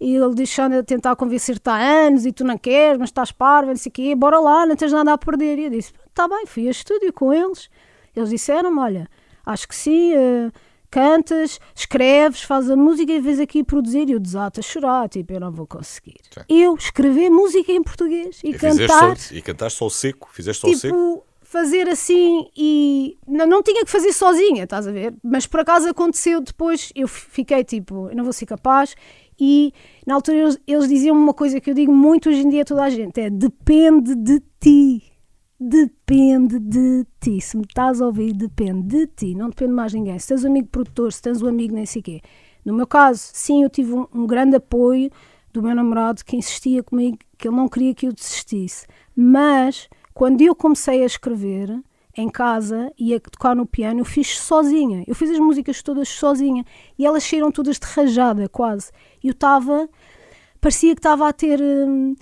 E 0.00 0.14
ele 0.14 0.34
disse: 0.34 0.54
Xande, 0.54 0.76
a 0.76 0.82
tentar 0.82 1.16
convencer-te 1.16 1.68
há 1.68 1.76
anos 1.76 2.26
e 2.26 2.32
tu 2.32 2.44
não 2.44 2.58
queres, 2.58 2.98
mas 2.98 3.08
estás 3.08 3.32
parva, 3.32 3.70
não 3.70 3.76
sei 3.76 3.90
o 3.90 3.92
quê, 3.92 4.14
bora 4.14 4.38
lá, 4.38 4.66
não 4.66 4.76
tens 4.76 4.92
nada 4.92 5.12
a 5.12 5.18
perder. 5.18 5.58
E 5.58 5.64
eu 5.64 5.70
disse: 5.70 5.92
Está 6.08 6.28
bem, 6.28 6.46
fui 6.46 6.68
a 6.68 6.70
estúdio 6.70 7.12
com 7.12 7.32
eles. 7.32 7.68
Eles 8.14 8.30
disseram-me: 8.30 8.78
Olha, 8.78 9.08
acho 9.46 9.68
que 9.68 9.74
sim, 9.74 10.12
eh, 10.14 10.50
cantas, 10.94 11.58
escreves, 11.74 12.42
fazes 12.42 12.70
a 12.70 12.76
música 12.76 13.10
e 13.10 13.18
vês 13.18 13.40
aqui 13.40 13.64
produzir. 13.64 14.08
E 14.08 14.12
eu 14.12 14.20
desato 14.20 14.60
a 14.60 14.62
chorar, 14.62 15.08
tipo, 15.08 15.32
eu 15.32 15.40
não 15.40 15.50
vou 15.50 15.66
conseguir. 15.66 16.20
Sim. 16.30 16.42
Eu 16.48 16.76
escrever 16.76 17.30
música 17.30 17.72
em 17.72 17.82
português 17.82 18.40
e, 18.44 18.50
E, 18.50 18.54
cantar 18.54 19.16
só, 19.16 19.34
e 19.34 19.42
cantaste 19.42 19.78
só 19.80 19.86
o 19.86 19.90
seco? 19.90 20.30
Fizeste 20.32 20.60
só 20.60 20.68
o 20.68 20.76
seco? 20.76 20.96
tipo, 20.96 21.24
fazer 21.42 21.88
assim 21.88 22.48
e 22.56 23.18
não, 23.26 23.44
não 23.44 23.62
tinha 23.62 23.84
que 23.84 23.90
fazer 23.90 24.12
sozinha, 24.12 24.62
estás 24.62 24.86
a 24.86 24.92
ver? 24.92 25.12
Mas 25.20 25.48
por 25.48 25.58
acaso 25.58 25.88
aconteceu 25.88 26.40
depois, 26.40 26.92
eu 26.94 27.08
fiquei 27.08 27.64
tipo, 27.64 28.08
eu 28.10 28.16
não 28.16 28.22
vou 28.22 28.32
ser 28.32 28.46
capaz. 28.46 28.94
E 29.38 29.72
na 30.06 30.14
altura 30.14 30.36
eles, 30.38 30.60
eles 30.64 30.88
diziam 30.88 31.16
uma 31.16 31.34
coisa 31.34 31.60
que 31.60 31.68
eu 31.70 31.74
digo 31.74 31.92
muito 31.92 32.28
hoje 32.28 32.42
em 32.42 32.48
dia 32.48 32.62
a 32.62 32.64
toda 32.64 32.84
a 32.84 32.90
gente: 32.90 33.20
é 33.20 33.28
depende 33.28 34.14
de 34.14 34.40
ti. 34.60 35.02
Depende 35.66 36.58
de 36.58 37.06
ti. 37.18 37.40
Se 37.40 37.56
me 37.56 37.64
estás 37.66 38.02
a 38.02 38.06
ouvir, 38.06 38.34
depende 38.34 38.82
de 38.86 39.06
ti. 39.06 39.34
Não 39.34 39.48
depende 39.48 39.72
mais 39.72 39.92
de 39.92 39.98
ninguém. 39.98 40.18
Se 40.18 40.28
tens 40.28 40.44
um 40.44 40.48
amigo 40.48 40.68
produtor, 40.68 41.10
se 41.10 41.22
tens 41.22 41.40
um 41.40 41.46
amigo 41.46 41.74
nem 41.74 41.86
sei 41.86 42.02
quê. 42.02 42.20
No 42.62 42.74
meu 42.74 42.86
caso, 42.86 43.30
sim, 43.32 43.62
eu 43.62 43.70
tive 43.70 43.94
um, 43.94 44.06
um 44.12 44.26
grande 44.26 44.56
apoio 44.56 45.10
do 45.54 45.62
meu 45.62 45.74
namorado 45.74 46.22
que 46.22 46.36
insistia 46.36 46.82
comigo 46.82 47.16
que 47.38 47.48
ele 47.48 47.56
não 47.56 47.66
queria 47.66 47.94
que 47.94 48.06
eu 48.06 48.12
desistisse. 48.12 48.86
Mas 49.16 49.88
quando 50.12 50.42
eu 50.42 50.54
comecei 50.54 51.02
a 51.02 51.06
escrever 51.06 51.82
em 52.14 52.28
casa 52.28 52.92
e 52.98 53.14
a 53.14 53.20
tocar 53.20 53.56
no 53.56 53.64
piano, 53.64 54.00
eu 54.00 54.04
fiz 54.04 54.38
sozinha. 54.38 55.02
Eu 55.06 55.14
fiz 55.14 55.30
as 55.30 55.38
músicas 55.38 55.82
todas 55.82 56.10
sozinha 56.10 56.62
e 56.98 57.06
elas 57.06 57.24
saíram 57.24 57.50
todas 57.50 57.78
de 57.78 57.86
rajada, 57.86 58.50
quase. 58.50 58.92
E 59.22 59.28
eu 59.28 59.32
estava, 59.32 59.88
parecia 60.60 60.94
que 60.94 60.98
estava 60.98 61.26
a 61.26 61.32
ter. 61.32 61.58
hum, 61.58 62.14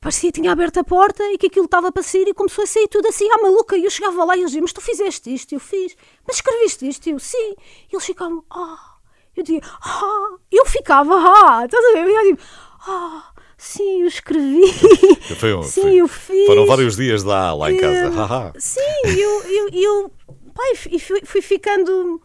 parecia 0.00 0.30
que 0.32 0.40
tinha 0.40 0.52
aberto 0.52 0.78
a 0.78 0.84
porta 0.84 1.22
e 1.32 1.38
que 1.38 1.46
aquilo 1.46 1.64
estava 1.66 1.90
para 1.92 2.02
sair 2.02 2.26
e 2.28 2.34
começou 2.34 2.64
a 2.64 2.66
sair 2.66 2.88
tudo 2.88 3.08
assim 3.08 3.28
à 3.30 3.38
maluca. 3.42 3.76
E 3.76 3.84
eu 3.84 3.90
chegava 3.90 4.24
lá 4.24 4.36
e 4.36 4.40
eles 4.40 4.50
diziam: 4.50 4.62
Mas 4.62 4.72
tu 4.72 4.80
fizeste 4.80 5.32
isto? 5.32 5.52
Eu 5.54 5.60
fiz. 5.60 5.96
Mas 6.26 6.36
escreveste 6.36 6.88
isto? 6.88 7.08
Eu, 7.08 7.18
sim. 7.18 7.54
E 7.90 7.94
eles 7.94 8.04
ficavam: 8.04 8.44
Ah. 8.50 8.96
Eu 9.36 9.42
dizia: 9.42 9.60
Ah. 9.82 10.36
Eu 10.50 10.66
ficava: 10.66 11.14
Ah. 11.14 11.64
Estás 11.64 11.84
a 11.84 11.92
ver? 11.92 12.08
Eu 12.08 12.26
tipo: 12.36 12.42
Ah. 12.86 13.26
Sim, 13.58 14.00
eu 14.02 14.06
escrevi. 14.08 14.62
Foi 15.38 15.54
um- 15.54 15.62
sim, 15.62 15.82
foi- 15.82 15.96
eu 15.96 16.08
fiz. 16.08 16.46
Foram 16.46 16.64
vários 16.66 16.96
dias 16.96 17.22
lá, 17.22 17.52
lá 17.54 17.70
em 17.70 17.76
casa. 17.76 18.08
Haha. 18.10 18.52
Sim, 18.58 18.80
eu, 19.04 19.42
eu, 19.44 19.68
eu 19.70 20.12
pai, 20.54 20.74
fui, 20.76 21.20
fui 21.26 21.42
ficando. 21.42 22.22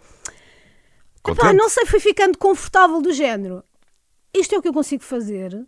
Epá, 1.28 1.52
não 1.54 1.68
sei, 1.70 1.86
fui 1.86 2.00
ficando 2.00 2.38
confortável 2.38 3.02
do 3.02 3.12
género. 3.12 3.64
Isto 4.34 4.56
é 4.56 4.58
o 4.58 4.62
que 4.62 4.68
eu 4.70 4.74
consigo 4.74 5.04
fazer. 5.04 5.66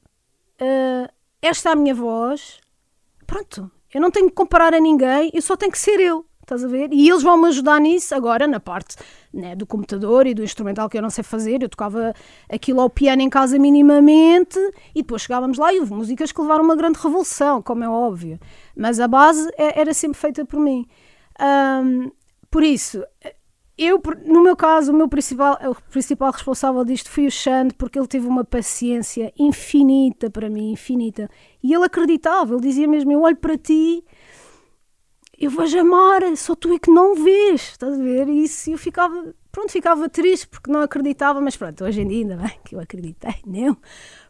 eh, 0.60 1.10
esta 1.42 1.70
é 1.70 1.74
a 1.74 1.76
minha 1.76 1.94
voz. 1.96 2.60
Pronto. 3.26 3.72
Eu 3.94 4.02
não 4.02 4.12
tenho 4.12 4.28
que 4.28 4.36
comparar 4.36 4.74
a 4.74 4.80
ninguém, 4.80 5.32
eu 5.34 5.42
só 5.42 5.56
tenho 5.56 5.72
que 5.72 5.80
ser 5.80 6.00
eu. 6.00 6.26
Estás 6.42 6.64
a 6.64 6.68
ver? 6.70 6.94
E 6.94 7.10
eles 7.10 7.22
vão 7.24 7.38
me 7.38 7.48
ajudar 7.50 7.78
nisso 7.82 8.16
agora, 8.16 8.48
na 8.48 8.58
parte 8.58 8.96
né, 9.34 9.54
do 9.54 9.66
computador 9.66 10.26
e 10.26 10.34
do 10.34 10.42
instrumental 10.42 10.88
que 10.88 10.98
eu 10.98 11.02
não 11.02 11.10
sei 11.10 11.22
fazer. 11.22 11.62
Eu 11.62 11.68
tocava 11.68 12.14
aquilo 12.50 12.80
ao 12.80 12.90
piano 12.90 13.22
em 13.22 13.30
casa 13.30 13.60
minimamente 13.60 14.58
e 14.96 15.02
depois 15.02 15.24
chegávamos 15.24 15.58
lá 15.58 15.74
e 15.74 15.80
houve 15.80 15.94
músicas 15.94 16.32
que 16.32 16.42
levaram 16.42 16.64
uma 16.64 16.76
grande 16.78 17.00
revolução, 17.00 17.62
como 17.62 17.84
é 17.84 17.90
óbvio. 17.90 18.40
Mas 18.74 18.98
a 18.98 19.10
base 19.10 19.50
é- 19.58 19.82
era 19.82 19.94
sempre 19.94 20.18
feita 20.18 20.46
por 20.46 20.58
mim. 20.58 20.88
Ahm, 21.38 22.12
por 22.50 22.64
isso, 22.64 23.04
eu, 23.78 24.02
no 24.26 24.42
meu 24.42 24.56
caso, 24.56 24.92
o 24.92 24.96
meu 24.96 25.08
principal, 25.08 25.58
o 25.70 25.76
principal 25.92 26.32
responsável 26.32 26.84
disto 26.84 27.12
foi 27.12 27.28
o 27.28 27.32
Xande, 27.32 27.76
porque 27.76 28.00
ele 28.00 28.08
teve 28.08 28.26
uma 28.28 28.44
paciência 28.44 29.32
infinita 29.38 30.30
para 30.32 30.50
mim, 30.50 30.72
infinita. 30.72 31.30
E 31.64 31.74
ele 31.74 31.86
acreditava, 31.86 32.54
ele 32.54 32.62
dizia 32.62 32.88
mesmo: 32.88 33.12
Eu 33.12 33.22
olho 33.22 33.36
para 33.36 33.56
ti, 33.56 34.04
eu 35.38 35.52
vejo 35.52 35.80
amar, 35.80 36.22
só 36.36 36.56
tu 36.56 36.74
é 36.74 36.80
que 36.80 36.90
não 36.90 37.14
vês, 37.14 37.62
estás 37.62 37.94
a 37.94 38.02
ver? 38.02 38.28
E 38.28 38.44
isso 38.46 38.72
eu 38.72 38.78
ficava, 38.78 39.36
pronto, 39.58 39.72
ficava 39.72 40.08
triste 40.08 40.48
porque 40.48 40.72
não 40.72 40.82
acreditava, 40.82 41.42
mas 41.42 41.58
pronto, 41.58 41.84
hoje 41.84 42.02
em 42.02 42.08
dia 42.08 42.20
ainda 42.20 42.36
bem 42.38 42.52
que 42.64 42.76
eu 42.76 42.80
acreditei, 42.80 43.36
não, 43.44 43.76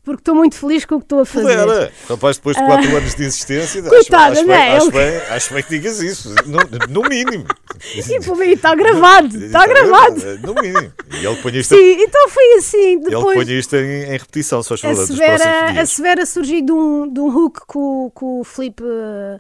porque 0.01 0.21
estou 0.21 0.34
muito 0.34 0.55
feliz 0.55 0.86
com 0.86 0.95
o 0.95 0.99
que 0.99 1.03
estou 1.05 1.19
a 1.19 1.25
fazer. 1.25 1.59
Pudera. 1.59 1.91
Rapaz, 2.07 2.38
depois 2.38 2.55
de 2.55 2.63
4 2.65 2.95
anos 2.95 3.15
de 3.15 3.25
insistência, 3.25 3.82
acho- 3.82 3.89
Coitada, 3.89 4.32
acho, 4.32 4.41
não 4.41 4.47
bem, 4.47 4.55
é? 4.55 4.78
acho, 4.78 4.86
Ele- 4.86 4.91
bem, 4.93 5.17
acho 5.30 5.53
bem 5.53 5.63
que 5.63 5.69
digas 5.69 5.99
isso. 5.99 6.34
No, 6.45 6.59
no 7.01 7.09
mínimo. 7.09 7.45
E 7.95 8.19
por 8.25 8.36
mim, 8.36 8.47
está 8.53 8.73
gravado, 8.73 9.38
está 9.38 9.67
gravado. 9.67 10.19
No 10.41 10.55
mínimo. 10.55 10.91
E 11.13 11.25
ele 11.25 11.36
põe 11.43 11.55
isto, 11.57 11.75
Sim, 11.75 12.01
então 12.01 12.28
foi 12.30 12.53
assim, 12.57 12.93
ele 12.93 12.99
depois... 13.01 13.38
põe 13.45 13.55
isto 13.55 13.75
em, 13.75 14.03
em 14.05 14.11
repetição, 14.17 14.63
só 14.63 14.73
A 14.73 14.78
dos 14.78 14.82
próximos 14.82 15.07
Severa, 15.19 15.82
a. 15.82 15.86
Severa 15.86 16.25
surgiu 16.25 16.65
de 16.65 16.71
um, 16.71 17.07
de 17.13 17.19
um 17.19 17.28
hook 17.28 17.59
o, 17.75 18.11
que 18.17 18.25
o 18.25 18.43
Filipe 18.43 18.84
eh, 18.84 19.39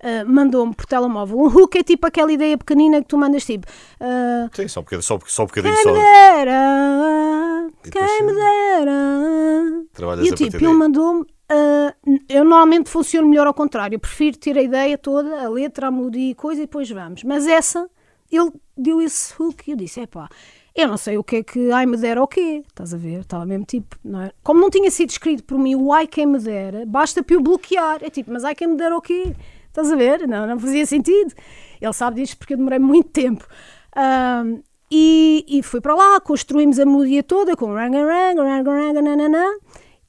eh, 0.00 0.24
mandou-me 0.24 0.74
por 0.74 0.86
telemóvel. 0.86 1.38
Um 1.38 1.46
hook 1.46 1.76
é 1.76 1.82
tipo 1.82 2.06
aquela 2.06 2.32
ideia 2.32 2.56
pequenina 2.58 3.00
que 3.02 3.08
tu 3.08 3.16
mandas 3.18 3.44
tipo 3.44 3.66
eh, 4.00 4.48
Sim, 4.52 4.68
só 4.68 4.80
um 4.80 4.82
bocadinho, 4.84 5.02
só, 5.02 5.18
só 5.26 5.42
um 5.42 5.46
bocadinho 5.46 5.74
Quem 5.74 5.82
só. 5.84 5.92
me 5.92 5.98
dera, 5.98 7.68
quem 7.90 8.22
me 8.26 8.32
dera. 8.34 9.84
Trabalhas 9.92 10.26
E 10.26 10.28
eu 10.30 10.34
tipo, 10.36 10.56
ele 10.56 10.72
mandou-me. 10.72 11.24
eh, 11.50 11.94
eu 12.28 12.44
normalmente 12.44 12.88
funciono 12.90 13.28
melhor 13.28 13.46
ao 13.46 13.54
contrário. 13.54 13.96
Eu 13.96 14.00
prefiro 14.00 14.36
ter 14.38 14.56
a 14.58 14.62
ideia 14.62 14.96
toda, 14.98 15.42
a 15.42 15.48
letra, 15.48 15.88
a 15.88 15.90
melodia 15.90 16.30
e 16.30 16.34
coisa 16.34 16.62
e 16.62 16.66
depois 16.66 16.90
vamos. 16.90 17.22
Mas 17.24 17.46
essa, 17.46 17.88
ele 18.30 18.52
deu 18.76 19.00
esse 19.00 19.34
hook 19.40 19.66
e 19.66 19.72
eu 19.72 19.76
disse: 19.76 20.00
epá, 20.00 20.28
eu 20.74 20.86
não 20.88 20.96
sei 20.96 21.18
o 21.18 21.24
que 21.24 21.36
é 21.36 21.42
que 21.42 21.70
ai 21.72 21.86
me 21.86 21.96
dera 21.96 22.22
o 22.22 22.26
quê. 22.28 22.62
Estás 22.68 22.94
a 22.94 22.96
ver? 22.96 23.20
Estava 23.20 23.44
mesmo 23.46 23.64
tipo, 23.64 23.96
não 24.04 24.22
é? 24.22 24.32
Como 24.42 24.60
não 24.60 24.70
tinha 24.70 24.90
sido 24.90 25.10
escrito 25.10 25.42
por 25.44 25.58
mim 25.58 25.74
o 25.74 25.92
ai 25.92 26.06
quem 26.06 26.26
me 26.26 26.38
dera, 26.38 26.84
basta 26.86 27.22
para 27.22 27.34
eu 27.34 27.40
bloquear. 27.40 27.98
É 28.02 28.10
tipo, 28.10 28.30
mas 28.32 28.44
ai 28.44 28.54
quem 28.54 28.68
me 28.68 28.76
dera 28.76 28.96
o 28.96 29.00
quê? 29.00 29.34
Estás 29.68 29.92
a 29.92 29.96
ver? 29.96 30.26
Não, 30.26 30.46
não 30.46 30.58
fazia 30.58 30.84
sentido. 30.84 31.34
Ele 31.80 31.92
sabe 31.92 32.20
disto 32.20 32.36
porque 32.36 32.54
eu 32.54 32.58
demorei 32.58 32.78
muito 32.78 33.10
tempo. 33.10 33.46
Ahm, 33.94 34.60
e, 34.90 35.44
e 35.48 35.62
fui 35.62 35.80
para 35.80 35.94
lá, 35.94 36.20
construímos 36.20 36.78
a 36.78 36.86
melodia 36.86 37.22
toda 37.22 37.54
com 37.54 37.66
ranga 37.74 37.98
ranga 37.98 38.42
ranga 38.42 38.70
ranga 38.70 39.02
nananã, 39.02 39.44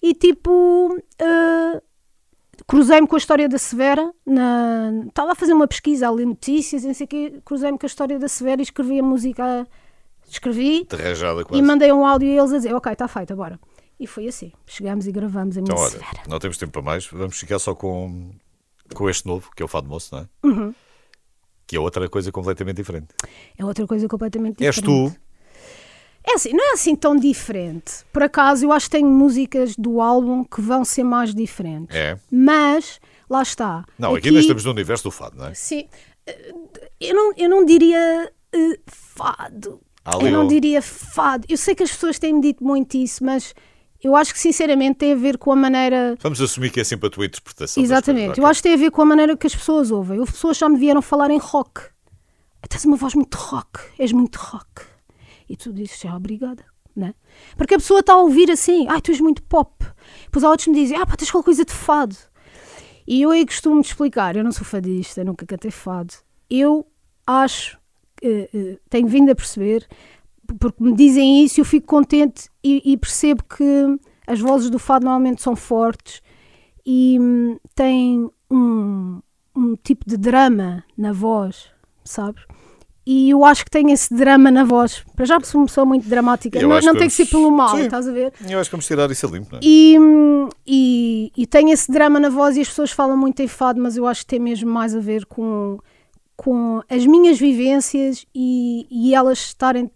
e 0.02 0.14
tipo 0.14 0.98
ah, 1.22 1.82
cruzei-me 2.66 3.08
com 3.08 3.16
a 3.16 3.18
história 3.18 3.50
da 3.50 3.58
Severa 3.58 4.14
na... 4.26 4.92
estava 5.08 5.34
a 5.34 5.36
fazer 5.36 5.54
uma 5.54 5.68
pesquisa 5.68 6.08
a 6.08 6.12
ler 6.12 6.26
notícias 6.26 6.84
não 6.86 6.94
sei 6.94 7.06
o 7.06 7.08
quê, 7.08 7.42
cruzei-me 7.44 7.78
com 7.78 7.86
a 7.86 7.88
história 7.88 8.18
da 8.18 8.28
Severa 8.30 8.62
e 8.62 8.64
escrevi 8.64 9.00
a 9.00 9.04
música 9.04 9.68
escrevi 10.30 10.86
De 10.86 10.96
rajada 10.96 11.42
e 11.42 11.46
quase. 11.46 11.62
mandei 11.62 11.92
um 11.92 12.06
áudio 12.06 12.30
a 12.30 12.32
eles 12.32 12.54
a 12.54 12.58
dizer 12.58 12.74
ok, 12.74 12.94
está 12.94 13.08
feito, 13.08 13.36
bora 13.36 13.60
e 14.00 14.08
foi 14.08 14.30
assim, 14.30 14.54
chegamos 14.66 15.08
e 15.08 15.12
gravamos 15.12 15.58
a 15.58 15.62
minha 15.62 15.74
Então, 15.74 15.84
olha, 15.84 15.92
Severa 15.92 16.24
não 16.30 16.40
temos 16.40 16.58
tempo 16.58 16.72
para 16.72 16.82
mais. 16.82 17.06
Vamos 17.08 17.38
ficar 17.38 17.60
só 17.60 17.76
com, 17.76 18.32
com 18.94 19.10
este 19.10 19.28
novo, 19.28 19.50
que 19.56 19.62
é 19.62 19.66
o 19.66 19.68
Fado 19.68 19.88
Moço, 19.88 20.16
não 20.16 20.22
é? 20.22 20.28
Uhum. 20.44 20.76
Que 21.66 21.76
é 21.76 21.80
outra 21.80 22.10
coisa 22.10 22.32
completamente 22.32 22.78
diferente. 22.78 23.08
é 23.58 23.64
outra 23.64 23.86
coisa 23.86 24.08
completamente 24.08 24.64
És 24.64 24.76
diferente 24.76 25.14
tu, 25.14 25.20
é 26.24 26.36
assim, 26.36 26.52
não 26.52 26.72
é 26.72 26.74
assim 26.74 26.96
tão 26.96 27.16
diferente. 27.16 28.06
Por 28.12 28.24
acaso, 28.24 28.66
eu 28.66 28.72
acho 28.72 28.86
que 28.86 28.92
tenho 28.92 29.08
músicas 29.08 29.76
do 29.76 30.02
álbum 30.02 30.44
que 30.44 30.62
vão 30.62 30.84
ser 30.84 31.04
mais 31.04 31.34
diferentes. 31.34 31.96
É. 31.96 32.18
Mas, 32.32 33.00
lá 33.30 33.42
está. 33.42 33.86
Não, 33.98 34.16
aqui, 34.16 34.28
ainda 34.28 34.40
estamos 34.40 34.64
no 34.66 34.72
universo 34.72 35.06
do 35.06 35.12
fado, 35.12 35.38
não 35.38 35.48
é? 35.48 35.54
Sim. 35.54 35.88
Eu 37.00 37.16
não, 37.16 37.34
eu 37.36 37.50
não 37.50 37.66
diria 37.66 38.32
eh, 38.54 38.80
fado. 38.86 39.82
Eu 40.22 40.32
não 40.32 40.48
diria 40.48 40.82
fado. 40.82 41.46
Eu 41.48 41.58
sei 41.58 41.74
que 41.74 41.84
as 41.84 41.92
pessoas 41.92 42.20
têm-me 42.20 42.42
dito 42.42 42.64
muito 42.64 42.96
isso, 42.96 43.24
mas 43.24 43.54
eu 44.02 44.16
acho 44.16 44.34
que 44.34 44.40
sinceramente 44.40 45.00
tem 45.00 45.12
a 45.12 45.16
ver 45.16 45.38
com 45.38 45.52
a 45.52 45.56
maneira. 45.56 46.16
Vamos 46.22 46.42
assumir 46.42 46.72
que 46.72 46.80
é 46.80 46.84
sempre 46.84 47.08
a 47.08 47.10
tua 47.10 47.26
interpretação. 47.26 47.84
Exatamente. 47.84 48.28
coisas, 48.28 48.38
Eu 48.38 48.46
acho 48.46 48.60
que 48.60 48.64
tem 48.64 48.74
a 48.74 48.78
ver 48.78 48.92
com 48.92 49.02
a 49.02 49.06
maneira 49.06 49.36
que 49.36 49.48
as 49.48 49.56
pessoas 49.56 49.92
ouvem. 49.92 50.20
Houve 50.20 50.32
pessoas 50.32 50.58
que 50.58 50.62
já 50.62 50.70
me 50.70 50.78
vieram 50.78 51.02
falar 51.02 51.30
em 51.30 51.38
rock. 51.38 51.82
Tens 52.68 52.86
uma 52.86 52.96
voz 52.96 53.14
muito 53.14 53.36
rock. 53.36 53.80
És 53.98 54.12
muito 54.12 54.38
rock. 54.38 54.84
E 55.50 55.58
tu 55.58 55.74
dizes, 55.74 56.06
ah, 56.06 56.16
obrigada. 56.16 56.64
Né? 56.96 57.14
Porque 57.58 57.76
a 57.76 57.78
pessoa 57.78 58.00
está 58.00 58.14
a 58.14 58.18
ouvir 58.18 58.50
assim, 58.52 58.88
ah, 58.90 59.00
tu 59.02 59.12
és 59.12 59.20
muito 59.20 59.44
pop. 59.44 59.86
Depois 60.24 60.44
há 60.44 60.50
outros 60.50 60.66
que 60.66 60.72
me 60.72 60.78
dizem, 60.78 60.98
ah, 60.98 61.06
pá, 61.06 61.16
tens 61.16 61.32
qualquer 61.32 61.46
coisa 61.46 61.66
de 61.66 61.74
fado. 61.74 62.16
E 63.08 63.22
eu 63.22 63.32
aí 63.32 63.46
costumo 63.46 63.82
explicar, 63.82 64.36
eu 64.36 64.44
não 64.44 64.52
sou 64.52 64.64
fadista, 64.64 65.24
nunca 65.24 65.46
cantei 65.46 65.72
fado. 65.72 66.14
Eu 66.50 66.86
acho, 67.26 67.78
eh, 68.22 68.50
eh, 68.54 68.78
tenho 68.90 69.08
vindo 69.08 69.32
a 69.32 69.36
perceber, 69.36 69.88
porque 70.56 70.84
me 70.84 70.96
dizem 70.96 71.44
isso, 71.44 71.60
eu 71.60 71.66
fico 71.66 71.88
contente 71.88 72.50
e, 72.64 72.94
e 72.94 72.98
percebo 72.98 73.44
que 73.44 74.00
as 74.28 74.40
vozes 74.40 74.70
do 74.70 74.80
fado 74.80 75.06
normalmente 75.06 75.42
são 75.42 75.56
fortes 75.56 76.22
e 76.86 77.18
hum, 77.20 77.58
têm 77.76 78.30
um, 78.50 79.20
um 79.56 79.76
tipo 79.76 80.08
de 80.08 80.18
drama 80.18 80.84
na 80.98 81.12
voz, 81.12 81.68
sabes? 82.04 82.44
E 83.06 83.32
eu 83.32 83.44
acho 83.44 83.66
que 83.66 83.72
tem 83.72 83.92
esse 83.92 84.14
drama 84.14 84.52
na 84.52 84.64
voz. 84.64 85.04
Para 85.16 85.26
já 85.26 85.40
sou 85.40 85.62
uma 85.62 85.68
pessoa 85.68 85.84
muito 85.84 86.08
dramática. 86.08 86.62
Não, 86.62 86.80
não 86.80 86.94
tem 86.94 87.08
que 87.08 87.14
ser 87.14 87.26
pelo 87.26 87.50
mal, 87.50 87.76
Sim. 87.76 87.86
estás 87.86 88.08
a 88.08 88.12
ver? 88.12 88.32
Eu 88.48 88.60
acho 88.60 88.70
que 88.70 88.76
vamos 88.76 88.86
tirar 88.86 89.10
isso 89.10 89.26
a 89.26 89.30
limpo, 89.32 89.50
não 89.52 89.58
é? 89.58 89.62
E, 89.64 89.98
hum, 90.00 90.48
e, 90.66 91.32
e 91.36 91.48
tem 91.48 91.72
esse 91.72 91.92
drama 91.92 92.20
na 92.20 92.30
voz 92.30 92.56
e 92.56 92.62
as 92.62 92.68
pessoas 92.68 92.92
falam 92.92 93.18
muito 93.18 93.42
em 93.42 93.48
fado, 93.48 93.82
mas 93.82 93.98
eu 93.98 94.06
acho 94.06 94.22
que 94.22 94.28
tem 94.28 94.40
mesmo 94.40 94.70
mais 94.70 94.96
a 94.96 95.00
ver 95.00 95.26
com, 95.26 95.80
com 96.38 96.84
as 96.88 97.04
minhas 97.06 97.40
vivências 97.40 98.28
e, 98.36 98.86
e 98.92 99.16
elas 99.16 99.40
estarem 99.40 99.90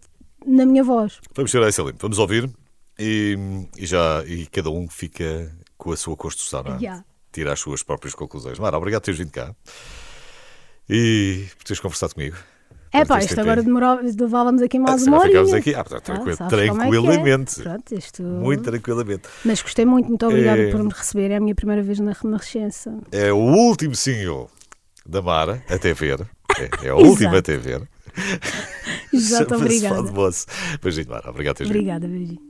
na 0.46 0.64
minha 0.66 0.82
voz. 0.84 1.18
Vamos 1.34 1.50
tirar 1.50 1.68
isso 1.68 1.82
a 1.82 1.84
limpo. 1.86 1.98
Vamos 2.00 2.18
ouvir 2.18 2.50
e, 2.98 3.36
e 3.76 3.86
já 3.86 4.22
e 4.26 4.46
cada 4.46 4.70
um 4.70 4.88
fica 4.88 5.50
com 5.76 5.92
a 5.92 5.96
sua 5.96 6.16
construção, 6.16 6.62
não 6.62 6.74
é? 6.76 6.78
Yeah. 6.78 7.04
Tira 7.32 7.52
as 7.52 7.60
suas 7.60 7.82
próprias 7.82 8.14
conclusões. 8.14 8.58
Mara, 8.58 8.76
obrigado 8.78 9.00
por 9.02 9.06
teres 9.06 9.18
vindo 9.18 9.32
cá 9.32 9.54
e 10.88 11.46
por 11.56 11.64
teres 11.64 11.80
conversado 11.80 12.14
comigo. 12.14 12.36
É 12.92 13.04
pá, 13.04 13.18
isto 13.18 13.30
tempo. 13.30 13.40
agora 13.40 13.60
demorava, 13.60 14.02
levávamos 14.02 14.62
aqui 14.62 14.78
mais 14.78 15.04
uma 15.04 15.18
horinha. 15.18 15.56
aqui, 15.56 15.74
ah, 15.74 15.80
Ah, 15.80 15.84
tranquilo- 16.00 16.36
sabes 16.36 16.68
como 16.68 16.84
é 16.84 16.86
é. 16.86 16.90
tranquilamente. 16.92 17.60
Pronto, 17.60 17.92
isto... 17.96 18.22
Muito 18.22 18.62
tranquilamente. 18.62 19.28
Mas 19.44 19.60
gostei 19.62 19.84
muito, 19.84 20.08
muito 20.08 20.24
obrigada 20.24 20.62
É. 20.62 20.70
por 20.70 20.80
me 20.80 20.90
receber. 20.92 21.32
É 21.32 21.36
a 21.36 21.40
minha 21.40 21.56
primeira 21.56 21.82
vez 21.82 21.98
na 21.98 22.12
Renascença. 22.12 22.96
É 23.10 23.32
o 23.32 23.36
último 23.38 23.96
single 23.96 24.48
da 25.04 25.20
Mara, 25.20 25.60
até 25.68 25.92
ver. 25.92 26.20
É, 26.56 26.86
é 26.86 26.90
a 26.90 26.94
última 26.94 27.38
até 27.38 27.56
ver. 27.56 27.82
Exato, 29.12 29.54
obrigada. 29.56 29.96
Fado 29.96 30.12
Moço. 30.12 30.46
Beijinho, 30.82 31.08
Mara. 31.08 31.30
Obrigado 31.30 31.56
teres. 31.56 31.70
Obrigada, 31.70 32.06
beijinho. 32.06 32.40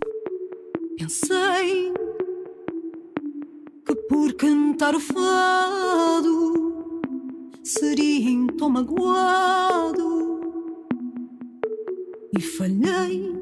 Pensei 0.98 1.92
que 3.86 3.94
por 4.08 4.32
cantar 4.34 4.94
o 4.94 5.00
fado 5.00 6.92
seria 7.62 8.30
em 8.30 8.46
tom 8.46 8.70
magoado 8.70 10.40
e 12.36 12.40
falhei. 12.40 13.34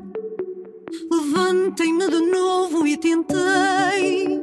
Levantei-me 1.10 2.08
de 2.08 2.20
novo 2.30 2.86
e 2.86 2.96
tentei 2.96 4.40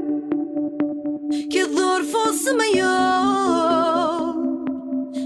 que 1.49 1.59
a 1.59 1.67
dor 1.67 2.03
fosse 2.03 2.53
maior 2.53 4.35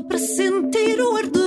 para 0.08 0.18
sentir 0.18 1.00
o 1.02 1.16
ardor 1.16 1.43